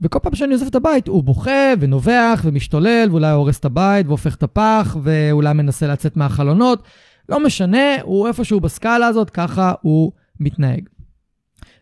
וכל 0.01 0.19
פעם 0.19 0.35
שאני 0.35 0.53
עוזב 0.53 0.65
את 0.65 0.75
הבית 0.75 1.07
הוא 1.07 1.23
בוכה 1.23 1.73
ונובח 1.79 2.41
ומשתולל, 2.43 3.07
ואולי 3.11 3.31
הורס 3.31 3.59
את 3.59 3.65
הבית 3.65 4.07
והופך 4.07 4.35
את 4.35 4.43
הפח, 4.43 4.97
ואולי 5.03 5.53
מנסה 5.53 5.87
לצאת 5.87 6.17
מהחלונות. 6.17 6.83
לא 7.29 7.43
משנה, 7.45 8.01
הוא 8.03 8.27
איפשהו 8.27 8.59
בסקאלה 8.59 9.07
הזאת, 9.07 9.29
ככה 9.29 9.73
הוא 9.81 10.11
מתנהג. 10.39 10.89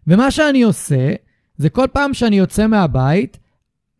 ומה 0.07 0.31
שאני 0.31 0.61
עושה, 0.61 1.13
זה 1.57 1.69
כל 1.69 1.85
פעם 1.93 2.13
שאני 2.13 2.37
יוצא 2.37 2.67
מהבית, 2.67 3.39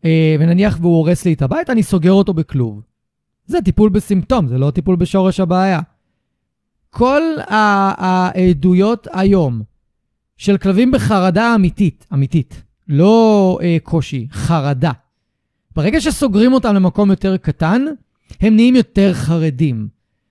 אה, 0.04 0.36
ונניח 0.40 0.78
והוא 0.80 0.96
הורס 0.96 1.24
לי 1.24 1.32
את 1.32 1.42
הבית, 1.42 1.70
אני 1.70 1.82
סוגר 1.82 2.12
אותו 2.12 2.34
בכלוב. 2.34 2.82
זה 3.46 3.62
טיפול 3.62 3.90
בסימפטום, 3.90 4.46
זה 4.46 4.58
לא 4.58 4.70
טיפול 4.70 4.96
בשורש 4.96 5.40
הבעיה. 5.40 5.80
כל 6.90 7.22
העדויות 7.46 9.06
היום 9.12 9.62
של 10.36 10.58
כלבים 10.58 10.90
בחרדה 10.90 11.54
אמיתית, 11.54 12.06
אמיתית, 12.12 12.62
לא 12.90 13.58
אה, 13.62 13.76
קושי, 13.82 14.26
חרדה. 14.32 14.92
ברגע 15.76 16.00
שסוגרים 16.00 16.52
אותם 16.52 16.74
למקום 16.74 17.10
יותר 17.10 17.36
קטן, 17.36 17.84
הם 18.40 18.54
נהיים 18.54 18.76
יותר 18.76 19.14
חרדים. 19.14 19.88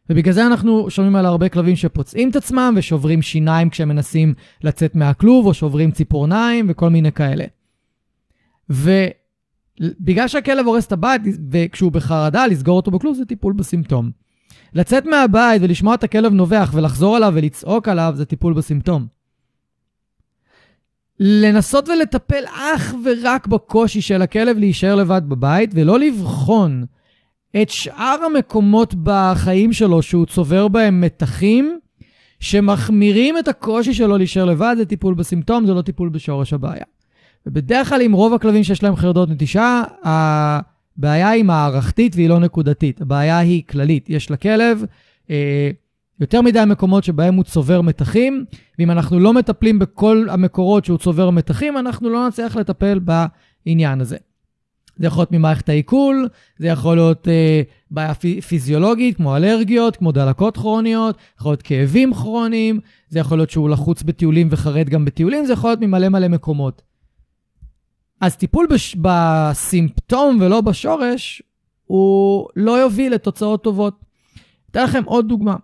ובגלל 0.10 0.34
זה 0.34 0.48
אנחנו 0.48 0.90
שומעים 0.90 1.16
על 1.16 1.26
הרבה 1.26 1.50
כלבים 1.50 1.76
שפוצעים 1.76 2.30
את 2.30 2.36
עצמם 2.36 2.74
ושוברים 2.78 3.22
שיניים 3.22 3.70
כשהם 3.70 3.90
מנסים 3.90 4.34
לצאת 4.64 4.96
מהכלוב, 4.96 5.46
או 5.46 5.54
שוברים 5.54 5.92
ציפורניים 5.92 6.66
וכל 6.70 6.90
מיני 6.90 7.12
כאלה. 7.12 7.46
ובגלל 8.70 10.28
שהכלב 10.28 10.66
הורס 10.66 10.88
את 10.88 10.92
הבית, 10.92 11.22
וכשהוא 11.52 11.92
בחרדה, 11.92 12.48
לסגור 12.48 12.78
אותו 12.78 12.92
בכלוב 12.92 13.16
זה 13.16 13.26
טיפול 13.26 13.54
בסימפטום. 13.54 14.12
לצאת 14.74 15.06
מהבית 15.06 15.62
ולשמוע 15.62 15.96
את 15.96 16.04
הכלב 16.04 16.34
נובח 16.34 16.72
ולחזור 16.74 17.16
עליו 17.16 17.32
ולצעוק 17.36 17.88
עליו 17.88 18.14
זה 18.16 18.26
טיפול 18.26 18.54
בסימפטום. 18.54 19.19
לנסות 21.20 21.90
ולטפל 21.90 22.44
אך 22.48 22.96
ורק 23.06 23.48
בקושי 23.48 24.02
של 24.02 24.22
הכלב 24.22 24.58
להישאר 24.58 24.96
לבד 24.96 25.22
בבית, 25.28 25.72
ולא 25.74 26.00
לבחון 26.00 26.86
את 27.62 27.70
שאר 27.70 28.18
המקומות 28.26 28.94
בחיים 29.04 29.74
שלו 29.74 30.02
שהוא 30.02 30.26
צובר 30.26 30.68
בהם 30.68 31.02
מתחים, 31.02 31.80
שמחמירים 32.40 33.38
את 33.38 33.48
הקושי 33.48 33.94
שלו 33.94 34.18
להישאר 34.18 34.46
לבד, 34.46 34.76
זה 34.78 34.86
טיפול 34.86 35.14
בסימפטום, 35.14 35.66
זה 35.66 35.74
לא 35.74 35.82
טיפול 35.82 36.10
בשורש 36.10 36.54
הבעיה. 36.54 36.86
ובדרך 37.46 37.90
כלל 37.90 38.02
עם 38.02 38.12
רוב 38.12 38.34
הכלבים 38.34 38.64
שיש 38.64 38.84
להם 38.84 38.96
חרדות 38.96 39.30
נטישה, 39.30 39.84
הבעיה 40.04 41.30
היא 41.30 41.44
מערכתית 41.44 42.16
והיא 42.16 42.30
לא 42.30 42.40
נקודתית. 42.40 43.02
הבעיה 43.02 43.38
היא 43.38 43.64
כללית. 43.70 44.10
יש 44.10 44.32
לכלב 44.32 44.86
אה, 45.30 45.70
יותר 46.20 46.42
מדי 46.42 46.64
מקומות 46.68 47.04
שבהם 47.04 47.36
הוא 47.36 47.44
צובר 47.44 47.82
מתחים, 47.82 48.46
ואם 48.80 48.92
אנחנו 48.92 49.20
לא 49.20 49.34
מטפלים 49.34 49.80
בכל 49.80 50.28
המקורות 50.30 50.86
שהוא 50.86 50.98
צובר 50.98 51.30
מתחים, 51.30 51.78
אנחנו 51.78 52.10
לא 52.10 52.28
נצליח 52.28 52.56
לטפל 52.56 53.00
בעניין 53.00 54.02
הזה. 54.02 54.18
זה 54.98 55.08
יכול 55.08 55.22
להיות 55.22 55.32
ממערכת 55.32 55.70
העיכול, 55.70 56.28
זה 56.58 56.68
יכול 56.68 56.96
להיות 56.96 57.28
אה, 57.28 57.62
בעיה 57.92 58.14
פיזיולוגית, 58.48 59.18
כמו 59.18 59.36
אלרגיות, 59.36 59.96
כמו 59.96 60.12
דלקות 60.12 60.58
כרוניות, 60.58 61.18
יכול 61.40 61.52
להיות 61.52 61.62
כאבים 61.62 62.14
כרוניים, 62.14 62.80
זה 63.10 63.20
יכול 63.20 63.38
להיות 63.38 63.50
שהוא 63.50 63.70
לחוץ 63.70 64.04
בטיולים 64.04 64.48
וחרד 64.52 64.90
גם 64.90 65.06
בטיולים, 65.06 65.46
זה 65.46 65.54
יכול 65.54 65.70
להיות 65.70 65.82
ממלא 65.82 66.10
מלא 66.10 66.28
מקומות. 66.28 66.82
אז 68.22 68.36
טיפול 68.36 68.68
בש... 68.70 68.96
בסימפטום 69.02 70.38
ולא 70.42 70.62
בשורש, 70.62 71.42
הוא 71.86 72.48
לא 72.56 72.72
יוביל 72.72 73.14
לתוצאות 73.14 73.64
טובות. 73.64 74.00
אתן 74.72 74.84
לכם 74.84 75.04
עוד 75.06 75.28
דוגמה. 75.28 75.56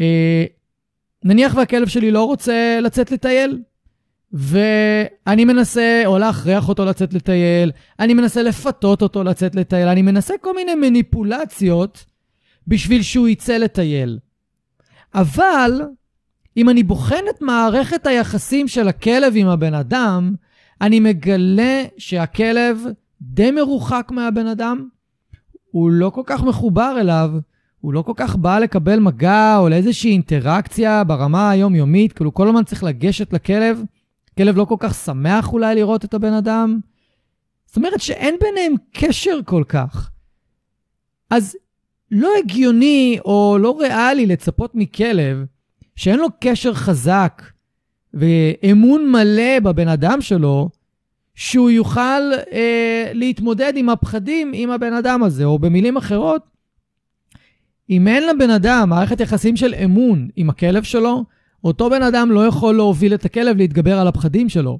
אה, 0.00 0.44
נניח 1.24 1.54
והכלב 1.56 1.88
שלי 1.88 2.10
לא 2.10 2.24
רוצה 2.24 2.78
לצאת 2.82 3.10
לטייל, 3.10 3.62
ואני 4.32 5.44
מנסה 5.44 6.02
או 6.06 6.18
להכריח 6.18 6.68
אותו 6.68 6.84
לצאת 6.84 7.14
לטייל, 7.14 7.72
אני 8.00 8.14
מנסה 8.14 8.42
לפתות 8.42 9.02
אותו 9.02 9.24
לצאת 9.24 9.54
לטייל, 9.54 9.88
אני 9.88 10.02
מנסה 10.02 10.34
כל 10.40 10.54
מיני 10.54 10.74
מניפולציות 10.74 12.04
בשביל 12.66 13.02
שהוא 13.02 13.28
יצא 13.28 13.56
לטייל. 13.56 14.18
אבל 15.14 15.82
אם 16.56 16.68
אני 16.68 16.82
בוחן 16.82 17.24
את 17.30 17.42
מערכת 17.42 18.06
היחסים 18.06 18.68
של 18.68 18.88
הכלב 18.88 19.32
עם 19.36 19.48
הבן 19.48 19.74
אדם, 19.74 20.34
אני 20.80 21.00
מגלה 21.00 21.84
שהכלב 21.98 22.80
די 23.22 23.50
מרוחק 23.50 24.08
מהבן 24.10 24.46
אדם, 24.46 24.88
הוא 25.70 25.90
לא 25.90 26.10
כל 26.10 26.22
כך 26.26 26.42
מחובר 26.42 26.96
אליו, 27.00 27.30
הוא 27.84 27.92
לא 27.92 28.02
כל 28.02 28.12
כך 28.16 28.36
בא 28.36 28.58
לקבל 28.58 28.98
מגע 28.98 29.56
או 29.58 29.68
לאיזושהי 29.68 30.10
אינטראקציה 30.10 31.04
ברמה 31.04 31.50
היומיומית, 31.50 32.12
כאילו 32.12 32.34
כל 32.34 32.48
הזמן 32.48 32.64
צריך 32.64 32.84
לגשת 32.84 33.32
לכלב 33.32 33.82
כלב 34.38 34.56
לא 34.56 34.64
כל 34.64 34.76
כך 34.78 34.94
שמח 34.94 35.52
אולי 35.52 35.74
לראות 35.74 36.04
את 36.04 36.14
הבן 36.14 36.32
אדם. 36.32 36.80
זאת 37.66 37.76
אומרת 37.76 38.00
שאין 38.00 38.34
ביניהם 38.40 38.74
קשר 38.92 39.38
כל 39.44 39.62
כך. 39.68 40.10
אז 41.30 41.56
לא 42.10 42.30
הגיוני 42.38 43.18
או 43.24 43.56
לא 43.60 43.76
ריאלי 43.80 44.26
לצפות 44.26 44.70
מכלב 44.74 45.44
שאין 45.96 46.18
לו 46.18 46.26
קשר 46.40 46.74
חזק 46.74 47.42
ואמון 48.14 49.10
מלא 49.10 49.60
בבן 49.62 49.88
אדם 49.88 50.20
שלו, 50.20 50.68
שהוא 51.34 51.70
יוכל 51.70 52.32
אה, 52.52 53.10
להתמודד 53.12 53.72
עם 53.76 53.88
הפחדים 53.88 54.52
עם 54.54 54.70
הבן 54.70 54.92
אדם 54.92 55.22
הזה, 55.22 55.44
או 55.44 55.58
במילים 55.58 55.96
אחרות, 55.96 56.53
אם 57.90 58.08
אין 58.08 58.22
לבן 58.26 58.50
אדם 58.50 58.90
מערכת 58.90 59.20
יחסים 59.20 59.56
של 59.56 59.74
אמון 59.84 60.28
עם 60.36 60.50
הכלב 60.50 60.82
שלו, 60.82 61.24
אותו 61.64 61.90
בן 61.90 62.02
אדם 62.02 62.30
לא 62.30 62.46
יכול 62.46 62.74
להוביל 62.74 63.14
את 63.14 63.24
הכלב 63.24 63.56
להתגבר 63.56 63.98
על 63.98 64.08
הפחדים 64.08 64.48
שלו. 64.48 64.78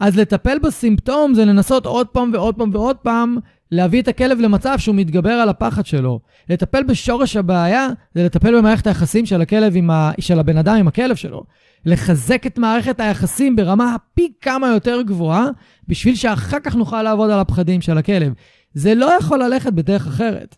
אז 0.00 0.16
לטפל 0.16 0.58
בסימפטום 0.58 1.34
זה 1.34 1.44
לנסות 1.44 1.86
עוד 1.86 2.06
פעם 2.06 2.30
ועוד 2.32 2.54
פעם 2.54 2.70
ועוד 2.72 2.96
פעם 2.96 3.36
להביא 3.70 4.02
את 4.02 4.08
הכלב 4.08 4.40
למצב 4.40 4.78
שהוא 4.78 4.94
מתגבר 4.94 5.32
על 5.32 5.48
הפחד 5.48 5.86
שלו. 5.86 6.20
לטפל 6.48 6.82
בשורש 6.82 7.36
הבעיה 7.36 7.88
זה 8.14 8.24
לטפל 8.24 8.58
במערכת 8.58 8.86
היחסים 8.86 9.26
של 9.26 9.42
הכלב 9.42 9.76
עם 9.76 9.90
ה... 9.90 10.10
של 10.20 10.38
הבן 10.38 10.56
אדם 10.56 10.76
עם 10.76 10.88
הכלב 10.88 11.16
שלו. 11.16 11.44
לחזק 11.86 12.46
את 12.46 12.58
מערכת 12.58 13.00
היחסים 13.00 13.56
ברמה 13.56 13.96
פי 14.14 14.32
כמה 14.40 14.68
יותר 14.68 15.02
גבוהה, 15.02 15.46
בשביל 15.88 16.14
שאחר 16.14 16.60
כך 16.64 16.74
נוכל 16.74 17.02
לעבוד 17.02 17.30
על 17.30 17.38
הפחדים 17.38 17.80
של 17.80 17.98
הכלב. 17.98 18.32
זה 18.74 18.94
לא 18.94 19.12
יכול 19.18 19.42
ללכת 19.42 19.72
בדרך 19.72 20.06
אחרת. 20.06 20.56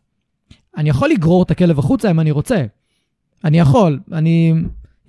אני 0.76 0.90
יכול 0.90 1.08
לגרור 1.08 1.42
את 1.42 1.50
הכלב 1.50 1.78
החוצה 1.78 2.10
אם 2.10 2.20
אני 2.20 2.30
רוצה. 2.30 2.64
אני 3.44 3.58
יכול. 3.58 4.00
אני... 4.12 4.54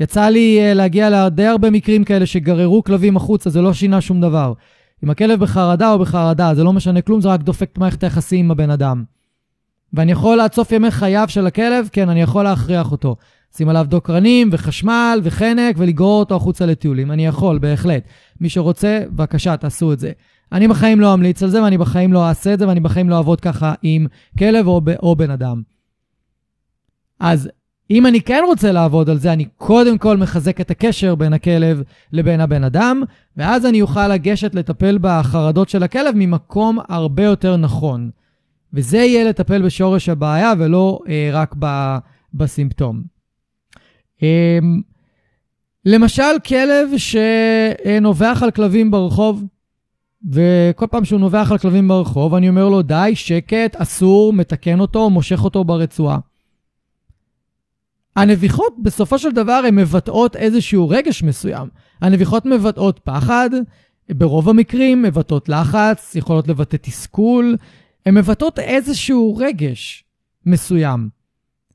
יצא 0.01 0.25
לי 0.25 0.59
אה, 0.59 0.73
להגיע 0.73 1.09
לדי 1.09 1.45
הרבה 1.45 1.69
מקרים 1.69 2.03
כאלה 2.03 2.25
שגררו 2.25 2.83
כלבים 2.83 3.17
החוצה, 3.17 3.49
זה 3.49 3.61
לא 3.61 3.73
שינה 3.73 4.01
שום 4.01 4.21
דבר. 4.21 4.53
אם 5.03 5.09
הכלב 5.09 5.39
בחרדה 5.39 5.91
או 5.91 5.99
בחרדה, 5.99 6.55
זה 6.55 6.63
לא 6.63 6.73
משנה 6.73 7.01
כלום, 7.01 7.21
זה 7.21 7.29
רק 7.29 7.41
דופק 7.41 7.69
את 7.73 7.77
מערכת 7.77 8.03
היחסים 8.03 8.45
עם 8.45 8.51
הבן 8.51 8.69
אדם. 8.69 9.03
ואני 9.93 10.11
יכול 10.11 10.37
לעצוף 10.37 10.71
ימי 10.71 10.91
חייו 10.91 11.25
של 11.27 11.47
הכלב, 11.47 11.89
כן, 11.91 12.09
אני 12.09 12.21
יכול 12.21 12.43
להכריח 12.43 12.91
אותו. 12.91 13.15
שים 13.55 13.69
עליו 13.69 13.85
דוקרנים 13.89 14.49
וחשמל 14.51 15.19
וחנק 15.23 15.75
ולגרור 15.77 16.19
אותו 16.19 16.35
החוצה 16.35 16.65
לטיולים. 16.65 17.11
אני 17.11 17.25
יכול, 17.25 17.57
בהחלט. 17.57 18.03
מי 18.41 18.49
שרוצה, 18.49 19.03
בבקשה, 19.09 19.57
תעשו 19.57 19.93
את 19.93 19.99
זה. 19.99 20.11
אני 20.51 20.67
בחיים 20.67 20.99
לא 20.99 21.13
אמליץ 21.13 21.43
על 21.43 21.49
זה, 21.49 21.63
ואני 21.63 21.77
בחיים 21.77 22.13
לא 22.13 22.29
אעשה 22.29 22.53
את 22.53 22.59
זה, 22.59 22.67
ואני 22.67 22.79
בחיים 22.79 23.09
לא 23.09 23.17
אעבוד 23.17 23.41
ככה 23.41 23.73
עם 23.81 24.07
כלב 24.39 24.67
או, 24.67 24.81
או 25.03 25.15
בן 25.15 25.31
אדם. 25.31 25.61
אז 27.19 27.49
אם 27.91 28.05
אני 28.05 28.21
כן 28.21 28.43
רוצה 28.47 28.71
לעבוד 28.71 29.09
על 29.09 29.17
זה, 29.17 29.33
אני 29.33 29.45
קודם 29.57 29.97
כל 29.97 30.17
מחזק 30.17 30.61
את 30.61 30.71
הקשר 30.71 31.15
בין 31.15 31.33
הכלב 31.33 31.83
לבין 32.13 32.41
הבן 32.41 32.63
אדם, 32.63 33.03
ואז 33.37 33.65
אני 33.65 33.81
אוכל 33.81 34.07
לגשת 34.07 34.55
לטפל 34.55 34.97
בחרדות 35.01 35.69
של 35.69 35.83
הכלב 35.83 36.15
ממקום 36.15 36.79
הרבה 36.89 37.23
יותר 37.23 37.57
נכון. 37.57 38.09
וזה 38.73 38.97
יהיה 38.97 39.29
לטפל 39.29 39.61
בשורש 39.61 40.09
הבעיה 40.09 40.53
ולא 40.59 40.99
אה, 41.09 41.29
רק 41.33 41.55
ב, 41.59 41.97
בסימפטום. 42.33 43.01
אה, 44.23 44.59
למשל, 45.85 46.39
כלב 46.47 46.89
שנובח 46.97 48.39
על 48.43 48.51
כלבים 48.51 48.91
ברחוב, 48.91 49.43
וכל 50.29 50.87
פעם 50.87 51.05
שהוא 51.05 51.19
נובח 51.19 51.51
על 51.51 51.57
כלבים 51.57 51.87
ברחוב, 51.87 52.35
אני 52.35 52.49
אומר 52.49 52.69
לו, 52.69 52.81
די, 52.81 53.11
שקט, 53.15 53.75
אסור, 53.75 54.33
מתקן 54.33 54.79
אותו, 54.79 55.09
מושך 55.09 55.43
אותו 55.43 55.63
ברצועה. 55.63 56.19
הנביחות 58.15 58.73
בסופו 58.81 59.19
של 59.19 59.31
דבר 59.31 59.61
הן 59.67 59.75
מבטאות 59.75 60.35
איזשהו 60.35 60.89
רגש 60.89 61.23
מסוים. 61.23 61.67
הנביחות 62.01 62.45
מבטאות 62.45 62.99
פחד, 63.03 63.49
ברוב 64.09 64.49
המקרים 64.49 65.01
מבטאות 65.01 65.49
לחץ, 65.49 66.15
יכולות 66.15 66.47
לבטא 66.47 66.77
תסכול, 66.81 67.57
הן 68.05 68.17
מבטאות 68.17 68.59
איזשהו 68.59 69.37
רגש 69.37 70.03
מסוים. 70.45 71.09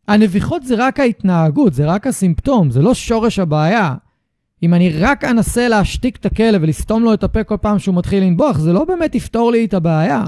הנביחות 0.09 0.63
זה 0.63 0.75
רק 0.79 1.01
ההתנהגות, 1.01 1.75
זה 1.75 1.87
רק 1.87 2.07
הסימפטום, 2.07 2.71
זה 2.71 2.83
לא 2.83 2.95
שורש 2.95 3.39
הבעיה. 3.39 3.95
אם 4.62 4.75
אני 4.75 4.90
רק 4.99 5.25
אנסה 5.25 5.69
להשתיק 5.69 6.16
את 6.16 6.27
הכלב 6.27 6.62
ולסתום 6.62 7.03
לו 7.03 7.14
את 7.14 7.25
הפה 7.25 7.45
כל 7.45 7.57
פעם 7.61 7.79
שהוא 7.79 7.95
מתחיל 7.95 8.23
לנבוח, 8.23 8.59
זה 8.59 8.73
לא 8.73 8.85
באמת 8.85 9.14
יפתור 9.14 9.53
לי 9.53 9.64
את 9.64 9.75
הבעיה. 9.75 10.25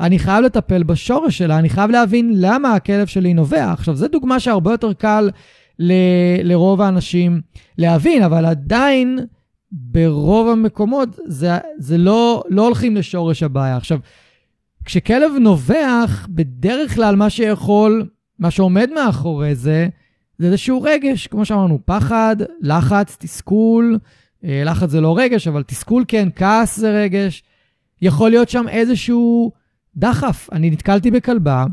אני 0.00 0.18
חייב 0.18 0.44
לטפל 0.44 0.82
בשורש 0.82 1.38
שלה, 1.38 1.58
אני 1.58 1.68
חייב 1.68 1.90
להבין 1.90 2.32
למה 2.34 2.74
הכלב 2.74 3.06
שלי 3.06 3.34
נובח. 3.34 3.68
עכשיו, 3.72 3.96
זו 3.96 4.08
דוגמה 4.08 4.40
שהרבה 4.40 4.70
יותר 4.70 4.92
קל 4.92 5.30
ל- 5.78 6.42
לרוב 6.42 6.80
האנשים 6.80 7.40
להבין, 7.78 8.22
אבל 8.22 8.46
עדיין 8.46 9.18
ברוב 9.72 10.48
המקומות 10.48 11.08
זה, 11.26 11.50
זה 11.78 11.98
לא, 11.98 12.42
לא 12.48 12.66
הולכים 12.66 12.96
לשורש 12.96 13.42
הבעיה. 13.42 13.76
עכשיו, 13.76 13.98
כשכלב 14.84 15.32
נובח, 15.40 16.26
בדרך 16.30 16.94
כלל 16.94 17.16
מה 17.16 17.30
שיכול, 17.30 18.06
מה 18.38 18.50
שעומד 18.50 18.90
מאחורי 18.94 19.54
זה, 19.54 19.88
זה 20.40 20.46
איזשהו 20.46 20.82
רגש, 20.82 21.26
כמו 21.26 21.44
שאמרנו, 21.44 21.78
פחד, 21.84 22.36
לחץ, 22.60 23.16
תסכול. 23.20 23.98
אה, 24.44 24.62
לחץ 24.64 24.90
זה 24.90 25.00
לא 25.00 25.18
רגש, 25.18 25.48
אבל 25.48 25.62
תסכול 25.62 26.04
כן, 26.08 26.28
כעס 26.36 26.76
זה 26.76 26.90
רגש. 26.90 27.42
יכול 28.02 28.30
להיות 28.30 28.48
שם 28.48 28.68
איזשהו 28.68 29.52
דחף. 29.96 30.48
אני 30.52 30.70
נתקלתי 30.70 31.10
בכלבה 31.10 31.64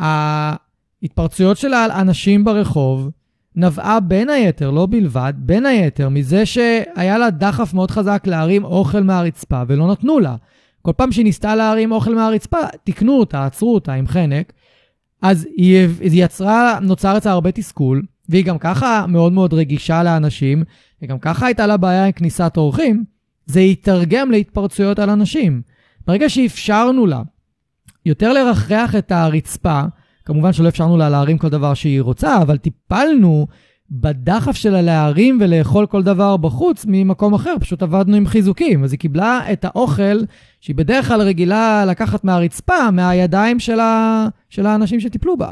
שההתפרצויות 0.00 1.56
שלה 1.56 1.84
על 1.84 1.90
אנשים 1.90 2.44
ברחוב 2.44 3.10
נבעה 3.56 4.00
בין 4.00 4.30
היתר, 4.30 4.70
לא 4.70 4.86
בלבד, 4.90 5.32
בין 5.36 5.66
היתר, 5.66 6.08
מזה 6.08 6.46
שהיה 6.46 7.18
לה 7.18 7.30
דחף 7.30 7.74
מאוד 7.74 7.90
חזק 7.90 8.22
להרים 8.26 8.64
אוכל 8.64 9.02
מהרצפה 9.02 9.62
ולא 9.66 9.92
נתנו 9.92 10.18
לה. 10.18 10.36
כל 10.82 10.92
פעם 10.96 11.12
שהיא 11.12 11.24
ניסתה 11.24 11.56
להרים 11.56 11.92
אוכל 11.92 12.14
מהרצפה, 12.14 12.58
תיקנו 12.84 13.18
אותה, 13.18 13.46
עצרו 13.46 13.74
אותה 13.74 13.92
עם 13.92 14.06
חנק. 14.06 14.52
אז 15.22 15.46
היא, 15.56 15.88
היא 16.00 16.24
יצרה, 16.24 16.78
נוצר 16.82 17.16
אצלה 17.16 17.32
הרבה 17.32 17.52
תסכול, 17.52 18.02
והיא 18.28 18.44
גם 18.44 18.58
ככה 18.58 19.04
מאוד 19.08 19.32
מאוד 19.32 19.54
רגישה 19.54 20.02
לאנשים, 20.02 20.62
וגם 21.02 21.18
ככה 21.18 21.46
הייתה 21.46 21.66
לה 21.66 21.76
בעיה 21.76 22.04
עם 22.06 22.12
כניסת 22.12 22.54
אורחים, 22.56 23.04
זה 23.46 23.60
יתרגם 23.60 24.30
להתפרצויות 24.30 24.98
על 24.98 25.10
אנשים. 25.10 25.62
ברגע 26.06 26.28
שאפשרנו 26.28 27.06
לה 27.06 27.22
יותר 28.06 28.32
לרחרח 28.32 28.96
את 28.96 29.12
הרצפה, 29.12 29.82
כמובן 30.24 30.52
שלא 30.52 30.68
אפשרנו 30.68 30.96
לה 30.96 31.08
להרים 31.08 31.38
כל 31.38 31.48
דבר 31.48 31.74
שהיא 31.74 32.00
רוצה, 32.00 32.42
אבל 32.42 32.56
טיפלנו 32.56 33.46
בדחף 33.90 34.56
שלה 34.56 34.82
להרים 34.82 35.38
ולאכול 35.40 35.86
כל 35.86 36.02
דבר 36.02 36.36
בחוץ 36.36 36.84
ממקום 36.88 37.34
אחר, 37.34 37.54
פשוט 37.60 37.82
עבדנו 37.82 38.16
עם 38.16 38.26
חיזוקים. 38.26 38.84
אז 38.84 38.92
היא 38.92 39.00
קיבלה 39.00 39.52
את 39.52 39.64
האוכל 39.64 40.18
שהיא 40.60 40.76
בדרך 40.76 41.08
כלל 41.08 41.20
רגילה 41.20 41.84
לקחת 41.84 42.24
מהרצפה, 42.24 42.90
מהידיים 42.90 43.60
של, 43.60 43.80
ה... 43.80 44.26
של 44.48 44.66
האנשים 44.66 45.00
שטיפלו 45.00 45.36
בה. 45.36 45.50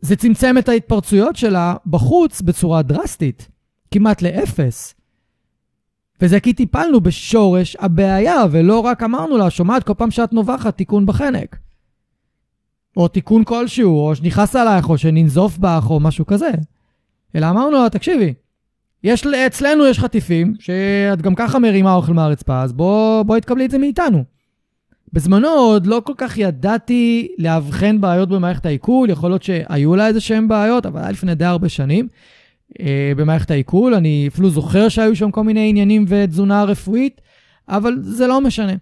זה 0.00 0.16
צמצם 0.16 0.58
את 0.58 0.68
ההתפרצויות 0.68 1.36
שלה 1.36 1.74
בחוץ 1.86 2.40
בצורה 2.40 2.82
דרסטית, 2.82 3.48
כמעט 3.90 4.22
לאפס. 4.22 4.94
וזה 6.20 6.40
כי 6.40 6.52
טיפלנו 6.52 7.00
בשורש 7.00 7.76
הבעיה, 7.80 8.44
ולא 8.50 8.80
רק 8.80 9.02
אמרנו 9.02 9.36
לה, 9.36 9.50
שומעת, 9.50 9.82
כל 9.82 9.94
פעם 9.94 10.10
שאת 10.10 10.32
נובחת, 10.32 10.76
תיקון 10.76 11.06
בחנק. 11.06 11.56
או 12.96 13.08
תיקון 13.08 13.44
כלשהו, 13.44 14.06
או 14.06 14.14
שנכנס 14.14 14.56
עלייך, 14.56 14.88
או 14.88 14.98
שננזוף 14.98 15.58
בך, 15.58 15.86
או 15.90 16.00
משהו 16.00 16.26
כזה. 16.26 16.50
אלא 17.34 17.50
אמרנו 17.50 17.70
לה, 17.70 17.90
תקשיבי, 17.90 18.34
יש, 19.04 19.26
אצלנו 19.26 19.86
יש 19.86 19.98
חטיפים, 19.98 20.54
שאת 20.58 21.22
גם 21.22 21.34
ככה 21.34 21.58
מרימה 21.58 21.94
אוכל 21.94 22.12
מהרצפה, 22.12 22.62
אז 22.62 22.72
בוא, 22.72 23.22
בוא 23.22 23.38
תקבלי 23.38 23.64
את 23.64 23.70
זה 23.70 23.78
מאיתנו. 23.78 24.24
בזמנו 25.12 25.48
עוד 25.48 25.86
לא 25.86 26.02
כל 26.04 26.12
כך 26.16 26.38
ידעתי 26.38 27.28
לאבחן 27.38 28.00
בעיות 28.00 28.28
במערכת 28.28 28.66
העיכול, 28.66 29.10
יכול 29.10 29.30
להיות 29.30 29.42
שהיו 29.42 29.96
לה 29.96 30.06
איזה 30.06 30.20
שהן 30.20 30.48
בעיות, 30.48 30.86
אבל 30.86 31.00
היה 31.00 31.10
לפני 31.10 31.34
די 31.34 31.44
הרבה 31.44 31.68
שנים. 31.68 32.08
אה, 32.80 33.12
במערכת 33.16 33.50
העיכול. 33.50 33.94
אני 33.94 34.28
אפילו 34.32 34.50
זוכר 34.50 34.88
שהיו 34.88 35.16
שם 35.16 35.30
כל 35.30 35.44
מיני 35.44 35.68
עניינים 35.68 36.04
ותזונה 36.08 36.64
רפואית, 36.64 37.20
אבל 37.68 37.96
זה 38.02 38.26
לא 38.26 38.40
משנה. 38.40 38.72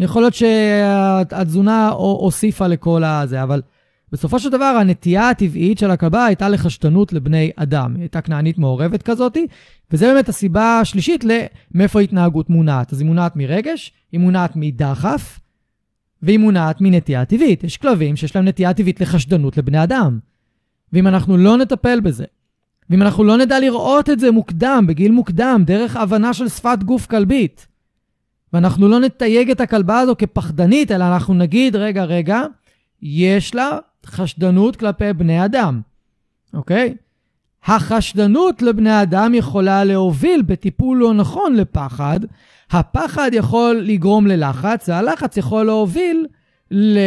יכול 0.00 0.22
להיות 0.22 0.34
שהתזונה 0.34 1.88
הוסיפה 1.88 2.66
לכל 2.66 3.04
הזה, 3.04 3.42
אבל 3.42 3.62
בסופו 4.12 4.38
של 4.38 4.50
דבר 4.50 4.64
הנטייה 4.64 5.30
הטבעית 5.30 5.78
של 5.78 5.90
הכלבה 5.90 6.24
הייתה 6.24 6.48
לחשדנות 6.48 7.12
לבני 7.12 7.50
אדם. 7.56 7.94
היא 7.94 8.02
הייתה 8.02 8.20
כנענית 8.20 8.58
מעורבת 8.58 9.02
כזאת, 9.02 9.36
וזה 9.90 10.06
באמת 10.06 10.28
הסיבה 10.28 10.80
השלישית 10.80 11.24
למאיפה 11.24 12.00
התנהגות 12.00 12.50
מונעת. 12.50 12.92
אז 12.92 13.00
היא 13.00 13.06
מונעת 13.06 13.36
מרגש, 13.36 13.92
היא 14.12 14.20
מונעת 14.20 14.52
מדחף, 14.56 15.40
והיא 16.22 16.38
מונעת 16.38 16.80
מנטייה 16.80 17.24
טבעית. 17.24 17.64
יש 17.64 17.76
כלבים 17.76 18.16
שיש 18.16 18.36
להם 18.36 18.48
נטייה 18.48 18.74
טבעית 18.74 19.00
לחשדנות 19.00 19.56
לבני 19.56 19.82
אדם. 19.82 20.18
ואם 20.92 21.06
אנחנו 21.06 21.36
לא 21.36 21.56
נטפל 21.56 22.00
בזה, 22.00 22.24
ואם 22.90 23.02
אנחנו 23.02 23.24
לא 23.24 23.36
נדע 23.36 23.60
לראות 23.60 24.10
את 24.10 24.20
זה 24.20 24.30
מוקדם, 24.30 24.84
בגיל 24.88 25.12
מוקדם, 25.12 25.62
דרך 25.66 25.96
הבנה 25.96 26.34
של 26.34 26.48
שפת 26.48 26.78
גוף 26.84 27.06
כלבית, 27.06 27.66
ואנחנו 28.52 28.88
לא 28.88 29.00
נתייג 29.00 29.50
את 29.50 29.60
הכלבה 29.60 29.98
הזו 29.98 30.14
כפחדנית, 30.18 30.92
אלא 30.92 31.04
אנחנו 31.04 31.34
נגיד, 31.34 31.76
רגע, 31.76 32.04
רגע, 32.04 32.42
יש 33.02 33.54
לה 33.54 33.78
חשדנות 34.08 34.76
כלפי 34.76 35.12
בני 35.12 35.44
אדם, 35.44 35.80
אוקיי? 36.54 36.94
החשדנות 37.64 38.62
לבני 38.62 39.02
אדם 39.02 39.34
יכולה 39.34 39.84
להוביל 39.84 40.42
בטיפול 40.42 40.98
לא 40.98 41.14
נכון 41.14 41.56
לפחד. 41.56 42.20
הפחד 42.70 43.30
יכול 43.32 43.80
לגרום 43.84 44.26
ללחץ, 44.26 44.88
והלחץ 44.88 45.36
יכול 45.36 45.66
להוביל 45.66 46.26
ל, 46.70 46.98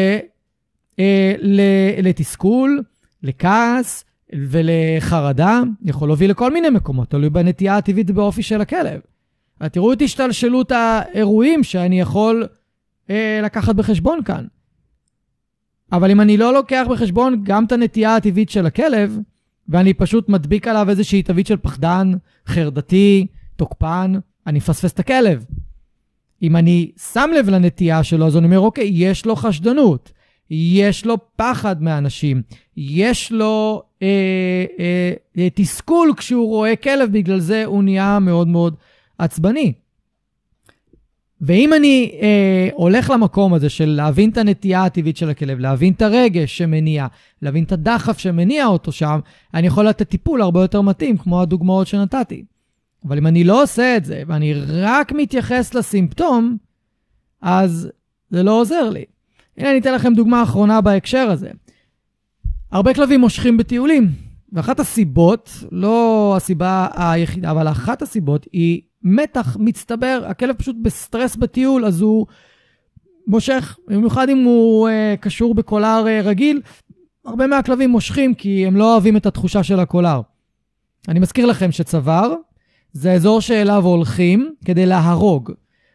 אה, 0.99 1.33
ל, 1.39 1.61
לתסכול, 2.03 2.83
לכעס 3.23 4.05
ולחרדה. 4.33 5.61
יכול 5.85 6.09
להוביל 6.09 6.31
לכל 6.31 6.53
מיני 6.53 6.69
מקומות, 6.69 7.09
תלוי 7.09 7.29
בנטייה 7.29 7.77
הטבעית 7.77 8.11
באופי 8.11 8.43
של 8.43 8.61
הכלב. 8.61 8.99
תראו 9.71 9.93
את 9.93 10.01
השתלשלות 10.01 10.71
האירועים 10.71 11.63
שאני 11.63 11.99
יכול 11.99 12.47
אה, 13.09 13.39
לקחת 13.43 13.75
בחשבון 13.75 14.23
כאן. 14.23 14.45
אבל 15.91 16.11
אם 16.11 16.21
אני 16.21 16.37
לא 16.37 16.53
לוקח 16.53 16.85
בחשבון 16.89 17.41
גם 17.43 17.65
את 17.65 17.71
הנטייה 17.71 18.15
הטבעית 18.15 18.49
של 18.49 18.65
הכלב, 18.65 19.19
ואני 19.69 19.93
פשוט 19.93 20.29
מדביק 20.29 20.67
עליו 20.67 20.89
איזושהי 20.89 21.23
תווית 21.23 21.47
של 21.47 21.57
פחדן, 21.57 22.11
חרדתי, 22.47 23.27
תוקפן, 23.55 24.13
אני 24.47 24.57
מפספס 24.57 24.93
את 24.93 24.99
הכלב. 24.99 25.45
אם 26.41 26.55
אני 26.55 26.91
שם 27.13 27.29
לב 27.35 27.49
לנטייה 27.49 28.03
שלו, 28.03 28.27
אז 28.27 28.37
אני 28.37 28.45
אומר, 28.45 28.59
אוקיי, 28.59 28.89
יש 28.93 29.25
לו 29.25 29.35
חשדנות, 29.35 30.11
יש 30.49 31.05
לו 31.05 31.17
פחד 31.35 31.83
מאנשים, 31.83 32.41
יש 32.77 33.31
לו 33.31 33.83
אה, 34.01 34.07
אה, 34.79 35.13
אה, 35.37 35.47
תסכול 35.53 36.13
כשהוא 36.17 36.47
רואה 36.47 36.75
כלב, 36.75 37.11
בגלל 37.11 37.39
זה 37.39 37.65
הוא 37.65 37.83
נהיה 37.83 38.19
מאוד 38.19 38.47
מאוד 38.47 38.75
עצבני. 39.17 39.73
ואם 41.41 41.73
אני 41.73 42.19
אה, 42.21 42.69
הולך 42.73 43.09
למקום 43.09 43.53
הזה 43.53 43.69
של 43.69 43.89
להבין 43.89 44.29
את 44.29 44.37
הנטייה 44.37 44.85
הטבעית 44.85 45.17
של 45.17 45.29
הכלב, 45.29 45.59
להבין 45.59 45.93
את 45.93 46.01
הרגש 46.01 46.57
שמניע, 46.57 47.07
להבין 47.41 47.63
את 47.63 47.71
הדחף 47.71 48.17
שמניע 48.17 48.65
אותו 48.65 48.91
שם, 48.91 49.19
אני 49.53 49.67
יכול 49.67 49.87
לתת 49.87 50.09
טיפול 50.09 50.41
הרבה 50.41 50.61
יותר 50.61 50.81
מתאים, 50.81 51.17
כמו 51.17 51.41
הדוגמאות 51.41 51.87
שנתתי. 51.87 52.43
אבל 53.05 53.17
אם 53.17 53.27
אני 53.27 53.43
לא 53.43 53.63
עושה 53.63 53.97
את 53.97 54.05
זה, 54.05 54.23
ואני 54.27 54.53
רק 54.53 55.11
מתייחס 55.11 55.73
לסימפטום, 55.73 56.57
אז 57.41 57.89
זה 58.29 58.43
לא 58.43 58.61
עוזר 58.61 58.89
לי. 58.89 59.05
הנה 59.57 59.71
אני 59.71 59.79
אתן 59.79 59.93
לכם 59.93 60.13
דוגמה 60.13 60.43
אחרונה 60.43 60.81
בהקשר 60.81 61.29
הזה. 61.31 61.49
הרבה 62.71 62.93
כלבים 62.93 63.19
מושכים 63.19 63.57
בטיולים, 63.57 64.07
ואחת 64.53 64.79
הסיבות, 64.79 65.63
לא 65.71 66.33
הסיבה 66.37 66.87
היחידה, 66.95 67.51
אבל 67.51 67.67
אחת 67.67 68.01
הסיבות 68.01 68.47
היא 68.51 68.81
מתח 69.03 69.57
מצטבר, 69.59 70.23
הכלב 70.27 70.55
פשוט 70.55 70.75
בסטרס 70.81 71.35
בטיול, 71.35 71.85
אז 71.85 72.01
הוא 72.01 72.25
מושך, 73.27 73.77
במיוחד 73.87 74.29
אם 74.29 74.43
הוא 74.43 74.89
uh, 74.89 75.17
קשור 75.17 75.55
בקולר 75.55 76.05
uh, 76.05 76.25
רגיל, 76.25 76.61
הרבה 77.25 77.47
מהכלבים 77.47 77.89
מושכים 77.89 78.33
כי 78.33 78.67
הם 78.67 78.75
לא 78.75 78.93
אוהבים 78.93 79.17
את 79.17 79.25
התחושה 79.25 79.63
של 79.63 79.79
הקולר. 79.79 80.21
אני 81.07 81.19
מזכיר 81.19 81.45
לכם 81.45 81.71
שצוואר 81.71 82.33
זה 82.93 83.11
האזור 83.11 83.41
שאליו 83.41 83.85
הולכים 83.85 84.55
כדי 84.65 84.85
להרוג. 84.85 85.51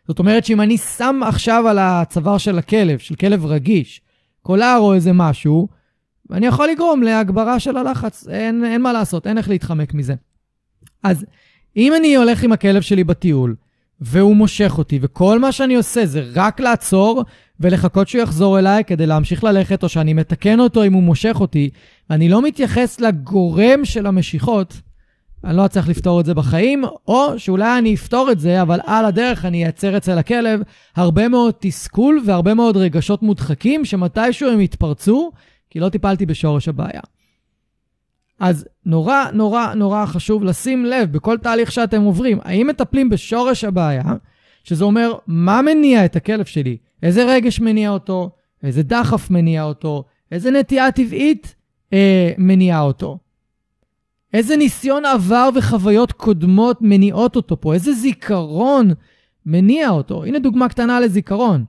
זאת 0.08 0.18
אומרת 0.18 0.44
שאם 0.44 0.60
אני 0.60 0.78
שם 0.78 1.20
עכשיו 1.24 1.68
על 1.68 1.78
הצוואר 1.78 2.38
של 2.38 2.58
הכלב, 2.58 2.98
של 2.98 3.14
כלב 3.14 3.46
רגיש, 3.46 4.00
קולר 4.42 4.76
או 4.78 4.94
איזה 4.94 5.12
משהו, 5.12 5.68
אני 6.32 6.46
יכול 6.46 6.68
לגרום 6.68 7.02
להגברה 7.02 7.60
של 7.60 7.76
הלחץ, 7.76 8.28
אין, 8.28 8.64
אין 8.64 8.82
מה 8.82 8.92
לעשות, 8.92 9.26
אין 9.26 9.38
איך 9.38 9.48
להתחמק 9.48 9.94
מזה. 9.94 10.14
אז 11.02 11.24
אם 11.76 11.94
אני 11.94 12.16
הולך 12.16 12.42
עם 12.42 12.52
הכלב 12.52 12.82
שלי 12.82 13.04
בטיול, 13.04 13.54
והוא 14.00 14.36
מושך 14.36 14.74
אותי, 14.78 14.98
וכל 15.02 15.38
מה 15.38 15.52
שאני 15.52 15.74
עושה 15.74 16.06
זה 16.06 16.24
רק 16.34 16.60
לעצור 16.60 17.24
ולחכות 17.60 18.08
שהוא 18.08 18.22
יחזור 18.22 18.58
אליי 18.58 18.84
כדי 18.84 19.06
להמשיך 19.06 19.44
ללכת, 19.44 19.82
או 19.82 19.88
שאני 19.88 20.12
מתקן 20.12 20.60
אותו 20.60 20.84
אם 20.84 20.92
הוא 20.92 21.02
מושך 21.02 21.36
אותי, 21.40 21.70
ואני 22.10 22.28
לא 22.28 22.42
מתייחס 22.42 23.00
לגורם 23.00 23.84
של 23.84 24.06
המשיכות, 24.06 24.80
אני 25.44 25.56
לא 25.56 25.66
אצליח 25.66 25.88
לפתור 25.88 26.20
את 26.20 26.26
זה 26.26 26.34
בחיים, 26.34 26.84
או 27.08 27.38
שאולי 27.38 27.78
אני 27.78 27.94
אפתור 27.94 28.30
את 28.32 28.40
זה, 28.40 28.62
אבל 28.62 28.80
על 28.86 29.04
הדרך 29.04 29.44
אני 29.44 29.64
אייצר 29.64 29.96
אצל 29.96 30.18
הכלב 30.18 30.60
הרבה 30.96 31.28
מאוד 31.28 31.54
תסכול 31.58 32.22
והרבה 32.26 32.54
מאוד 32.54 32.76
רגשות 32.76 33.22
מודחקים, 33.22 33.84
שמתישהו 33.84 34.50
הם 34.50 34.60
יתפרצו, 34.60 35.30
כי 35.70 35.80
לא 35.80 35.88
טיפלתי 35.88 36.26
בשורש 36.26 36.68
הבעיה. 36.68 37.00
אז 38.40 38.66
נורא 38.86 39.24
נורא 39.32 39.74
נורא 39.74 40.06
חשוב 40.06 40.44
לשים 40.44 40.84
לב 40.84 41.12
בכל 41.12 41.38
תהליך 41.38 41.72
שאתם 41.72 42.02
עוברים, 42.02 42.38
האם 42.42 42.66
מטפלים 42.66 43.10
בשורש 43.10 43.64
הבעיה, 43.64 44.02
שזה 44.64 44.84
אומר 44.84 45.14
מה 45.26 45.62
מניע 45.62 46.04
את 46.04 46.16
הכלב 46.16 46.44
שלי, 46.44 46.76
איזה 47.02 47.24
רגש 47.24 47.60
מניע 47.60 47.90
אותו, 47.90 48.30
איזה 48.62 48.82
דחף 48.82 49.30
מניע 49.30 49.62
אותו, 49.62 50.04
איזה 50.32 50.50
נטייה 50.50 50.92
טבעית 50.92 51.54
אה, 51.92 52.32
מניע 52.38 52.80
אותו. 52.80 53.18
איזה 54.34 54.56
ניסיון 54.56 55.04
עבר 55.04 55.48
וחוויות 55.54 56.12
קודמות 56.12 56.78
מניעות 56.80 57.36
אותו 57.36 57.60
פה, 57.60 57.74
איזה 57.74 57.92
זיכרון 57.92 58.90
מניע 59.46 59.88
אותו. 59.90 60.24
הנה 60.24 60.38
דוגמה 60.38 60.68
קטנה 60.68 61.00
לזיכרון. 61.00 61.64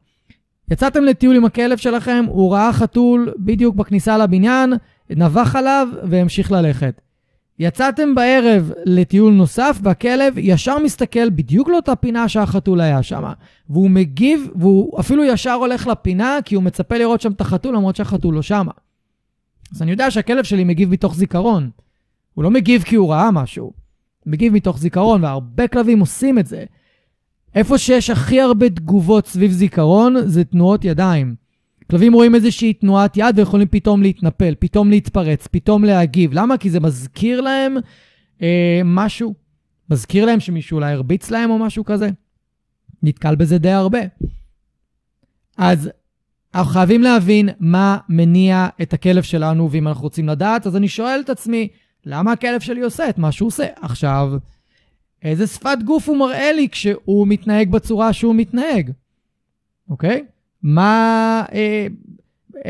יצאתם 0.72 1.04
לטיול 1.04 1.36
עם 1.36 1.46
הכלב 1.46 1.78
שלכם, 1.78 2.26
הוא 2.28 2.54
ראה 2.54 2.74
חתול 2.74 3.34
בדיוק 3.38 3.76
בכניסה 3.76 4.18
לבניין, 4.18 4.74
נבח 5.10 5.56
עליו 5.56 5.88
והמשיך 6.04 6.52
ללכת. 6.52 7.02
יצאתם 7.60 8.16
בערב 8.16 8.72
לטיול 8.86 9.34
נוסף, 9.34 9.80
והכלב 9.84 10.34
ישר 10.38 10.80
מסתכל 10.80 11.30
בדיוק 11.30 11.70
לאותה 11.70 11.96
פינה 11.96 12.30
שהחתול 12.30 12.82
היה 12.82 13.04
שם. 13.04 13.24
והוא 13.70 13.90
מגיב, 13.90 14.50
והוא 14.56 15.00
אפילו 15.00 15.24
ישר 15.24 15.54
הולך 15.54 15.88
לפינה, 15.88 16.38
כי 16.46 16.56
הוא 16.56 16.64
מצפה 16.64 16.98
לראות 16.98 17.22
שם 17.22 17.32
את 17.32 17.42
החתול, 17.42 17.76
למרות 17.76 17.96
שהחתול 17.96 18.36
לא 18.36 18.42
שם. 18.42 18.68
אז 19.76 19.82
אני 19.82 19.92
יודע 19.92 20.12
שהכלב 20.12 20.44
שלי 20.44 20.64
מגיב 20.64 20.90
מתוך 20.90 21.16
זיכרון. 21.16 21.70
הוא 22.34 22.44
לא 22.44 22.52
מגיב 22.52 22.84
כי 22.84 22.96
הוא 22.96 23.12
ראה 23.12 23.32
משהו, 23.32 23.66
הוא 23.66 24.32
מגיב 24.32 24.54
מתוך 24.54 24.78
זיכרון, 24.78 25.24
והרבה 25.24 25.68
כלבים 25.68 26.00
עושים 26.00 26.40
את 26.40 26.48
זה. 26.48 26.64
איפה 27.56 27.78
שיש 27.78 28.10
הכי 28.10 28.42
הרבה 28.42 28.70
תגובות 28.70 29.28
סביב 29.28 29.52
זיכרון, 29.52 30.16
זה 30.26 30.44
תנועות 30.44 30.86
ידיים. 30.86 31.47
כלבים 31.90 32.14
רואים 32.14 32.36
איזושהי 32.36 32.74
תנועת 32.74 33.18
יד 33.18 33.40
ויכולים 33.40 33.68
פתאום 33.68 34.02
להתנפל, 34.02 34.56
פתאום 34.60 34.90
להתפרץ, 34.90 35.48
פתאום 35.48 35.84
להגיב. 35.84 36.32
למה? 36.34 36.58
כי 36.58 36.70
זה 36.70 36.80
מזכיר 36.80 37.42
להם 37.42 37.78
אה, 38.42 38.82
משהו. 38.86 39.34
מזכיר 39.90 40.26
להם 40.26 40.40
שמישהו 40.40 40.76
אולי 40.76 40.92
הרביץ 40.92 41.32
להם 41.32 41.50
או 41.50 41.60
משהו 41.60 41.86
כזה. 41.86 42.10
נתקל 43.04 43.36
בזה 43.36 43.58
די 43.58 43.72
הרבה. 43.72 44.00
אז 45.58 45.90
אנחנו 46.56 46.72
חייבים 46.72 47.02
להבין 47.02 47.50
מה 47.60 47.98
מניע 48.10 48.68
את 48.82 48.94
הכלב 48.94 49.24
שלנו, 49.24 49.72
ואם 49.72 49.88
אנחנו 49.88 50.04
רוצים 50.04 50.30
לדעת, 50.30 50.68
אז 50.68 50.76
אני 50.76 50.88
שואל 50.88 51.20
את 51.26 51.30
עצמי, 51.30 51.68
למה 52.06 52.32
הכלב 52.32 52.60
שלי 52.60 52.82
עושה 52.82 53.10
את 53.10 53.18
מה 53.18 53.32
שהוא 53.32 53.48
עושה? 53.48 53.66
עכשיו, 53.82 54.34
איזה 55.24 55.48
שפת 55.48 55.78
גוף 55.86 56.10
הוא 56.10 56.18
מראה 56.18 56.54
לי 56.54 56.70
כשהוא 56.70 57.28
מתנהג 57.28 57.72
בצורה 57.72 58.14
שהוא 58.14 58.36
מתנהג, 58.36 58.92
אוקיי? 59.90 60.26
מה, 60.64 61.44
אה, 61.54 61.88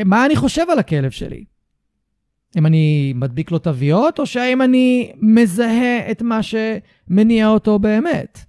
מה 0.06 0.26
אני 0.26 0.36
חושב 0.36 0.66
על 0.72 0.80
הכלב 0.80 1.12
שלי? 1.12 1.44
אם 2.58 2.66
אני 2.66 3.14
מדביק 3.16 3.52
לו 3.52 3.60
תוויות, 3.60 4.20
או 4.20 4.26
שהאם 4.26 4.62
אני 4.62 5.12
מזהה 5.22 6.12
את 6.12 6.22
מה 6.22 6.40
שמניע 6.44 7.48
אותו 7.48 7.80
באמת? 7.80 8.40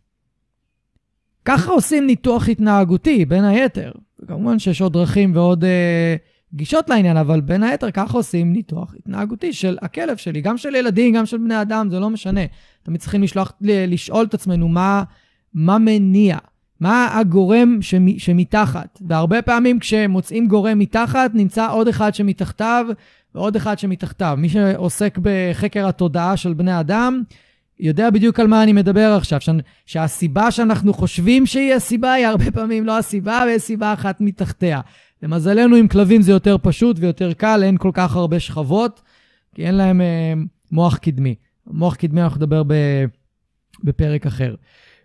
ככה 1.45 1.73
עושים 1.73 2.07
ניתוח 2.07 2.49
התנהגותי, 2.49 3.25
בין 3.25 3.45
היתר. 3.45 3.93
כמובן 4.27 4.59
שיש 4.59 4.81
עוד 4.81 4.93
דרכים 4.93 5.37
ועוד 5.37 5.65
אה, 5.65 6.17
גישות 6.55 6.91
לעניין, 6.91 7.17
אבל 7.17 7.41
בין 7.41 7.63
היתר 7.63 7.91
ככה 7.91 8.17
עושים 8.17 8.53
ניתוח 8.53 8.95
התנהגותי 8.99 9.53
של 9.53 9.79
הכלב 9.83 10.17
שלי, 10.17 10.41
גם 10.41 10.57
של 10.57 10.75
ילדים, 10.75 11.15
גם 11.15 11.27
של 11.27 11.39
בני 11.39 11.63
אדם, 11.63 11.91
זה 11.91 12.01
לא 12.01 12.11
משנה. 12.11 12.41
תמיד 12.83 13.01
צריכים 13.01 13.23
לשלוח, 13.23 13.53
לשאול 13.61 14.25
את 14.25 14.35
עצמנו 14.35 14.69
מה, 14.69 15.03
מה 15.55 15.79
מניע, 15.79 16.39
מה 16.81 17.19
הגורם 17.19 17.83
שמ, 17.83 18.19
שמתחת. 18.19 18.99
והרבה 19.09 19.43
פעמים 19.43 19.79
כשמוצאים 19.79 20.49
גורם 20.49 20.79
מתחת, 20.79 21.31
נמצא 21.35 21.71
עוד 21.71 21.89
אחד 21.89 22.15
שמתחתיו 22.15 22.87
ועוד 23.35 23.57
אחד 23.57 23.79
שמתחתיו. 23.79 24.35
מי 24.39 24.49
שעוסק 24.49 25.19
בחקר 25.23 25.89
התודעה 25.89 26.37
של 26.37 26.55
בני 26.55 26.81
אדם, 26.81 27.23
יודע 27.81 28.11
בדיוק 28.11 28.41
על 28.41 28.47
מה 28.47 28.63
אני 28.63 28.73
מדבר 28.73 29.15
עכשיו, 29.17 29.41
ש... 29.41 29.49
שהסיבה 29.87 30.51
שאנחנו 30.51 30.95
חושבים 30.95 31.47
שהיא 31.47 31.75
הסיבה, 31.75 32.13
היא 32.13 32.27
הרבה 32.27 32.51
פעמים 32.51 32.87
לא 32.87 32.99
הסיבה, 32.99 33.43
ויש 33.47 33.63
סיבה 33.63 33.93
אחת 33.93 34.21
מתחתיה. 34.21 34.81
למזלנו 35.23 35.77
עם 35.77 35.89
כלבים 35.89 36.23
זה 36.23 36.33
יותר 36.33 36.57
פשוט 36.63 36.97
ויותר 37.01 37.33
קל, 37.33 37.61
אין 37.65 37.77
כל 37.77 37.91
כך 37.95 38.17
הרבה 38.17 38.41
שכבות, 38.41 39.03
כי 39.55 39.67
אין 39.67 39.75
להם 39.75 40.01
אה, 40.01 40.33
מוח 40.73 40.97
קדמי. 40.97 41.35
מוח 41.67 41.95
קדמי 41.95 42.23
אנחנו 42.23 42.37
נדבר 42.37 42.63
בפרק 43.85 44.27
אחר. 44.27 44.55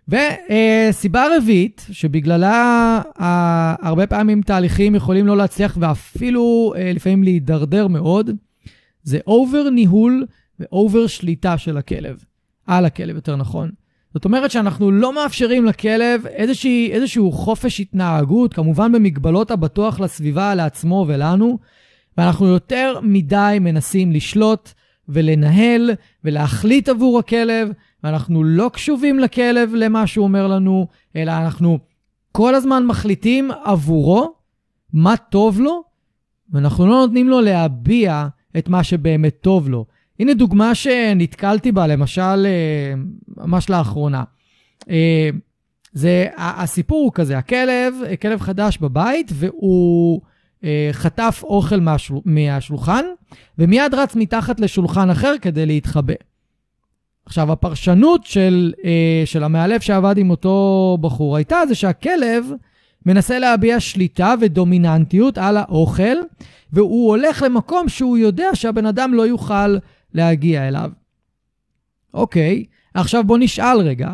וסיבה 0.08 1.22
אה, 1.22 1.36
רביעית, 1.36 1.86
שבגללה 1.92 3.00
אה, 3.20 3.74
הרבה 3.82 4.06
פעמים 4.06 4.42
תהליכים 4.42 4.94
יכולים 4.94 5.26
לא 5.26 5.36
להצליח 5.36 5.76
ואפילו 5.80 6.74
אה, 6.76 6.92
לפעמים 6.94 7.22
להידרדר 7.22 7.88
מאוד, 7.88 8.30
זה 9.02 9.18
over 9.26 9.70
ניהול 9.70 10.26
ו 10.60 10.69
over 10.69 11.06
שליטה 11.06 11.58
של 11.58 11.76
הכלב. 11.76 12.24
על 12.66 12.84
הכלב, 12.84 13.16
יותר 13.16 13.36
נכון. 13.36 13.70
זאת 14.14 14.24
אומרת 14.24 14.50
שאנחנו 14.50 14.90
לא 14.90 15.14
מאפשרים 15.14 15.64
לכלב 15.64 16.26
איזושהי, 16.26 16.90
איזשהו 16.92 17.32
חופש 17.32 17.80
התנהגות, 17.80 18.54
כמובן 18.54 18.92
במגבלות 18.92 19.50
הבטוח 19.50 20.00
לסביבה, 20.00 20.54
לעצמו 20.54 21.04
ולנו, 21.08 21.58
ואנחנו 22.18 22.46
יותר 22.46 22.98
מדי 23.02 23.58
מנסים 23.60 24.12
לשלוט 24.12 24.70
ולנהל 25.08 25.90
ולהחליט 26.24 26.88
עבור 26.88 27.18
הכלב, 27.18 27.68
ואנחנו 28.04 28.44
לא 28.44 28.70
קשובים 28.72 29.18
לכלב 29.18 29.74
למה 29.74 30.06
שהוא 30.06 30.24
אומר 30.24 30.46
לנו, 30.46 30.86
אלא 31.16 31.32
אנחנו 31.32 31.78
כל 32.32 32.54
הזמן 32.54 32.86
מחליטים 32.86 33.50
עבורו 33.64 34.34
מה 34.92 35.16
טוב 35.16 35.60
לו, 35.60 35.82
ואנחנו 36.52 36.86
לא 36.86 36.94
נותנים 36.94 37.28
לו 37.28 37.40
להביע 37.40 38.28
את 38.58 38.68
מה 38.68 38.84
שבאמת 38.84 39.36
טוב 39.40 39.68
לו. 39.68 39.86
הנה 40.20 40.34
דוגמה 40.34 40.74
שנתקלתי 40.74 41.72
בה, 41.72 41.86
למשל, 41.86 42.46
אה, 42.46 42.94
ממש 43.36 43.70
לאחרונה. 43.70 44.24
אה, 44.90 45.30
זה, 45.92 46.26
הסיפור 46.36 47.04
הוא 47.04 47.12
כזה, 47.14 47.38
הכלב, 47.38 47.94
כלב 48.20 48.40
חדש 48.40 48.78
בבית, 48.78 49.30
והוא 49.34 50.20
חטף 50.92 51.40
אוכל 51.42 51.80
מהשול, 51.80 52.18
מהשולחן, 52.24 53.04
ומיד 53.58 53.94
רץ 53.94 54.16
מתחת 54.16 54.60
לשולחן 54.60 55.10
אחר 55.10 55.34
כדי 55.42 55.66
להתחבא. 55.66 56.14
עכשיו, 57.26 57.52
הפרשנות 57.52 58.24
של, 58.24 58.72
של 59.24 59.44
המאלף 59.44 59.82
שעבד 59.82 60.18
עם 60.18 60.30
אותו 60.30 60.98
בחור 61.00 61.36
הייתה 61.36 61.60
זה 61.68 61.74
שהכלב 61.74 62.46
מנסה 63.06 63.38
להביע 63.38 63.80
שליטה 63.80 64.34
ודומיננטיות 64.40 65.38
על 65.38 65.56
האוכל, 65.56 66.16
והוא 66.72 67.08
הולך 67.08 67.42
למקום 67.42 67.88
שהוא 67.88 68.18
יודע 68.18 68.48
שהבן 68.54 68.86
אדם 68.86 69.14
לא 69.14 69.26
יוכל 69.26 69.76
להגיע 70.14 70.68
אליו. 70.68 70.90
אוקיי, 72.14 72.64
עכשיו 72.94 73.24
בוא 73.24 73.38
נשאל 73.38 73.78
רגע, 73.80 74.10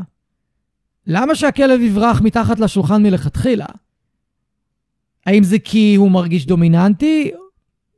למה 1.07 1.35
שהכלב 1.35 1.81
יברח 1.81 2.21
מתחת 2.21 2.61
לשולחן 2.61 3.03
מלכתחילה? 3.03 3.67
האם 5.27 5.43
זה 5.43 5.59
כי 5.59 5.95
הוא 5.95 6.11
מרגיש 6.11 6.47
דומיננטי, 6.47 7.31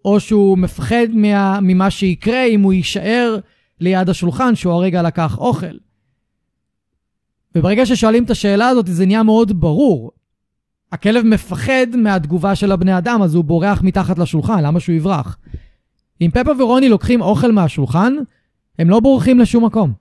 או 0.04 0.20
שהוא 0.20 0.58
מפחד 0.58 1.06
מה, 1.12 1.60
ממה 1.62 1.90
שיקרה 1.90 2.44
אם 2.44 2.62
הוא 2.62 2.72
יישאר 2.72 3.38
ליד 3.80 4.08
השולחן 4.08 4.54
שהוא 4.54 4.72
הרגע 4.72 5.02
לקח 5.02 5.38
אוכל? 5.38 5.76
וברגע 7.54 7.86
ששואלים 7.86 8.24
את 8.24 8.30
השאלה 8.30 8.68
הזאת, 8.68 8.86
זה 8.86 9.06
נהיה 9.06 9.22
מאוד 9.22 9.60
ברור. 9.60 10.10
הכלב 10.92 11.24
מפחד 11.24 11.86
מהתגובה 11.96 12.54
של 12.54 12.72
הבני 12.72 12.98
אדם, 12.98 13.22
אז 13.22 13.34
הוא 13.34 13.44
בורח 13.44 13.82
מתחת 13.82 14.18
לשולחן, 14.18 14.62
למה 14.62 14.80
שהוא 14.80 14.96
יברח? 14.96 15.38
אם 16.20 16.30
פפה 16.34 16.50
ורוני 16.58 16.88
לוקחים 16.88 17.20
אוכל 17.20 17.52
מהשולחן, 17.52 18.14
הם 18.78 18.90
לא 18.90 19.00
בורחים 19.00 19.38
לשום 19.38 19.64
מקום. 19.64 19.92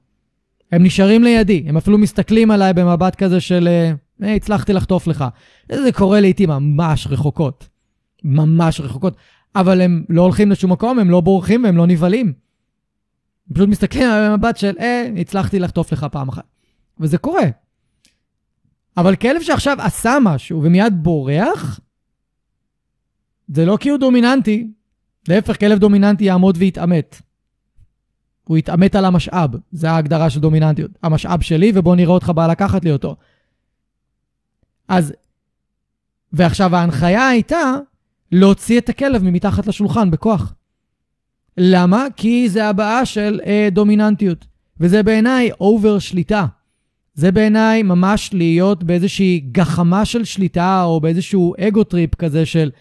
הם 0.72 0.84
נשארים 0.84 1.24
לידי, 1.24 1.64
הם 1.68 1.78
אפילו 1.78 1.98
מסתכלים 1.98 2.52
עליי 2.52 2.74
במבט 2.74 3.16
כזה 3.16 3.40
של, 3.40 3.68
אה, 3.68 3.92
הצלחתי 4.22 4.74
לחטוף 4.74 5.08
לך. 5.08 5.26
זה 5.72 5.92
קורה 5.92 6.20
לעיתים 6.20 6.50
ממש 6.50 7.08
רחוקות. 7.08 7.70
ממש 8.24 8.82
רחוקות. 8.82 9.16
אבל 9.56 9.82
הם 9.82 10.04
לא 10.10 10.22
הולכים 10.22 10.52
לשום 10.52 10.72
מקום, 10.72 11.00
הם 11.00 11.10
לא 11.10 11.22
בורחים 11.22 11.64
והם 11.64 11.78
לא 11.78 11.88
נבהלים. 11.88 12.28
הם 12.28 13.54
פשוט 13.54 13.70
מסתכלים 13.70 14.10
עליי 14.10 14.30
במבט 14.30 14.58
של, 14.58 14.76
אה, 14.80 15.10
הצלחתי 15.18 15.60
לחטוף 15.60 15.92
לך 15.92 16.06
פעם 16.12 16.30
אחת. 16.30 16.44
וזה 17.00 17.18
קורה. 17.18 17.44
אבל 18.98 19.16
כלב 19.16 19.42
שעכשיו 19.42 19.82
עשה 19.82 20.18
משהו 20.22 20.64
ומיד 20.64 20.94
בורח, 21.04 21.80
זה 23.48 23.66
לא 23.66 23.78
כי 23.78 23.90
הוא 23.90 24.00
דומיננטי, 24.00 24.68
להפך, 25.28 25.60
כלב 25.60 25.80
דומיננטי 25.80 26.24
יעמוד 26.24 26.58
ויתעמת. 26.60 27.22
הוא 28.44 28.58
יתעמת 28.58 28.96
על 28.96 29.06
המשאב, 29.06 29.50
זה 29.72 29.92
ההגדרה 29.92 30.30
של 30.30 30.40
דומיננטיות. 30.40 30.92
המשאב 31.04 31.42
שלי, 31.42 31.72
ובוא 31.76 31.96
נראה 31.96 32.14
אותך 32.14 32.30
בא 32.30 32.48
לקחת 32.48 32.86
לי 32.86 32.92
אותו. 32.92 33.16
אז, 34.92 35.14
ועכשיו 36.34 36.76
ההנחיה 36.76 37.28
הייתה 37.28 37.76
להוציא 38.32 38.80
את 38.80 38.90
הכלב 38.90 39.24
ממתחת 39.24 39.68
לשולחן 39.68 40.12
בכוח. 40.12 40.54
למה? 41.58 42.06
כי 42.16 42.50
זה 42.50 42.68
הבעה 42.68 43.06
של 43.06 43.40
אה, 43.46 43.68
דומיננטיות. 43.72 44.46
וזה 44.80 45.04
בעיניי 45.04 45.52
over 45.60 46.00
שליטה. 46.00 46.46
זה 47.14 47.32
בעיניי 47.32 47.84
ממש 47.84 48.30
להיות 48.34 48.84
באיזושהי 48.84 49.40
גחמה 49.52 50.06
של 50.06 50.24
שליטה, 50.24 50.84
או 50.84 51.02
באיזשהו 51.02 51.54
ego 51.60 51.84
trip 51.84 52.16
כזה 52.16 52.46
של 52.46 52.72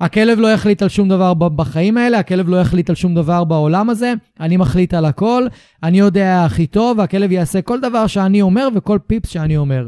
הכלב 0.00 0.38
לא 0.38 0.52
יחליט 0.52 0.82
על 0.82 0.88
שום 0.88 1.08
דבר 1.08 1.34
בחיים 1.34 1.96
האלה, 1.96 2.18
הכלב 2.18 2.48
לא 2.48 2.60
יחליט 2.60 2.90
על 2.90 2.96
שום 2.96 3.14
דבר 3.14 3.44
בעולם 3.44 3.90
הזה, 3.90 4.14
אני 4.40 4.56
מחליט 4.56 4.94
על 4.94 5.04
הכל, 5.04 5.46
אני 5.82 5.98
יודע 5.98 6.44
הכי 6.44 6.66
טוב, 6.66 6.98
והכלב 6.98 7.32
יעשה 7.32 7.62
כל 7.62 7.80
דבר 7.80 8.06
שאני 8.06 8.42
אומר 8.42 8.68
וכל 8.74 8.98
פיפס 9.06 9.30
שאני 9.30 9.56
אומר. 9.56 9.86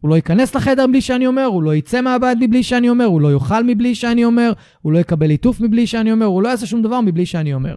הוא 0.00 0.10
לא 0.10 0.14
ייכנס 0.14 0.54
לחדר 0.54 0.86
בלי 0.86 1.00
שאני 1.00 1.26
אומר, 1.26 1.44
הוא 1.44 1.62
לא 1.62 1.74
יצא 1.74 2.00
מהבית 2.00 2.38
מבלי 2.40 2.62
שאני 2.62 2.88
אומר, 2.88 3.04
הוא 3.04 3.20
לא 3.20 3.32
יאכל 3.32 3.64
מבלי 3.64 3.94
שאני 3.94 4.24
אומר, 4.24 4.52
הוא 4.82 4.92
לא 4.92 4.98
יקבל 4.98 5.26
ליטוף 5.26 5.60
מבלי 5.60 5.86
שאני 5.86 6.12
אומר, 6.12 6.26
הוא 6.26 6.42
לא 6.42 6.48
יעשה 6.48 6.66
שום 6.66 6.82
דבר 6.82 7.00
מבלי 7.00 7.26
שאני 7.26 7.54
אומר. 7.54 7.76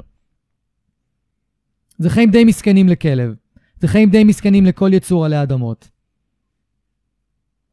זה 1.98 2.10
חיים 2.10 2.32
די 2.32 2.44
מסכנים 2.44 2.90
לכלב. 2.90 3.34
זה 3.80 3.88
חיים 3.88 4.10
די 4.10 4.24
מסכנים 4.24 4.66
לכל 4.66 4.94
יצור 4.94 5.26
עלי 5.26 5.44
אדמות. 5.44 5.90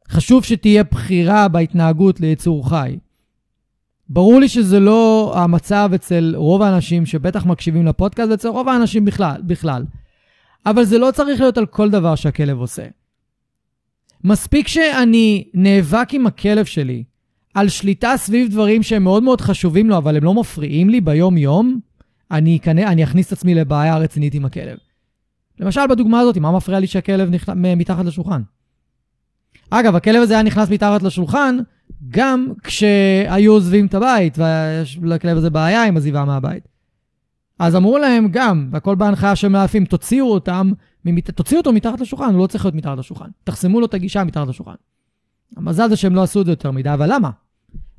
חשוב 0.09 0.43
שתהיה 0.43 0.83
בחירה 0.83 1.47
בהתנהגות 1.47 2.19
ליצור 2.19 2.69
חי. 2.69 2.97
ברור 4.09 4.39
לי 4.39 4.47
שזה 4.47 4.79
לא 4.79 5.33
המצב 5.35 5.91
אצל 5.95 6.33
רוב 6.35 6.61
האנשים 6.61 7.05
שבטח 7.05 7.45
מקשיבים 7.45 7.85
לפודקאסט, 7.85 8.31
ואצל 8.31 8.47
רוב 8.47 8.69
האנשים 8.69 9.05
בכלל, 9.05 9.41
בכלל. 9.41 9.85
אבל 10.65 10.83
זה 10.83 10.97
לא 10.97 11.11
צריך 11.13 11.39
להיות 11.39 11.57
על 11.57 11.65
כל 11.65 11.89
דבר 11.89 12.15
שהכלב 12.15 12.59
עושה. 12.59 12.85
מספיק 14.23 14.67
שאני 14.67 15.43
נאבק 15.53 16.09
עם 16.13 16.27
הכלב 16.27 16.65
שלי 16.65 17.03
על 17.53 17.69
שליטה 17.69 18.13
סביב 18.17 18.51
דברים 18.51 18.83
שהם 18.83 19.03
מאוד 19.03 19.23
מאוד 19.23 19.41
חשובים 19.41 19.89
לו, 19.89 19.97
אבל 19.97 20.17
הם 20.17 20.23
לא 20.23 20.33
מפריעים 20.33 20.89
לי 20.89 21.01
ביום-יום, 21.01 21.79
אני, 22.31 22.57
אכנע, 22.57 22.87
אני 22.87 23.03
אכניס 23.03 23.27
את 23.27 23.31
עצמי 23.31 23.55
לבעיה 23.55 23.97
רצינית 23.97 24.33
עם 24.33 24.45
הכלב. 24.45 24.77
למשל, 25.59 25.87
בדוגמה 25.87 26.19
הזאת, 26.19 26.37
מה 26.37 26.51
מפריע 26.51 26.79
לי 26.79 26.87
שהכלב 26.87 27.29
נכנס 27.29 27.55
מתחת 27.57 28.05
לשולחן? 28.05 28.41
אגב, 29.69 29.95
הכלב 29.95 30.21
הזה 30.21 30.33
היה 30.33 30.43
נכנס 30.43 30.69
מתחת 30.69 31.03
לשולחן 31.03 31.57
גם 32.09 32.47
כשהיו 32.63 33.51
עוזבים 33.51 33.85
את 33.85 33.93
הבית, 33.93 34.37
ויש 34.37 34.99
לכלב 35.03 35.37
הזה 35.37 35.49
בעיה 35.49 35.83
עם 35.83 35.97
עזיבה 35.97 36.25
מהבית. 36.25 36.67
אז 37.59 37.75
אמרו 37.75 37.97
להם 37.97 38.27
גם, 38.31 38.69
והכל 38.71 38.95
בהנחיה 38.95 39.35
של 39.35 39.47
מאלפים, 39.47 39.85
תוציאו 39.85 40.33
אותם. 40.33 40.71
תוציאו 41.35 41.59
אותו 41.59 41.73
מתחת 41.73 41.99
לשולחן, 42.01 42.33
הוא 42.33 42.41
לא 42.41 42.47
צריך 42.47 42.65
להיות 42.65 42.75
מתחת 42.75 42.97
לשולחן. 42.97 43.29
תחסמו 43.43 43.79
לו 43.79 43.85
את 43.85 43.93
הגישה 43.93 44.23
מתחת 44.23 44.47
לשולחן. 44.47 44.75
המזל 45.57 45.89
זה 45.89 45.95
שהם 45.95 46.15
לא 46.15 46.23
עשו 46.23 46.41
את 46.41 46.45
זה 46.45 46.51
יותר 46.51 46.71
מדי, 46.71 46.93
אבל 46.93 47.13
למה? 47.13 47.29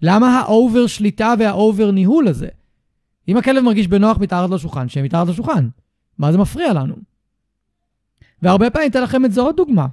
למה 0.03 0.41
ה 0.41 0.50
over 0.50 0.87
שליטה 0.87 1.35
וה 1.39 1.56
over 1.56 1.91
ניהול 1.91 2.29
הזה? 2.29 2.49
אם 3.29 3.37
הכלב 3.37 3.65
מרגיש 3.65 3.89
בנוח 3.89 4.19
מתחת 4.19 4.51
לשולחן, 4.51 4.89
שהם 4.89 5.05
מתחת 5.05 5.29
לשולחן. 5.29 5.69
מה 6.19 6.33
זה 6.33 6.39
מפריע 6.39 6.73
לנו? 6.73 6.95
והרבה 8.43 8.71
פעמים 8.71 8.91
אתן 8.91 9.03
לכם 9.03 9.25
את 9.25 9.33
זה 9.33 9.41
עוד 9.41 9.57
דוגמה. 9.57 9.87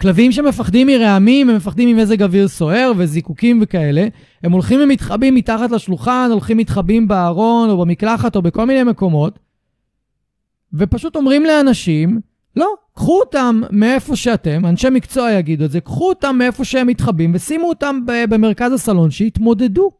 כלבים 0.00 0.32
שמפחדים 0.32 0.86
מרעמים, 0.86 1.50
הם 1.50 1.56
מפחדים 1.56 1.96
ממזג 1.96 2.22
אוויר 2.22 2.48
סוער 2.48 2.92
וזיקוקים 2.96 3.58
וכאלה, 3.62 4.06
הם 4.42 4.52
הולכים 4.52 4.80
ומתחבאים 4.82 5.34
מתחת 5.34 5.70
לשולחן, 5.70 6.28
הולכים 6.32 6.56
מתחבאים 6.56 7.08
בארון 7.08 7.70
או 7.70 7.80
במקלחת 7.80 8.36
או 8.36 8.42
בכל 8.42 8.64
מיני 8.64 8.82
מקומות, 8.82 9.38
ופשוט 10.74 11.16
אומרים 11.16 11.44
לאנשים, 11.44 12.20
לא, 12.56 12.74
קחו 12.94 13.20
אותם 13.20 13.60
מאיפה 13.70 14.16
שאתם, 14.16 14.66
אנשי 14.66 14.90
מקצוע 14.90 15.32
יגידו 15.32 15.64
את 15.64 15.70
זה, 15.70 15.80
קחו 15.80 16.08
אותם 16.08 16.36
מאיפה 16.38 16.64
שהם 16.64 16.86
מתחבאים 16.86 17.32
ושימו 17.34 17.68
אותם 17.68 18.00
במרכז 18.06 18.72
הסלון, 18.72 19.10
שיתמודדו. 19.10 19.90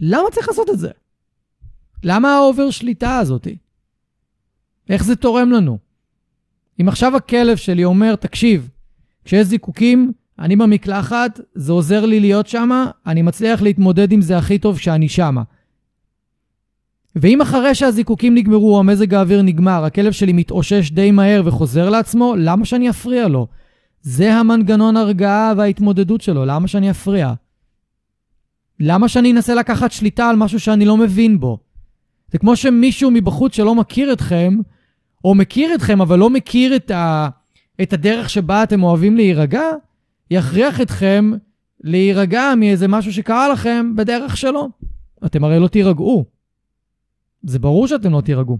למה 0.00 0.30
צריך 0.32 0.48
לעשות 0.48 0.70
את 0.70 0.78
זה? 0.78 0.90
למה 2.04 2.34
ה 2.36 2.43
over 2.43 2.70
שליטה 2.70 3.18
הזאתי? 3.18 3.56
איך 4.88 5.04
זה 5.04 5.16
תורם 5.16 5.50
לנו? 5.50 5.78
אם 6.80 6.88
עכשיו 6.88 7.16
הכלב 7.16 7.56
שלי 7.56 7.84
אומר, 7.84 8.16
תקשיב, 8.16 8.68
כשיש 9.24 9.46
זיקוקים, 9.46 10.12
אני 10.38 10.56
במקלחת, 10.56 11.40
זה 11.54 11.72
עוזר 11.72 12.06
לי 12.06 12.20
להיות 12.20 12.46
שם, 12.46 12.70
אני 13.06 13.22
מצליח 13.22 13.62
להתמודד 13.62 14.12
עם 14.12 14.20
זה 14.20 14.38
הכי 14.38 14.58
טוב 14.58 14.76
כשאני 14.78 15.08
שם. 15.08 15.36
ואם 17.16 17.40
אחרי 17.40 17.74
שהזיקוקים 17.74 18.34
נגמרו, 18.34 18.78
המזג 18.78 19.14
האוויר 19.14 19.42
נגמר, 19.42 19.84
הכלב 19.84 20.12
שלי 20.12 20.32
מתאושש 20.32 20.90
די 20.90 21.10
מהר 21.10 21.42
וחוזר 21.44 21.90
לעצמו, 21.90 22.34
למה 22.38 22.64
שאני 22.64 22.90
אפריע 22.90 23.28
לו? 23.28 23.46
זה 24.02 24.34
המנגנון 24.34 24.96
הרגעה 24.96 25.52
וההתמודדות 25.56 26.20
שלו, 26.20 26.44
למה 26.44 26.68
שאני 26.68 26.90
אפריע? 26.90 27.32
למה 28.80 29.08
שאני 29.08 29.32
אנסה 29.32 29.54
לקחת 29.54 29.92
שליטה 29.92 30.28
על 30.28 30.36
משהו 30.36 30.60
שאני 30.60 30.84
לא 30.84 30.96
מבין 30.96 31.40
בו? 31.40 31.58
זה 32.32 32.38
כמו 32.38 32.56
שמישהו 32.56 33.10
מבחוץ 33.10 33.54
שלא 33.54 33.74
מכיר 33.74 34.12
אתכם, 34.12 34.58
או 35.24 35.34
מכיר 35.34 35.74
אתכם, 35.74 36.00
אבל 36.00 36.18
לא 36.18 36.30
מכיר 36.30 36.76
את, 36.76 36.90
ה, 36.90 37.28
את 37.82 37.92
הדרך 37.92 38.30
שבה 38.30 38.62
אתם 38.62 38.82
אוהבים 38.82 39.16
להירגע, 39.16 39.62
יכריח 40.30 40.80
אתכם 40.80 41.32
להירגע 41.80 42.54
מאיזה 42.56 42.88
משהו 42.88 43.12
שקרה 43.12 43.48
לכם 43.48 43.92
בדרך 43.96 44.36
שלו. 44.36 44.68
אתם 45.26 45.44
הרי 45.44 45.58
לא 45.60 45.68
תירגעו. 45.68 46.24
זה 47.42 47.58
ברור 47.58 47.86
שאתם 47.86 48.12
לא 48.12 48.20
תירגעו. 48.20 48.58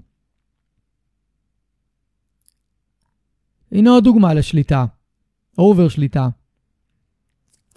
הנה 3.72 3.90
עוד 3.90 4.04
דוגמה 4.04 4.34
לשליטה. 4.34 4.84
over 5.58 5.88
שליטה. 5.88 6.28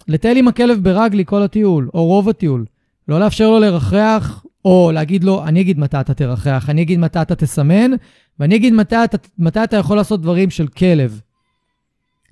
לטייל 0.08 0.38
עם 0.38 0.48
הכלב 0.48 0.84
ברגלי 0.84 1.24
כל 1.24 1.42
הטיול, 1.42 1.90
או 1.94 2.06
רוב 2.06 2.28
הטיול. 2.28 2.66
לא 3.08 3.20
לאפשר 3.20 3.50
לו 3.50 3.58
לרחרח 3.58 4.44
או 4.64 4.90
להגיד 4.94 5.24
לו, 5.24 5.44
אני 5.44 5.60
אגיד 5.60 5.78
מתי 5.78 6.00
אתה 6.00 6.14
תרחרח, 6.14 6.66
אני 6.70 6.82
אגיד 6.82 6.98
מתי 6.98 7.22
אתה 7.22 7.34
תסמן, 7.34 7.90
ואני 8.40 8.56
אגיד 8.56 8.72
מתי 8.72 9.04
אתה, 9.04 9.16
מתי 9.38 9.64
אתה 9.64 9.76
יכול 9.76 9.96
לעשות 9.96 10.22
דברים 10.22 10.50
של 10.50 10.68
כלב. 10.68 11.20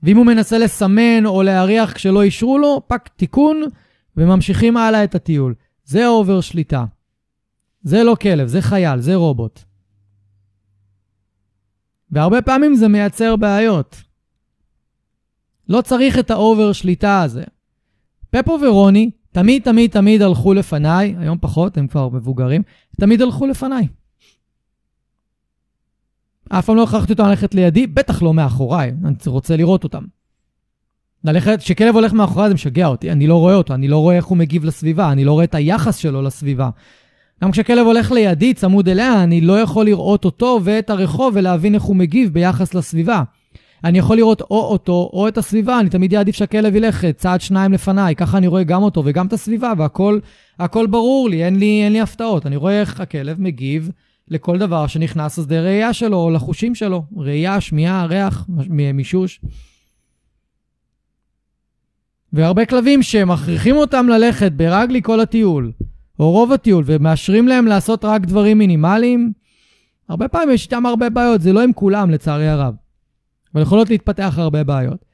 ואם 0.03 0.17
הוא 0.17 0.27
מנסה 0.27 0.59
לסמן 0.59 1.27
או 1.27 1.43
להריח 1.43 1.93
כשלא 1.93 2.23
אישרו 2.23 2.59
לו, 2.59 2.83
פק, 2.87 3.09
תיקון, 3.17 3.63
וממשיכים 4.17 4.77
הלאה 4.77 5.05
את 5.05 5.15
הטיול. 5.15 5.55
זה 5.85 6.07
over 6.07 6.41
שליטה. 6.41 6.85
זה 7.85 8.05
לא 8.05 8.17
כלב, 8.23 8.49
זה 8.49 8.63
חייל, 8.63 9.01
זה 9.01 9.15
רובוט. 9.15 9.61
והרבה 12.11 12.43
פעמים 12.43 12.75
זה 12.75 12.89
מייצר 12.89 13.37
בעיות. 13.37 14.03
לא 15.69 15.81
צריך 15.81 16.19
את 16.19 16.31
ה 16.31 16.39
over 16.39 16.73
שליטה 16.73 17.23
הזה. 17.23 17.45
פפו 18.31 18.59
ורוני 18.63 19.11
תמיד 19.33 19.63
תמיד 19.63 19.91
תמיד 19.91 20.23
הלכו 20.23 20.55
לפניי, 20.55 21.15
היום 21.19 21.39
פחות, 21.41 21.79
הם 21.79 21.87
כבר 21.87 22.09
מבוגרים, 22.09 22.63
תמיד 23.01 23.23
הלכו 23.23 23.47
לפניי. 23.47 23.89
אף 26.49 26.67
פעם 26.67 26.77
לא 26.77 26.83
הכרחתי 26.83 27.13
אותם 27.13 27.25
ללכת 27.25 27.55
לידי, 27.55 27.87
בטח 27.87 28.23
לא 28.23 28.35
מאחוריי, 28.35 28.93
אני 29.05 29.15
רוצה 29.27 29.57
לראות 29.57 29.85
אותם. 29.85 30.05
ללכת, 31.25 31.59
כשכלב 31.59 31.95
הולך 31.95 32.13
מאחוריי 32.13 32.49
זה 32.49 32.55
משגע 32.55 32.87
אותי, 32.87 33.13
אני 33.13 33.27
לא 33.27 33.37
רואה 33.37 33.55
אותו, 33.55 33.75
אני 33.75 33.89
לא 33.89 33.99
רואה 33.99 34.17
איך 34.17 34.25
הוא 34.25 34.39
מגיב 34.39 34.65
לסביבה, 34.65 35.13
אני 35.13 35.25
לא 35.25 35.33
רואה 35.33 35.45
את 35.45 35.55
היחס 35.55 35.97
שלו 35.97 36.23
לסביבה. 36.23 36.71
גם 37.43 37.51
כשכלב 37.51 37.87
הולך 37.87 38.13
לידי, 38.13 38.55
צמוד 38.55 38.89
אליה, 38.89 39.23
אני 39.23 39.41
לא 39.41 39.61
יכול 39.61 39.87
לראות 39.87 40.25
אותו 40.25 40.61
ואת 40.65 40.91
הרחוב 40.91 41.33
ולהבין 41.37 41.75
איך 41.75 41.83
הוא 41.83 41.97
מגיב 41.97 42.33
ביחס 42.33 42.75
לסביבה. 42.75 43.23
אני 43.85 43.99
יכול 43.99 44.17
לראות 44.17 44.41
או 44.41 44.61
אותו 44.61 45.11
או 45.13 45.29
את 45.29 45.39
הסביבה, 45.39 45.81
אני 45.81 45.91
תמיד 45.91 46.15
אעדיף 46.15 46.35
שהכלב 46.35 46.77
ילך 46.77 47.05
צעד 47.17 47.41
שניים 47.41 47.73
לפניי, 47.73 48.15
ככה 48.15 48.39
אני 48.39 48.47
רואה 48.47 48.63
גם 48.63 48.83
אותו 48.83 49.03
וגם 49.05 49.27
את 49.27 49.33
הסביבה, 49.33 49.73
והכל 50.59 50.87
ברור 50.87 51.29
לי, 51.29 51.45
אין 51.45 51.59
לי, 51.59 51.85
אין 51.85 51.93
לי 51.93 52.01
הפתעות. 52.01 52.47
אני 52.47 52.57
רואה 52.57 52.81
איך 52.81 53.01
הכלב 53.01 53.41
מגיב 53.41 53.91
לכל 54.29 54.59
דבר 54.59 54.87
שנכנס 54.87 55.39
לשדה 55.39 55.61
ראייה 55.61 55.93
שלו 55.93 56.17
או 56.17 56.31
לחושים 56.31 56.75
שלו, 56.75 57.05
ראייה, 57.17 57.61
שמיעה, 57.61 58.07
ריח, 58.07 58.47
מישוש. 58.69 59.41
והרבה 62.33 62.67
כלבים 62.67 63.03
שמכריחים 63.03 63.77
אותם 63.77 64.07
ללכת 64.09 64.53
ברגלי 64.53 65.03
כל 65.03 65.21
הטיול, 65.21 65.73
או 66.21 66.31
רוב 66.31 66.53
הטיול, 66.53 66.85
ומאשרים 66.87 67.49
להם 67.49 67.67
לעשות 67.67 68.05
רק 68.05 68.21
דברים 68.27 68.59
מינימליים, 68.59 69.33
הרבה 70.09 70.29
פעמים 70.29 70.51
יש 70.51 70.65
איתם 70.65 70.87
הרבה 70.87 71.11
בעיות, 71.11 71.41
זה 71.41 71.53
לא 71.53 71.63
עם 71.63 71.73
כולם 71.73 72.11
לצערי 72.11 72.49
הרב. 72.49 72.75
אבל 73.55 73.63
יכולות 73.63 73.91
להתפתח 73.91 74.35
הרבה 74.39 74.65
בעיות. 74.65 75.05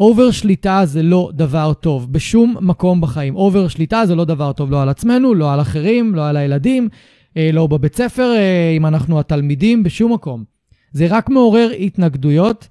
over 0.00 0.30
שליטה 0.30 0.80
זה 0.84 1.02
לא 1.02 1.30
דבר 1.34 1.72
טוב 1.74 2.12
בשום 2.12 2.56
מקום 2.60 3.00
בחיים. 3.00 3.36
over 3.36 3.68
שליטה 3.68 4.06
זה 4.06 4.14
לא 4.14 4.24
דבר 4.24 4.52
טוב 4.52 4.70
לא 4.70 4.82
על 4.82 4.88
עצמנו, 4.88 5.34
לא 5.34 5.52
על 5.52 5.60
אחרים, 5.60 6.14
לא 6.14 6.28
על 6.28 6.36
הילדים, 6.36 6.88
אה, 7.36 7.50
לא 7.52 7.66
בבית 7.66 7.96
ספר, 7.96 8.32
אה, 8.36 8.74
אם 8.76 8.86
אנחנו 8.86 9.20
התלמידים, 9.20 9.82
בשום 9.82 10.12
מקום. 10.12 10.44
זה 10.92 11.06
רק 11.10 11.30
מעורר 11.30 11.70
התנגדויות, 11.80 12.68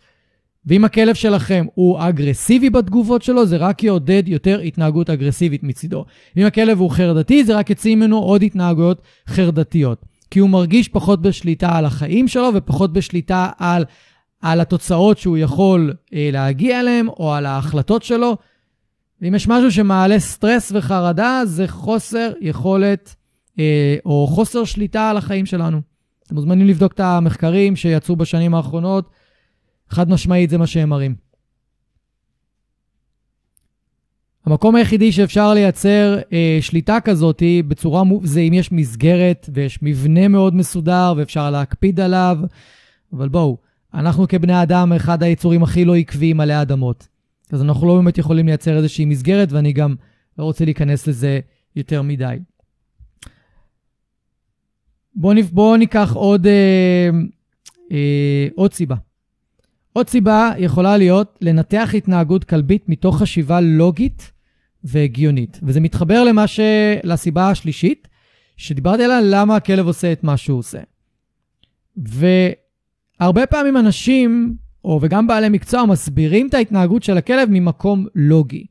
ואם 0.68 0.86
הכלב 0.86 1.15
שלכם 1.15 1.65
הוא 1.74 1.99
אגרסיבי 1.99 2.70
בתגובות 2.70 3.22
שלו, 3.22 3.45
זה 3.45 3.57
רק 3.57 3.84
יעודד 3.84 4.24
יותר 4.26 4.59
התנהגות 4.59 5.09
אגרסיבית 5.09 5.63
מצידו. 5.63 6.05
אם 6.38 6.45
הכלב 6.45 6.80
הוא 6.80 6.91
חרדתי, 6.91 7.43
זה 7.43 7.55
רק 7.57 7.70
יציא 7.70 7.95
ממנו 7.95 8.20
עוד 8.20 8.43
התנהגויות 8.43 9.01
חרדתיות. 9.28 10.05
כי 10.32 10.39
הוא 10.39 10.49
מרגיש 10.49 10.88
פחות 10.88 11.22
בשליטה 11.22 11.78
על 11.78 11.86
החיים 11.86 12.28
שלו 12.28 12.49
ופחות 12.55 12.93
בשליטה 12.93 13.49
על 13.57 13.86
על 14.41 14.61
התוצאות 14.61 15.18
שהוא 15.18 15.38
יכול 15.38 15.93
אה, 16.13 16.30
להגיע 16.32 16.80
אליהן 16.80 17.07
או 17.07 17.34
על 17.34 17.45
ההחלטות 17.45 18.03
שלו. 18.03 18.38
ואם 19.22 19.36
יש 19.36 19.47
משהו 19.47 19.72
שמעלה 19.72 20.20
סטרס 20.20 20.72
וחרדה, 20.76 21.41
זה 21.45 21.68
חוסר 21.68 22.32
יכולת 22.41 23.15
אה, 23.59 23.95
או 24.05 24.28
חוסר 24.28 24.63
שליטה 24.63 25.09
על 25.09 25.18
החיים 25.18 25.45
שלנו. 25.45 25.82
אתם 26.26 26.36
מוזמנים 26.36 26.68
לבדוק 26.68 26.93
את 26.93 26.99
המחקרים 26.99 27.76
שיצאו 27.76 28.15
בשנים 28.15 28.55
האחרונות, 28.55 29.09
חד 29.89 30.09
משמעית 30.09 30.49
זה 30.49 30.57
מה 30.57 30.67
שהם 30.67 30.89
מראים. 30.89 31.15
המקום 34.45 34.75
היחידי 34.75 35.11
שאפשר 35.11 35.53
לייצר 35.53 36.17
אה, 36.33 36.57
שליטה 36.61 36.99
כזאת 36.99 37.43
בצורה, 37.67 38.03
זה 38.23 38.39
אם 38.39 38.53
יש 38.53 38.71
מסגרת 38.71 39.49
ויש 39.53 39.79
מבנה 39.81 40.27
מאוד 40.27 40.55
מסודר 40.55 41.13
ואפשר 41.17 41.49
להקפיד 41.49 41.99
עליו, 41.99 42.38
אבל 43.13 43.29
בואו, 43.29 43.57
אנחנו 43.93 44.27
כבני 44.27 44.63
אדם 44.63 44.93
אחד 44.93 45.23
היצורים 45.23 45.63
הכי 45.63 45.85
לא 45.85 45.95
עקביים 45.95 46.39
עלי 46.39 46.61
אדמות. 46.61 47.07
אז 47.51 47.61
אנחנו 47.61 47.88
לא 47.88 47.95
באמת 47.95 48.17
יכולים 48.17 48.45
לייצר 48.45 48.77
איזושהי 48.77 49.05
מסגרת, 49.05 49.51
ואני 49.51 49.73
גם 49.73 49.95
לא 50.38 50.43
רוצה 50.43 50.65
להיכנס 50.65 51.07
לזה 51.07 51.39
יותר 51.75 52.01
מדי. 52.01 52.38
בואו 55.15 55.35
בוא 55.51 55.77
ניקח 55.77 56.13
עוד, 56.13 56.47
אה, 56.47 57.09
אה, 57.91 58.47
עוד 58.55 58.73
סיבה. 58.73 58.95
עוד 59.97 60.09
סיבה 60.09 60.51
יכולה 60.57 60.97
להיות 60.97 61.37
לנתח 61.41 61.89
התנהגות 61.97 62.43
כלבית 62.43 62.89
מתוך 62.89 63.17
חשיבה 63.17 63.61
לוגית 63.61 64.31
והגיונית. 64.83 65.59
וזה 65.63 65.79
מתחבר 65.79 66.23
למה 66.23 66.47
ש... 66.47 66.59
לסיבה 67.03 67.49
השלישית, 67.49 68.07
שדיברתי 68.57 69.03
עליה, 69.03 69.19
למה 69.23 69.55
הכלב 69.55 69.87
עושה 69.87 70.11
את 70.11 70.23
מה 70.23 70.37
שהוא 70.37 70.59
עושה. 70.59 70.79
ו... 72.09 72.25
הרבה 73.19 73.45
פעמים 73.45 73.77
אנשים, 73.77 74.55
או 74.85 74.99
וגם 75.01 75.27
בעלי 75.27 75.49
מקצוע, 75.49 75.85
מסבירים 75.85 76.47
את 76.47 76.53
ההתנהגות 76.53 77.03
של 77.03 77.17
הכלב 77.17 77.49
ממקום 77.51 78.05
לוגי. 78.15 78.65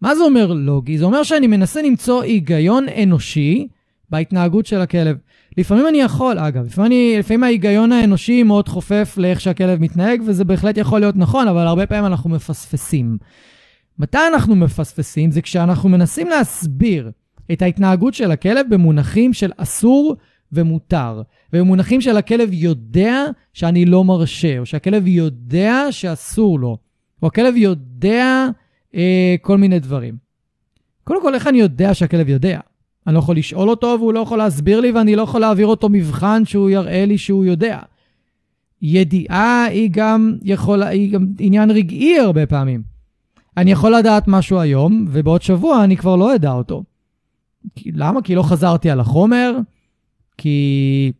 מה 0.00 0.14
זה 0.14 0.22
אומר 0.22 0.52
לוגי? 0.52 0.98
זה 0.98 1.04
אומר 1.04 1.22
שאני 1.22 1.46
מנסה 1.46 1.82
למצוא 1.82 2.22
היגיון 2.22 2.86
אנושי 3.02 3.68
בהתנהגות 4.10 4.66
של 4.66 4.80
הכלב. 4.80 5.16
לפעמים 5.56 5.88
אני 5.88 6.00
יכול, 6.00 6.38
אגב, 6.38 6.66
לפעמים, 6.66 7.18
לפעמים 7.18 7.44
ההיגיון 7.44 7.92
האנושי 7.92 8.42
מאוד 8.42 8.68
חופף 8.68 9.14
לאיך 9.16 9.40
שהכלב 9.40 9.80
מתנהג, 9.80 10.22
וזה 10.26 10.44
בהחלט 10.44 10.76
יכול 10.76 11.00
להיות 11.00 11.16
נכון, 11.16 11.48
אבל 11.48 11.66
הרבה 11.66 11.86
פעמים 11.86 12.06
אנחנו 12.06 12.30
מפספסים. 12.30 13.18
מתי 13.98 14.18
אנחנו 14.32 14.56
מפספסים? 14.56 15.30
זה 15.30 15.42
כשאנחנו 15.42 15.88
מנסים 15.88 16.28
להסביר 16.28 17.10
את 17.52 17.62
ההתנהגות 17.62 18.14
של 18.14 18.30
הכלב 18.30 18.66
במונחים 18.70 19.32
של 19.32 19.52
אסור 19.56 20.16
ומותר. 20.52 21.22
ובמונחים 21.52 22.00
של 22.00 22.16
הכלב 22.16 22.48
יודע 22.52 23.24
שאני 23.52 23.84
לא 23.84 24.04
מרשה, 24.04 24.58
או 24.58 24.66
שהכלב 24.66 25.06
יודע 25.06 25.82
שאסור 25.90 26.58
לו, 26.60 26.78
או 27.22 27.26
הכלב 27.26 27.56
יודע 27.56 28.46
אה, 28.94 29.34
כל 29.42 29.58
מיני 29.58 29.80
דברים. 29.80 30.16
קודם 31.04 31.22
כל, 31.22 31.34
איך 31.34 31.46
אני 31.46 31.60
יודע 31.60 31.94
שהכלב 31.94 32.28
יודע? 32.28 32.60
אני 33.08 33.14
לא 33.14 33.18
יכול 33.18 33.36
לשאול 33.36 33.70
אותו 33.70 33.96
והוא 33.98 34.12
לא 34.12 34.20
יכול 34.20 34.38
להסביר 34.38 34.80
לי 34.80 34.92
ואני 34.92 35.16
לא 35.16 35.22
יכול 35.22 35.40
להעביר 35.40 35.66
אותו 35.66 35.88
מבחן 35.88 36.44
שהוא 36.44 36.70
יראה 36.70 37.06
לי 37.06 37.18
שהוא 37.18 37.44
יודע. 37.44 37.78
ידיעה 38.82 39.64
היא 39.64 39.90
גם, 39.92 40.36
יכול, 40.42 40.82
היא 40.82 41.12
גם 41.12 41.26
עניין 41.38 41.70
רגעי 41.70 42.18
הרבה 42.18 42.46
פעמים. 42.46 42.82
אני 43.56 43.70
יכול 43.70 43.96
לדעת 43.96 44.24
משהו 44.26 44.60
היום, 44.60 45.06
ובעוד 45.10 45.42
שבוע 45.42 45.84
אני 45.84 45.96
כבר 45.96 46.16
לא 46.16 46.34
אדע 46.34 46.52
אותו. 46.52 46.84
למה? 47.86 48.22
כי 48.22 48.34
לא 48.34 48.42
חזרתי 48.42 48.90
על 48.90 49.00
החומר, 49.00 49.58
כי 50.38 51.12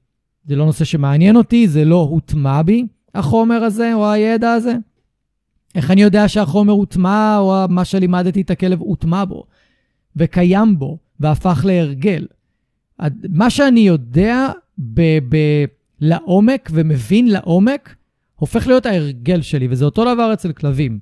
זה 0.44 0.56
לא 0.56 0.66
נושא 0.66 0.84
שמעניין 0.84 1.36
אותי, 1.36 1.68
זה 1.68 1.84
לא 1.84 2.08
הוטמע 2.10 2.62
בי, 2.62 2.86
החומר 3.14 3.64
הזה 3.64 3.94
או 3.94 4.10
הידע 4.10 4.52
הזה. 4.52 4.74
איך 5.74 5.90
אני 5.90 6.02
יודע 6.02 6.28
שהחומר 6.28 6.72
הוטמע, 6.72 7.38
או 7.38 7.54
מה 7.68 7.84
שלימדתי 7.84 8.40
את 8.40 8.50
הכלב 8.50 8.80
הוטמע 8.80 9.24
בו, 9.24 9.44
וקיים 10.16 10.78
בו, 10.78 10.98
והפך 11.20 11.64
להרגל? 11.64 12.26
מה 13.28 13.50
שאני 13.50 13.80
יודע 13.80 14.48
ב- 14.78 15.18
ב- 15.28 15.64
לעומק 16.00 16.70
ומבין 16.72 17.28
לעומק, 17.28 17.94
הופך 18.36 18.66
להיות 18.66 18.86
ההרגל 18.86 19.42
שלי, 19.42 19.68
וזה 19.70 19.84
אותו 19.84 20.14
דבר 20.14 20.32
אצל 20.32 20.52
כלבים. 20.52 20.98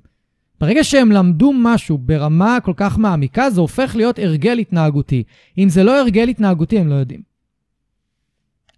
ברגע 0.59 0.83
שהם 0.83 1.11
למדו 1.11 1.53
משהו 1.53 1.97
ברמה 1.97 2.57
כל 2.63 2.73
כך 2.75 2.97
מעמיקה, 2.97 3.49
זה 3.49 3.61
הופך 3.61 3.95
להיות 3.95 4.19
הרגל 4.19 4.57
התנהגותי. 4.57 5.23
אם 5.57 5.69
זה 5.69 5.83
לא 5.83 6.01
הרגל 6.01 6.27
התנהגותי, 6.27 6.79
הם 6.79 6.87
לא 6.87 6.95
יודעים. 6.95 7.21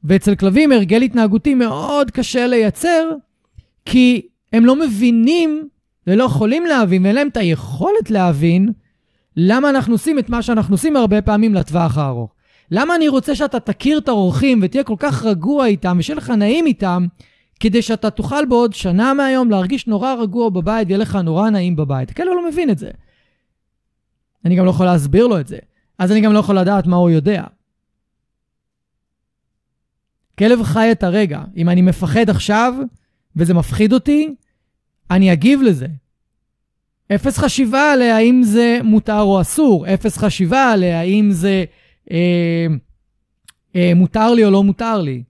ואצל 0.04 0.36
כלבים 0.36 0.72
הרגל 0.72 1.02
התנהגותי 1.02 1.56
מאוד 1.56 2.12
קשה 2.12 2.48
לייצר, 2.48 3.10
כי 3.86 4.22
הם 4.54 4.66
לא 4.66 4.76
מבינים 4.76 5.70
ולא 6.08 6.24
יכולים 6.24 6.66
להבין, 6.66 7.04
ואין 7.04 7.16
להם 7.16 7.28
את 7.28 7.38
היכולת 7.38 8.12
להבין 8.12 8.70
למה 9.38 9.70
אנחנו 9.70 9.94
עושים 9.94 10.20
את 10.20 10.30
מה 10.30 10.42
שאנחנו 10.42 10.74
עושים 10.74 10.96
הרבה 10.96 11.22
פעמים 11.22 11.54
לטווח 11.54 11.98
הארוך. 11.98 12.34
למה 12.72 12.96
אני 12.96 13.08
רוצה 13.08 13.36
שאתה 13.36 13.60
תכיר 13.60 13.98
את 13.98 14.08
האורחים 14.08 14.60
ותהיה 14.64 14.84
כל 14.84 14.96
כך 15.00 15.24
רגוע 15.24 15.66
איתם 15.66 15.98
ושיהיה 16.00 16.18
לך 16.18 16.30
נעים 16.30 16.66
איתם, 16.66 17.06
כדי 17.60 17.82
שאתה 17.82 18.10
תוכל 18.10 18.46
בעוד 18.46 18.74
שנה 18.74 19.14
מהיום 19.14 19.52
להרגיש 19.52 19.88
נורא 19.88 20.14
רגוע 20.14 20.50
בבית 20.50 20.88
ויהיה 20.88 20.98
לך 20.98 21.16
נורא 21.16 21.50
נעים 21.50 21.76
בבית. 21.76 22.10
הכלב 22.10 22.28
לא 22.28 22.50
מבין 22.50 22.70
את 22.70 22.78
זה. 22.78 22.90
אני 24.46 24.56
גם 24.56 24.66
לא 24.66 24.70
יכול 24.70 24.86
להסביר 24.86 25.28
לו 25.28 25.40
את 25.40 25.48
זה. 25.48 25.58
אז 25.98 26.12
אני 26.12 26.22
גם 26.22 26.34
לא 26.34 26.40
יכול 26.40 26.60
לדעת 26.60 26.88
מה 26.88 26.96
הוא 26.96 27.10
יודע. 27.10 27.44
כלב 30.40 30.64
חי 30.64 30.92
את 30.92 31.04
הרגע. 31.04 31.42
אם 31.58 31.70
אני 31.70 31.82
מפחד 31.82 32.30
עכשיו 32.30 32.74
וזה 33.36 33.54
מפחיד 33.54 33.94
אותי, 33.94 34.36
אני 35.12 35.34
אגיב 35.34 35.62
לזה. 35.62 35.88
אפס 37.16 37.38
חשיבה 37.38 37.92
על 37.92 38.02
האם 38.02 38.44
זה 38.44 38.80
מותר 38.84 39.22
או 39.22 39.42
אסור, 39.42 39.94
אפס 39.94 40.18
חשיבה 40.18 40.72
על 40.72 40.84
האם 40.84 41.32
זה 41.32 41.66
אה, 42.12 42.68
אה, 43.76 43.92
מותר 43.96 44.34
לי 44.34 44.46
או 44.46 44.52
לא 44.52 44.64
מותר 44.64 45.02
לי. 45.02 45.24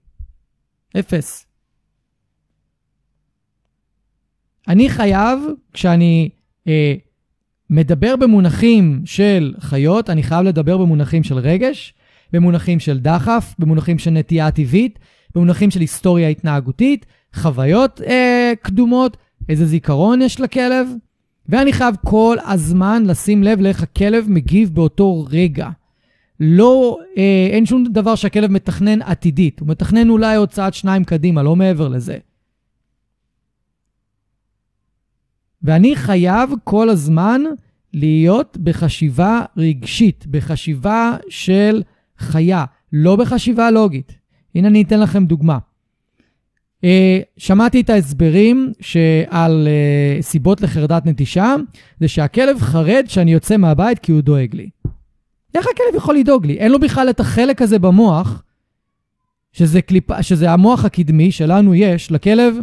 אפס. 0.98 1.46
אני 4.68 4.88
חייב, 4.88 5.40
כשאני 5.72 6.28
אה, 6.68 6.94
מדבר 7.70 8.16
במונחים 8.16 9.02
של 9.04 9.54
חיות, 9.60 10.10
אני 10.10 10.22
חייב 10.22 10.42
לדבר 10.42 10.76
במונחים 10.76 11.22
של 11.22 11.38
רגש, 11.38 11.94
במונחים 12.32 12.80
של 12.80 12.98
דחף, 12.98 13.54
במונחים 13.58 13.98
של 13.98 14.10
נטייה 14.10 14.50
טבעית, 14.50 14.98
במונחים 15.34 15.70
של 15.70 15.80
היסטוריה 15.80 16.28
התנהגותית, 16.28 17.06
חוויות 17.34 18.00
אה, 18.00 18.52
קדומות, 18.62 19.16
איזה 19.48 19.66
זיכרון 19.66 20.22
יש 20.22 20.40
לכלב, 20.40 20.88
ואני 21.50 21.72
חייב 21.72 21.94
כל 22.04 22.36
הזמן 22.44 23.02
לשים 23.06 23.42
לב 23.42 23.60
לאיך 23.60 23.82
הכלב 23.82 24.26
מגיב 24.28 24.74
באותו 24.74 25.26
רגע. 25.30 25.68
לא, 26.40 26.98
אה, 27.16 27.48
אין 27.50 27.66
שום 27.66 27.84
דבר 27.84 28.14
שהכלב 28.14 28.50
מתכנן 28.50 29.02
עתידית, 29.02 29.60
הוא 29.60 29.68
מתכנן 29.68 30.08
אולי 30.08 30.36
עוד 30.36 30.48
צעד 30.48 30.74
שניים 30.74 31.04
קדימה, 31.04 31.42
לא 31.42 31.56
מעבר 31.56 31.88
לזה. 31.88 32.18
ואני 35.62 35.96
חייב 35.96 36.50
כל 36.64 36.88
הזמן 36.88 37.42
להיות 37.92 38.56
בחשיבה 38.62 39.42
רגשית, 39.56 40.26
בחשיבה 40.26 41.16
של 41.28 41.82
חיה, 42.18 42.64
לא 42.92 43.16
בחשיבה 43.16 43.70
לוגית. 43.70 44.12
הנה 44.54 44.68
אני 44.68 44.82
אתן 44.82 45.00
לכם 45.00 45.24
דוגמה. 45.24 45.58
Uh, 46.84 46.86
שמעתי 47.36 47.80
את 47.80 47.90
ההסברים 47.90 48.72
שעל 48.80 49.68
uh, 49.68 50.22
סיבות 50.22 50.60
לחרדת 50.60 51.06
נטישה, 51.06 51.54
זה 52.00 52.08
שהכלב 52.08 52.60
חרד 52.60 53.04
שאני 53.08 53.32
יוצא 53.32 53.56
מהבית 53.56 53.98
כי 53.98 54.12
הוא 54.12 54.20
דואג 54.20 54.54
לי. 54.54 54.70
איך 55.54 55.66
הכלב 55.66 55.96
יכול 55.96 56.16
לדאוג 56.16 56.46
לי? 56.46 56.58
אין 56.58 56.72
לו 56.72 56.78
בכלל 56.80 57.10
את 57.10 57.20
החלק 57.20 57.62
הזה 57.62 57.78
במוח, 57.78 58.42
שזה, 59.52 59.82
קליפ... 59.82 60.22
שזה 60.22 60.50
המוח 60.50 60.84
הקדמי 60.84 61.32
שלנו 61.32 61.74
יש, 61.74 62.12
לכלב 62.12 62.56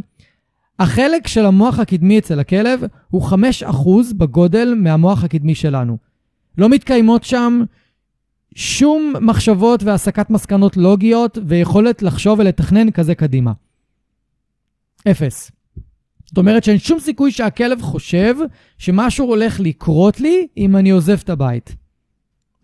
החלק 0.80 1.28
של 1.28 1.46
המוח 1.46 1.80
הקדמי 1.80 2.20
אצל 2.20 2.40
הכלב 2.40 2.82
הוא 3.10 3.30
5% 3.30 3.34
בגודל 4.18 4.74
מהמוח 4.78 5.24
הקדמי 5.24 5.56
שלנו. 5.56 5.98
לא 6.58 6.70
מתקיימות 6.70 7.24
שם 7.24 7.64
שום 8.56 9.14
מחשבות 9.22 9.84
והסקת 9.84 10.30
מסקנות 10.30 10.78
לוגיות 10.78 11.38
ויכולת 11.46 12.02
לחשוב 12.02 12.40
ולתכנן 12.40 12.92
כזה 12.92 13.16
קדימה. 13.16 13.52
אפס. 15.12 15.52
זאת 16.26 16.38
אומרת 16.38 16.64
שאין 16.64 16.78
שום 16.80 17.00
סיכוי 17.00 17.32
שהכלב 17.32 17.82
חושב 17.82 18.36
שמשהו 18.78 19.28
הולך 19.28 19.60
לקרות 19.60 20.20
לי 20.20 20.48
אם 20.58 20.76
אני 20.76 20.90
עוזב 20.90 21.18
את 21.24 21.30
הבית. 21.30 21.76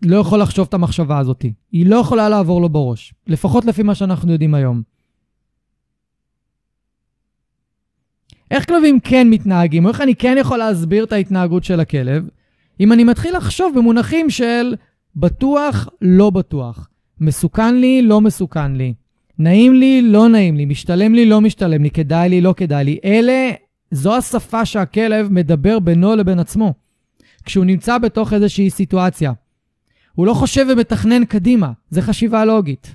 לא 0.02 0.16
יכול 0.16 0.40
לחשוב 0.40 0.66
את 0.68 0.74
המחשבה 0.74 1.18
הזאת. 1.18 1.44
היא 1.72 1.86
לא 1.86 1.96
יכולה 1.96 2.28
לעבור 2.28 2.60
לו 2.60 2.68
בראש, 2.68 3.14
לפחות 3.26 3.64
לפי 3.64 3.82
מה 3.82 3.94
שאנחנו 3.94 4.32
יודעים 4.32 4.54
היום. 4.54 4.82
איך 8.50 8.68
כלבים 8.68 9.00
כן 9.00 9.30
מתנהגים, 9.30 9.84
או 9.84 9.90
איך 9.90 10.00
אני 10.00 10.14
כן 10.14 10.36
יכול 10.40 10.58
להסביר 10.58 11.04
את 11.04 11.12
ההתנהגות 11.12 11.64
של 11.64 11.80
הכלב, 11.80 12.28
אם 12.80 12.92
אני 12.92 13.04
מתחיל 13.04 13.36
לחשוב 13.36 13.78
במונחים 13.78 14.30
של 14.30 14.74
בטוח, 15.16 15.88
לא 16.00 16.30
בטוח, 16.30 16.88
מסוכן 17.20 17.74
לי, 17.74 18.02
לא 18.02 18.20
מסוכן 18.20 18.72
לי, 18.72 18.94
נעים 19.38 19.74
לי, 19.74 20.02
לא 20.02 20.28
נעים 20.28 20.56
לי, 20.56 20.64
משתלם 20.64 21.14
לי, 21.14 21.26
לא 21.26 21.40
משתלם 21.40 21.82
לי, 21.82 21.90
כדאי 21.90 22.28
לי, 22.28 22.40
לא 22.40 22.54
כדאי 22.56 22.84
לי. 22.84 22.98
אלה, 23.04 23.50
זו 23.90 24.16
השפה 24.16 24.64
שהכלב 24.64 25.32
מדבר 25.32 25.78
בינו 25.78 26.16
לבין 26.16 26.38
עצמו, 26.38 26.74
כשהוא 27.44 27.64
נמצא 27.64 27.98
בתוך 27.98 28.32
איזושהי 28.32 28.70
סיטואציה. 28.70 29.32
הוא 30.14 30.26
לא 30.26 30.34
חושב 30.34 30.66
ומתכנן 30.68 31.24
קדימה, 31.24 31.72
זה 31.90 32.02
חשיבה 32.02 32.44
לוגית. 32.44 32.94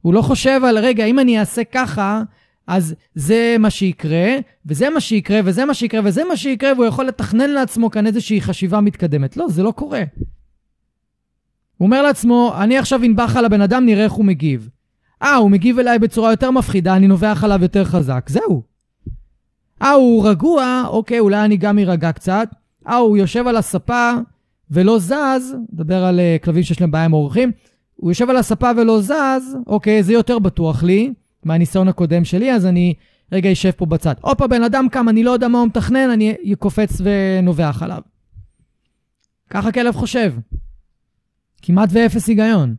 הוא 0.00 0.14
לא 0.14 0.22
חושב 0.22 0.60
על, 0.64 0.78
רגע, 0.78 1.04
אם 1.04 1.18
אני 1.18 1.40
אעשה 1.40 1.64
ככה, 1.64 2.22
אז 2.66 2.94
זה 3.14 3.56
מה 3.58 3.70
שיקרה, 3.70 4.28
וזה 4.66 4.90
מה 4.90 5.00
שיקרה, 5.00 5.40
וזה 5.44 5.64
מה 5.64 5.74
שיקרה, 5.74 6.00
וזה 6.04 6.24
מה 6.24 6.36
שיקרה, 6.36 6.72
והוא 6.72 6.86
יכול 6.86 7.06
לתכנן 7.06 7.50
לעצמו 7.50 7.90
כאן 7.90 8.06
איזושהי 8.06 8.40
חשיבה 8.40 8.80
מתקדמת. 8.80 9.36
לא, 9.36 9.48
זה 9.48 9.62
לא 9.62 9.70
קורה. 9.70 10.02
הוא 11.76 11.86
אומר 11.86 12.02
לעצמו, 12.02 12.54
אני 12.58 12.78
עכשיו 12.78 13.04
אנבח 13.04 13.36
על 13.36 13.44
הבן 13.44 13.60
אדם, 13.60 13.86
נראה 13.86 14.04
איך 14.04 14.12
הוא 14.12 14.24
מגיב. 14.24 14.68
אה, 15.22 15.34
הוא 15.34 15.50
מגיב 15.50 15.78
אליי 15.78 15.98
בצורה 15.98 16.30
יותר 16.30 16.50
מפחידה, 16.50 16.96
אני 16.96 17.06
נובח 17.06 17.44
עליו 17.44 17.62
יותר 17.62 17.84
חזק. 17.84 18.26
זהו. 18.28 18.62
אה, 19.82 19.90
הוא 19.90 20.28
רגוע, 20.28 20.84
אוקיי, 20.86 21.18
אולי 21.18 21.44
אני 21.44 21.56
גם 21.56 21.78
אירגע 21.78 22.12
קצת. 22.12 22.48
אה, 22.88 22.96
הוא 22.96 23.16
יושב 23.16 23.46
על 23.46 23.56
הספה 23.56 24.12
ולא 24.70 24.98
זז, 24.98 25.56
נדבר 25.72 26.04
על 26.04 26.20
uh, 26.20 26.44
כלבים 26.44 26.62
שיש 26.62 26.80
להם 26.80 26.90
בעיה 26.90 27.04
עם 27.04 27.12
אורחים, 27.12 27.52
הוא 27.96 28.10
יושב 28.10 28.30
על 28.30 28.36
הספה 28.36 28.70
ולא 28.76 29.00
זז, 29.00 29.56
אוקיי, 29.66 30.02
זה 30.02 30.12
יותר 30.12 30.38
בטוח 30.38 30.82
לי. 30.82 31.12
מהניסיון 31.44 31.88
הקודם 31.88 32.24
שלי, 32.24 32.52
אז 32.52 32.66
אני 32.66 32.94
רגע 33.32 33.52
אשב 33.52 33.70
פה 33.70 33.86
בצד. 33.86 34.14
הופה, 34.20 34.46
בן 34.46 34.62
אדם 34.62 34.88
קם, 34.90 35.08
אני 35.08 35.24
לא 35.24 35.30
יודע 35.30 35.48
מה 35.48 35.58
הוא 35.58 35.66
מתכנן, 35.66 36.10
אני 36.10 36.34
קופץ 36.58 37.00
ונובח 37.00 37.82
עליו. 37.82 38.00
ככה 39.50 39.72
כלב 39.72 39.94
חושב. 39.94 40.34
כמעט 41.62 41.88
ואפס 41.92 42.28
היגיון. 42.28 42.74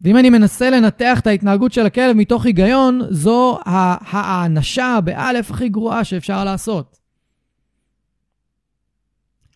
ואם 0.00 0.16
אני 0.16 0.30
מנסה 0.30 0.70
לנתח 0.70 1.20
את 1.20 1.26
ההתנהגות 1.26 1.72
של 1.72 1.86
הכלב 1.86 2.16
מתוך 2.16 2.46
היגיון, 2.46 3.00
זו 3.10 3.58
האנשה 3.64 4.98
באלף 5.04 5.50
הכי 5.50 5.68
גרועה 5.68 6.04
שאפשר 6.04 6.44
לעשות. 6.44 6.98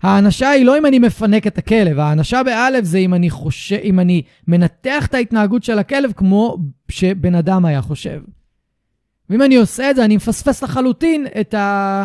האנשה 0.03 0.49
היא 0.49 0.65
לא 0.65 0.79
אם 0.79 0.87
אני 0.87 0.99
מפנק 0.99 1.47
את 1.47 1.59
הכלב, 1.59 1.99
האנשה 1.99 2.43
באלף 2.43 2.85
זה 2.85 2.99
אם 2.99 3.15
אני 3.15 3.31
חושב, 3.31 3.77
אם 3.77 4.01
אני 4.01 4.23
מנתח 4.49 5.07
את 5.07 5.15
ההתנהגות 5.15 5.63
של 5.63 5.79
הכלב 5.79 6.13
כמו 6.17 6.57
שבן 6.89 7.35
אדם 7.35 7.65
היה 7.65 7.83
חושב. 7.83 8.21
ואם 9.31 9.43
אני 9.43 9.57
עושה 9.57 9.91
את 9.91 9.97
זה, 9.97 10.05
אני 10.05 10.17
מפספס 10.17 10.63
לחלוטין 10.63 11.27
את, 11.41 11.55
ה, 11.55 12.05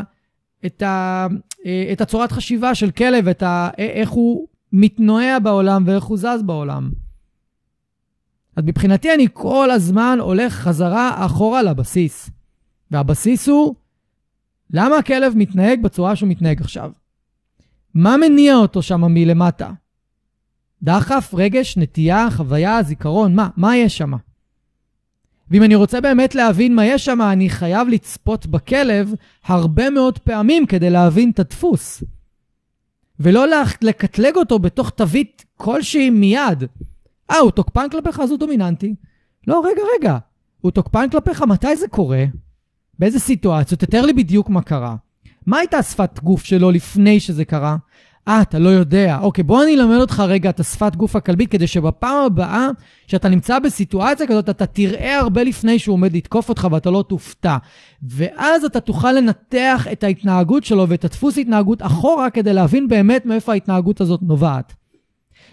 את, 0.66 0.82
ה, 0.82 1.28
אה, 1.66 1.90
את 1.92 2.02
הצורת 2.02 2.32
חשיבה 2.32 2.76
של 2.76 2.92
כלב, 2.92 3.28
את 3.28 3.44
ה, 3.44 3.70
איך 3.78 4.10
הוא 4.10 4.48
מתנועע 4.72 5.40
בעולם 5.40 5.84
ואיך 5.88 6.04
הוא 6.04 6.18
זז 6.18 6.44
בעולם. 6.46 7.05
אז 8.56 8.64
מבחינתי 8.66 9.14
אני 9.14 9.28
כל 9.34 9.72
הזמן 9.72 10.18
הולך 10.22 10.53
חזרה 10.53 11.26
אחורה 11.26 11.64
לבסיס. 11.64 12.30
והבסיס 12.91 13.47
הוא, 13.47 13.76
למה 14.70 14.97
הכלב 14.97 15.34
מתנהג 15.36 15.82
בצורה 15.82 16.16
שהוא 16.16 16.30
מתנהג 16.30 16.62
עכשיו? 16.62 16.91
מה 17.93 18.18
מניע 18.18 18.56
אותו 18.56 18.82
שם 18.82 19.01
מלמטה? 19.01 19.72
דחף, 20.84 21.34
רגש, 21.34 21.78
נטייה, 21.78 22.28
חוויה, 22.32 22.84
זיכרון, 22.84 23.36
מה? 23.36 23.49
מה 23.58 23.78
יש 23.78 23.97
שם? 23.97 24.12
ואם 25.51 25.64
אני 25.64 25.76
רוצה 25.76 26.01
באמת 26.01 26.36
להבין 26.36 26.76
מה 26.76 26.86
יש 26.86 27.06
שם, 27.06 27.22
אני 27.22 27.49
חייב 27.49 27.88
לצפות 27.88 28.45
בכלב 28.45 29.14
הרבה 29.45 29.89
מאוד 29.89 30.20
פעמים 30.20 30.66
כדי 30.66 30.89
להבין 30.89 31.30
את 31.30 31.39
הדפוס. 31.39 32.03
ולא 33.20 33.45
לקטלג 33.82 34.36
אותו 34.36 34.60
בתוך 34.60 34.89
תווית 34.89 35.45
כלשהי 35.58 36.10
מיד. 36.10 36.64
אה, 37.32 37.38
הוא 37.38 37.51
תוקפן 37.51 37.89
כלפיך 37.89 38.19
אז 38.19 38.32
הוא 38.32 38.39
דומיננטי. 38.39 38.95
לא, 39.47 39.63
רגע, 39.65 39.82
רגע. 39.97 40.17
הוא 40.61 40.71
תוקפן 40.71 41.09
כלפיך, 41.09 41.41
מתי 41.41 41.76
זה 41.76 41.88
קורה? 41.88 42.26
באיזה 42.99 43.19
סיטואציות? 43.19 43.80
תתאר 43.80 44.05
לי 44.05 44.13
בדיוק 44.13 44.49
מה 44.49 44.61
קרה. 44.61 44.95
מה 45.45 45.57
הייתה 45.57 45.78
השפת 45.78 46.19
גוף 46.23 46.43
שלו 46.43 46.71
לפני 46.71 47.19
שזה 47.19 47.45
קרה? 47.45 47.78
אה, 48.28 48.41
אתה 48.41 48.59
לא 48.59 48.69
יודע. 48.69 49.17
אוקיי, 49.21 49.43
בוא 49.43 49.63
אני 49.63 49.76
אלמד 49.76 49.95
אותך 49.95 50.23
רגע 50.28 50.49
את 50.49 50.59
השפת 50.59 50.95
גוף 50.95 51.15
הכלבית, 51.15 51.51
כדי 51.51 51.67
שבפעם 51.67 52.26
הבאה 52.26 52.67
שאתה 53.07 53.30
נמצא 53.30 53.59
בסיטואציה 53.59 54.28
כזאת, 54.28 54.49
אתה 54.49 54.65
תראה 54.65 55.19
הרבה 55.19 55.43
לפני 55.43 55.80
שהוא 55.80 55.93
עומד 55.93 56.15
לתקוף 56.15 56.49
אותך 56.49 56.67
ואתה 56.71 56.91
לא 56.91 57.03
תופתע. 57.07 57.57
ואז 58.03 58.65
אתה 58.65 58.80
תוכל 58.80 59.11
לנתח 59.11 59.88
את 59.91 60.03
ההתנהגות 60.03 60.63
שלו 60.63 60.89
ואת 60.89 61.05
הדפוס 61.05 61.38
התנהגות 61.38 61.82
אחורה, 61.82 62.30
כדי 62.30 62.53
להבין 62.53 62.88
באמת 62.88 63.26
מאיפה 63.26 63.51
ההתנהגות 63.51 64.01
הזאת 64.01 64.19
נובעת. 64.23 64.73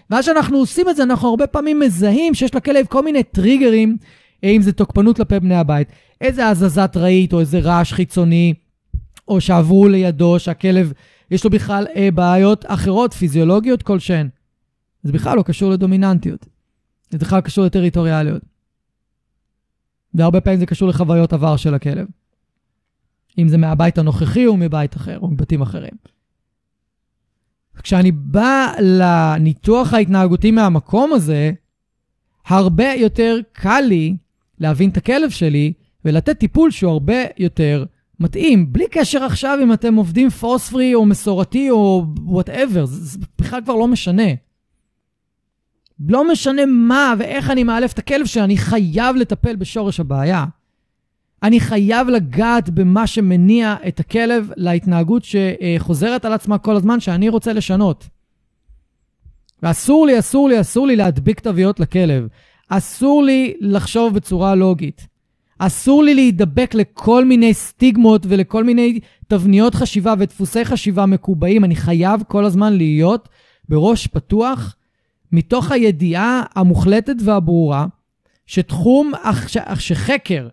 ואז 0.09 0.23
כשאנחנו 0.23 0.57
עושים 0.57 0.89
את 0.89 0.95
זה, 0.95 1.03
אנחנו 1.03 1.29
הרבה 1.29 1.47
פעמים 1.47 1.79
מזהים 1.79 2.33
שיש 2.33 2.55
לכלב 2.55 2.85
כל 2.85 3.03
מיני 3.03 3.23
טריגרים, 3.23 3.97
אם 4.43 4.61
זה 4.61 4.71
תוקפנות 4.71 5.17
כלפי 5.17 5.39
בני 5.39 5.55
הבית. 5.55 5.87
איזה 6.21 6.47
הזזת 6.47 6.97
רהיט 6.97 7.33
או 7.33 7.39
איזה 7.39 7.59
רעש 7.59 7.93
חיצוני. 7.93 8.53
או 9.27 9.41
שעברו 9.41 9.87
לידו, 9.87 10.39
שהכלב, 10.39 10.93
יש 11.31 11.43
לו 11.43 11.49
בכלל 11.49 11.87
אה, 11.95 12.11
בעיות 12.11 12.65
אחרות, 12.67 13.13
פיזיולוגיות 13.13 13.83
כלשהן. 13.83 14.29
זה 15.03 15.11
בכלל 15.11 15.37
לא 15.37 15.43
קשור 15.43 15.71
לדומיננטיות. 15.71 16.45
זה 17.09 17.17
בכלל 17.17 17.41
קשור 17.41 17.65
לטריטוריאליות. 17.65 18.41
והרבה 20.13 20.41
פעמים 20.41 20.59
זה 20.59 20.65
קשור 20.65 20.89
לחוויות 20.89 21.33
עבר 21.33 21.57
של 21.57 21.73
הכלב. 21.73 22.07
אם 23.37 23.47
זה 23.47 23.57
מהבית 23.57 23.97
הנוכחי 23.97 24.45
או 24.45 24.57
מבית 24.57 24.95
אחר, 24.95 25.19
או 25.19 25.27
מבתים 25.27 25.61
אחרים. 25.61 25.93
כשאני 27.83 28.11
בא 28.11 28.73
לניתוח 28.79 29.93
ההתנהגותי 29.93 30.51
מהמקום 30.51 31.13
הזה, 31.13 31.51
הרבה 32.45 32.93
יותר 32.93 33.39
קל 33.51 33.83
לי 33.87 34.15
להבין 34.59 34.89
את 34.89 34.97
הכלב 34.97 35.29
שלי 35.29 35.73
ולתת 36.05 36.39
טיפול 36.39 36.71
שהוא 36.71 36.91
הרבה 36.91 37.15
יותר 37.37 37.85
מתאים, 38.19 38.73
בלי 38.73 38.85
קשר 38.91 39.23
עכשיו 39.23 39.59
אם 39.63 39.73
אתם 39.73 39.95
עובדים 39.95 40.29
פוספרי 40.29 40.95
או 40.95 41.05
מסורתי 41.05 41.69
או 41.69 42.05
וואטאבר, 42.21 42.85
זה 42.85 43.19
בכלל 43.39 43.61
כבר 43.63 43.75
לא 43.75 43.87
משנה. 43.87 44.27
לא 46.09 46.31
משנה 46.31 46.65
מה 46.65 47.13
ואיך 47.19 47.49
אני 47.49 47.63
מאלף 47.63 47.93
את 47.93 47.99
הכלב 47.99 48.25
שלי, 48.25 48.43
אני 48.43 48.57
חייב 48.57 49.15
לטפל 49.15 49.55
בשורש 49.55 49.99
הבעיה. 49.99 50.45
אני 51.43 51.59
חייב 51.59 52.07
לגעת 52.07 52.69
במה 52.69 53.07
שמניע 53.07 53.75
את 53.87 53.99
הכלב 53.99 54.51
להתנהגות 54.57 55.23
שחוזרת 55.23 56.25
על 56.25 56.33
עצמה 56.33 56.57
כל 56.57 56.75
הזמן, 56.75 56.99
שאני 56.99 57.29
רוצה 57.29 57.53
לשנות. 57.53 58.09
ואסור 59.63 60.05
לי, 60.05 60.19
אסור 60.19 60.49
לי, 60.49 60.61
אסור 60.61 60.87
לי 60.87 60.95
להדביק 60.95 61.39
תוויות 61.39 61.79
לכלב. 61.79 62.27
אסור 62.69 63.23
לי 63.23 63.53
לחשוב 63.59 64.13
בצורה 64.13 64.55
לוגית. 64.55 65.07
אסור 65.59 66.03
לי 66.03 66.15
להידבק 66.15 66.73
לכל 66.73 67.25
מיני 67.25 67.53
סטיגמות 67.53 68.25
ולכל 68.29 68.63
מיני 68.63 68.99
תבניות 69.27 69.75
חשיבה 69.75 70.13
ודפוסי 70.19 70.65
חשיבה 70.65 71.05
מקובעים. 71.05 71.63
אני 71.63 71.75
חייב 71.75 72.23
כל 72.27 72.45
הזמן 72.45 72.73
להיות 72.73 73.29
בראש 73.69 74.07
פתוח, 74.07 74.75
מתוך 75.31 75.71
הידיעה 75.71 76.43
המוחלטת 76.55 77.15
והברורה, 77.23 77.85
שתחום, 78.45 79.11
שחקר, 79.79 80.47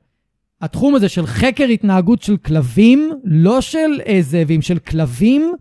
התחום 0.61 0.94
הזה 0.94 1.08
של 1.08 1.26
חקר 1.26 1.64
התנהגות 1.64 2.22
של 2.22 2.36
כלבים, 2.36 3.11
לא 3.24 3.61
של 3.61 4.00
זאבים, 4.20 4.62
של 4.62 4.78
כלבים, 4.78 5.54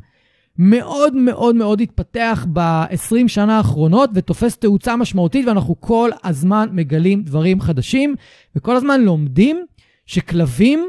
מאוד 0.58 1.16
מאוד 1.16 1.56
מאוד 1.56 1.82
התפתח 1.82 2.46
ב-20 2.54 3.28
שנה 3.28 3.58
האחרונות 3.58 4.10
ותופס 4.14 4.58
תאוצה 4.58 4.96
משמעותית, 4.96 5.48
ואנחנו 5.48 5.82
כל 5.82 6.10
הזמן 6.24 6.70
מגלים 6.72 7.24
דברים 7.24 7.62
חדשים, 7.62 8.16
וכל 8.56 8.76
הזמן 8.76 9.02
לומדים 9.02 9.66
שכלבים 10.06 10.88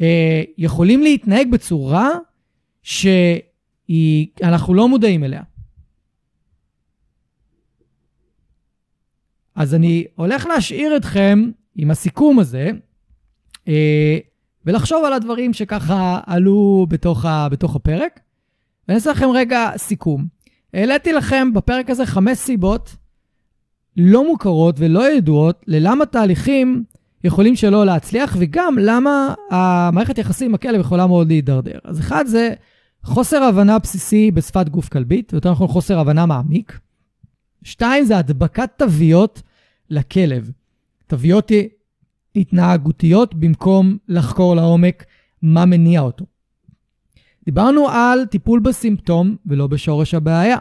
אה, 0.00 0.42
יכולים 0.58 1.02
להתנהג 1.02 1.50
בצורה 1.50 2.10
שאנחנו 2.82 4.74
לא 4.74 4.88
מודעים 4.88 5.24
אליה. 5.24 5.42
אז 9.54 9.74
אני 9.74 10.04
הולך 10.14 10.46
להשאיר 10.46 10.96
אתכם 10.96 11.50
עם 11.76 11.90
הסיכום 11.90 12.38
הזה, 12.38 12.64
אה, 12.66 12.87
ולחשוב 14.66 15.04
על 15.04 15.12
הדברים 15.12 15.52
שככה 15.52 16.20
עלו 16.26 16.86
בתוך, 16.88 17.24
ה, 17.24 17.48
בתוך 17.48 17.76
הפרק. 17.76 18.20
ואני 18.88 18.96
אעשה 18.96 19.10
לכם 19.10 19.28
רגע 19.34 19.70
סיכום. 19.76 20.26
העליתי 20.74 21.12
לכם 21.12 21.52
בפרק 21.52 21.90
הזה 21.90 22.06
חמש 22.06 22.38
סיבות 22.38 22.96
לא 23.96 24.26
מוכרות 24.26 24.74
ולא 24.78 25.12
ידועות 25.12 25.64
ללמה 25.66 26.06
תהליכים 26.06 26.84
יכולים 27.24 27.56
שלא 27.56 27.86
להצליח, 27.86 28.36
וגם 28.38 28.76
למה 28.80 29.34
המערכת 29.50 30.18
יחסים 30.18 30.48
עם 30.48 30.54
הכלב 30.54 30.80
יכולה 30.80 31.06
מאוד 31.06 31.28
להידרדר. 31.28 31.78
אז 31.84 32.00
אחד 32.00 32.26
זה 32.26 32.54
חוסר 33.02 33.42
הבנה 33.42 33.78
בסיסי 33.78 34.30
בשפת 34.30 34.68
גוף 34.68 34.88
כלבית, 34.88 35.32
יותר 35.32 35.52
נכון 35.52 35.68
חוסר 35.68 35.98
הבנה 35.98 36.26
מעמיק. 36.26 36.78
שתיים 37.62 38.04
זה 38.04 38.18
הדבקת 38.18 38.70
תוויות 38.76 39.42
לכלב. 39.90 40.50
תוויות 41.06 41.52
התנהגותיות 42.36 43.34
במקום 43.34 43.96
לחקור 44.08 44.56
לעומק 44.56 45.04
מה 45.42 45.64
מניע 45.64 46.00
אותו. 46.00 46.24
דיברנו 47.44 47.88
על 47.88 48.24
טיפול 48.24 48.60
בסימפטום 48.60 49.36
ולא 49.46 49.66
בשורש 49.66 50.14
הבעיה. 50.14 50.58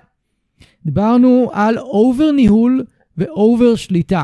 דיברנו 0.86 1.50
על 1.54 1.80
over 1.80 2.32
ניהול 2.32 2.84
ו 3.18 3.29
over 3.29 3.76
שליטה. 3.76 4.24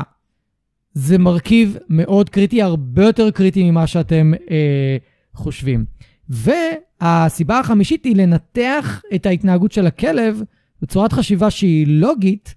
זה 0.92 1.18
מרכיב 1.18 1.76
מאוד 1.88 2.28
קריטי, 2.30 2.62
הרבה 2.62 3.04
יותר 3.04 3.30
קריטי 3.30 3.70
ממה 3.70 3.86
שאתם 3.86 4.32
אה, 4.50 4.96
חושבים. 5.34 5.84
והסיבה 6.28 7.58
החמישית 7.58 8.04
היא 8.04 8.16
לנתח 8.16 9.02
את 9.14 9.26
ההתנהגות 9.26 9.72
של 9.72 9.86
הכלב 9.86 10.42
בצורת 10.82 11.12
חשיבה 11.12 11.50
שהיא 11.50 11.86
לוגית, 11.88 12.54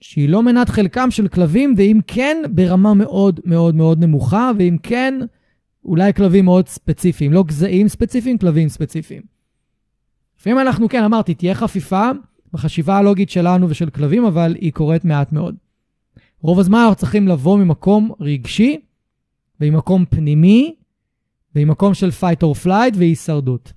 שהיא 0.00 0.28
לא 0.28 0.42
מנת 0.42 0.68
חלקם 0.68 1.10
של 1.10 1.28
כלבים, 1.28 1.74
ואם 1.76 2.00
כן, 2.06 2.42
ברמה 2.50 2.94
מאוד 2.94 3.40
מאוד 3.44 3.74
מאוד 3.74 4.04
נמוכה, 4.04 4.50
ואם 4.58 4.76
כן, 4.82 5.14
אולי 5.84 6.14
כלבים 6.14 6.44
מאוד 6.44 6.68
ספציפיים, 6.68 7.32
לא 7.32 7.42
גזעים 7.42 7.88
ספציפיים, 7.88 8.38
כלבים 8.38 8.68
ספציפיים. 8.68 9.22
לפעמים 10.40 10.58
אנחנו, 10.58 10.88
כן, 10.88 11.04
אמרתי, 11.04 11.34
תהיה 11.34 11.54
חפיפה 11.54 12.10
בחשיבה 12.52 12.96
הלוגית 12.96 13.30
שלנו 13.30 13.70
ושל 13.70 13.90
כלבים, 13.90 14.24
אבל 14.24 14.56
היא 14.60 14.72
קורית 14.72 15.04
מעט 15.04 15.32
מאוד. 15.32 15.54
רוב 16.40 16.58
הזמן 16.58 16.78
אנחנו 16.78 16.94
צריכים 16.94 17.28
לבוא 17.28 17.58
ממקום 17.58 18.10
רגשי, 18.20 18.80
ממקום 19.60 20.04
פנימי, 20.10 20.74
ממקום 21.56 21.94
של 21.94 22.08
fight 22.20 22.42
or 22.42 22.64
flight 22.66 22.96
והישרדות. 22.96 23.72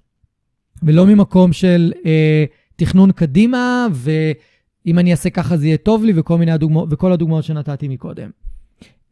ולא 0.84 1.06
ממקום 1.06 1.54
של 1.54 1.94
אה, 2.06 2.46
תכנון 2.76 3.12
קדימה, 3.12 3.88
ואם 4.86 5.00
אני 5.00 5.12
אעשה 5.12 5.30
ככה 5.30 5.58
זה 5.58 5.68
יהיה 5.68 5.78
טוב 5.78 6.04
לי, 6.04 6.14
וכל, 6.16 6.38
הדוגמא, 6.48 6.84
וכל 6.90 7.12
הדוגמאות 7.12 7.44
שנתתי 7.44 7.88
מקודם. 7.88 8.30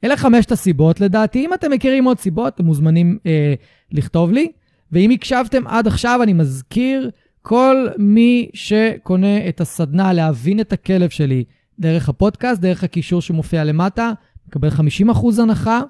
אלה 0.03 0.17
חמשת 0.17 0.51
הסיבות 0.51 1.01
לדעתי. 1.01 1.45
אם 1.45 1.53
אתם 1.53 1.71
מכירים 1.71 2.05
עוד 2.05 2.19
סיבות, 2.19 2.55
אתם 2.55 2.65
מוזמנים 2.65 3.17
אה, 3.25 3.53
לכתוב 3.91 4.31
לי. 4.31 4.51
ואם 4.91 5.11
הקשבתם 5.11 5.67
עד 5.67 5.87
עכשיו, 5.87 6.19
אני 6.23 6.33
מזכיר, 6.33 7.09
כל 7.41 7.87
מי 7.97 8.49
שקונה 8.53 9.49
את 9.49 9.61
הסדנה 9.61 10.13
להבין 10.13 10.59
את 10.59 10.73
הכלב 10.73 11.09
שלי 11.09 11.43
דרך 11.79 12.09
הפודקאסט, 12.09 12.61
דרך 12.61 12.83
הקישור 12.83 13.21
שמופיע 13.21 13.63
למטה, 13.63 14.11
מקבל 14.47 14.69
50% 14.69 15.41
הנחה, 15.41 15.81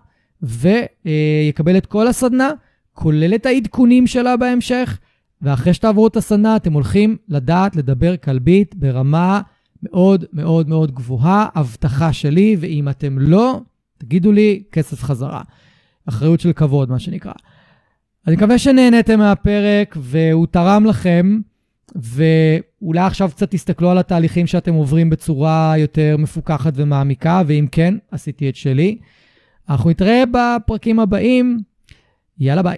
ויקבל 0.41 1.77
את 1.77 1.85
כל 1.85 2.07
הסדנה, 2.07 2.51
כולל 2.93 3.35
את 3.35 3.45
העדכונים 3.45 4.07
שלה 4.07 4.37
בהמשך, 4.37 4.99
ואחרי 5.41 5.73
שתעברו 5.73 6.07
את 6.07 6.17
הסדנה, 6.17 6.55
אתם 6.55 6.73
הולכים 6.73 7.17
לדעת 7.29 7.75
לדבר 7.75 8.17
כלבית 8.17 8.75
ברמה 8.75 9.41
מאוד 9.83 10.25
מאוד 10.33 10.69
מאוד 10.69 10.91
גבוהה, 10.91 11.47
הבטחה 11.55 12.13
שלי, 12.13 12.57
ואם 12.59 12.89
אתם 12.89 13.19
לא, 13.19 13.61
תגידו 13.97 14.31
לי, 14.31 14.63
כסף 14.71 15.03
חזרה. 15.03 15.41
אחריות 16.09 16.39
של 16.39 16.53
כבוד, 16.53 16.89
מה 16.89 16.99
שנקרא. 16.99 17.33
אני 18.27 18.35
מקווה 18.35 18.57
שנהניתם 18.57 19.19
מהפרק 19.19 19.97
והוא 19.99 20.47
תרם 20.47 20.85
לכם, 20.85 21.39
ואולי 21.95 22.99
עכשיו 22.99 23.29
קצת 23.29 23.51
תסתכלו 23.51 23.89
על 23.91 23.97
התהליכים 23.97 24.47
שאתם 24.47 24.73
עוברים 24.73 25.09
בצורה 25.09 25.73
יותר 25.77 26.15
מפוקחת 26.17 26.73
ומעמיקה, 26.75 27.41
ואם 27.47 27.67
כן, 27.71 27.95
עשיתי 28.11 28.49
את 28.49 28.55
שלי. 28.55 28.97
אנחנו 29.69 29.89
נתראה 29.89 30.23
בפרקים 30.31 30.99
הבאים. 30.99 31.59
יאללה 32.39 32.63
ביי. 32.63 32.77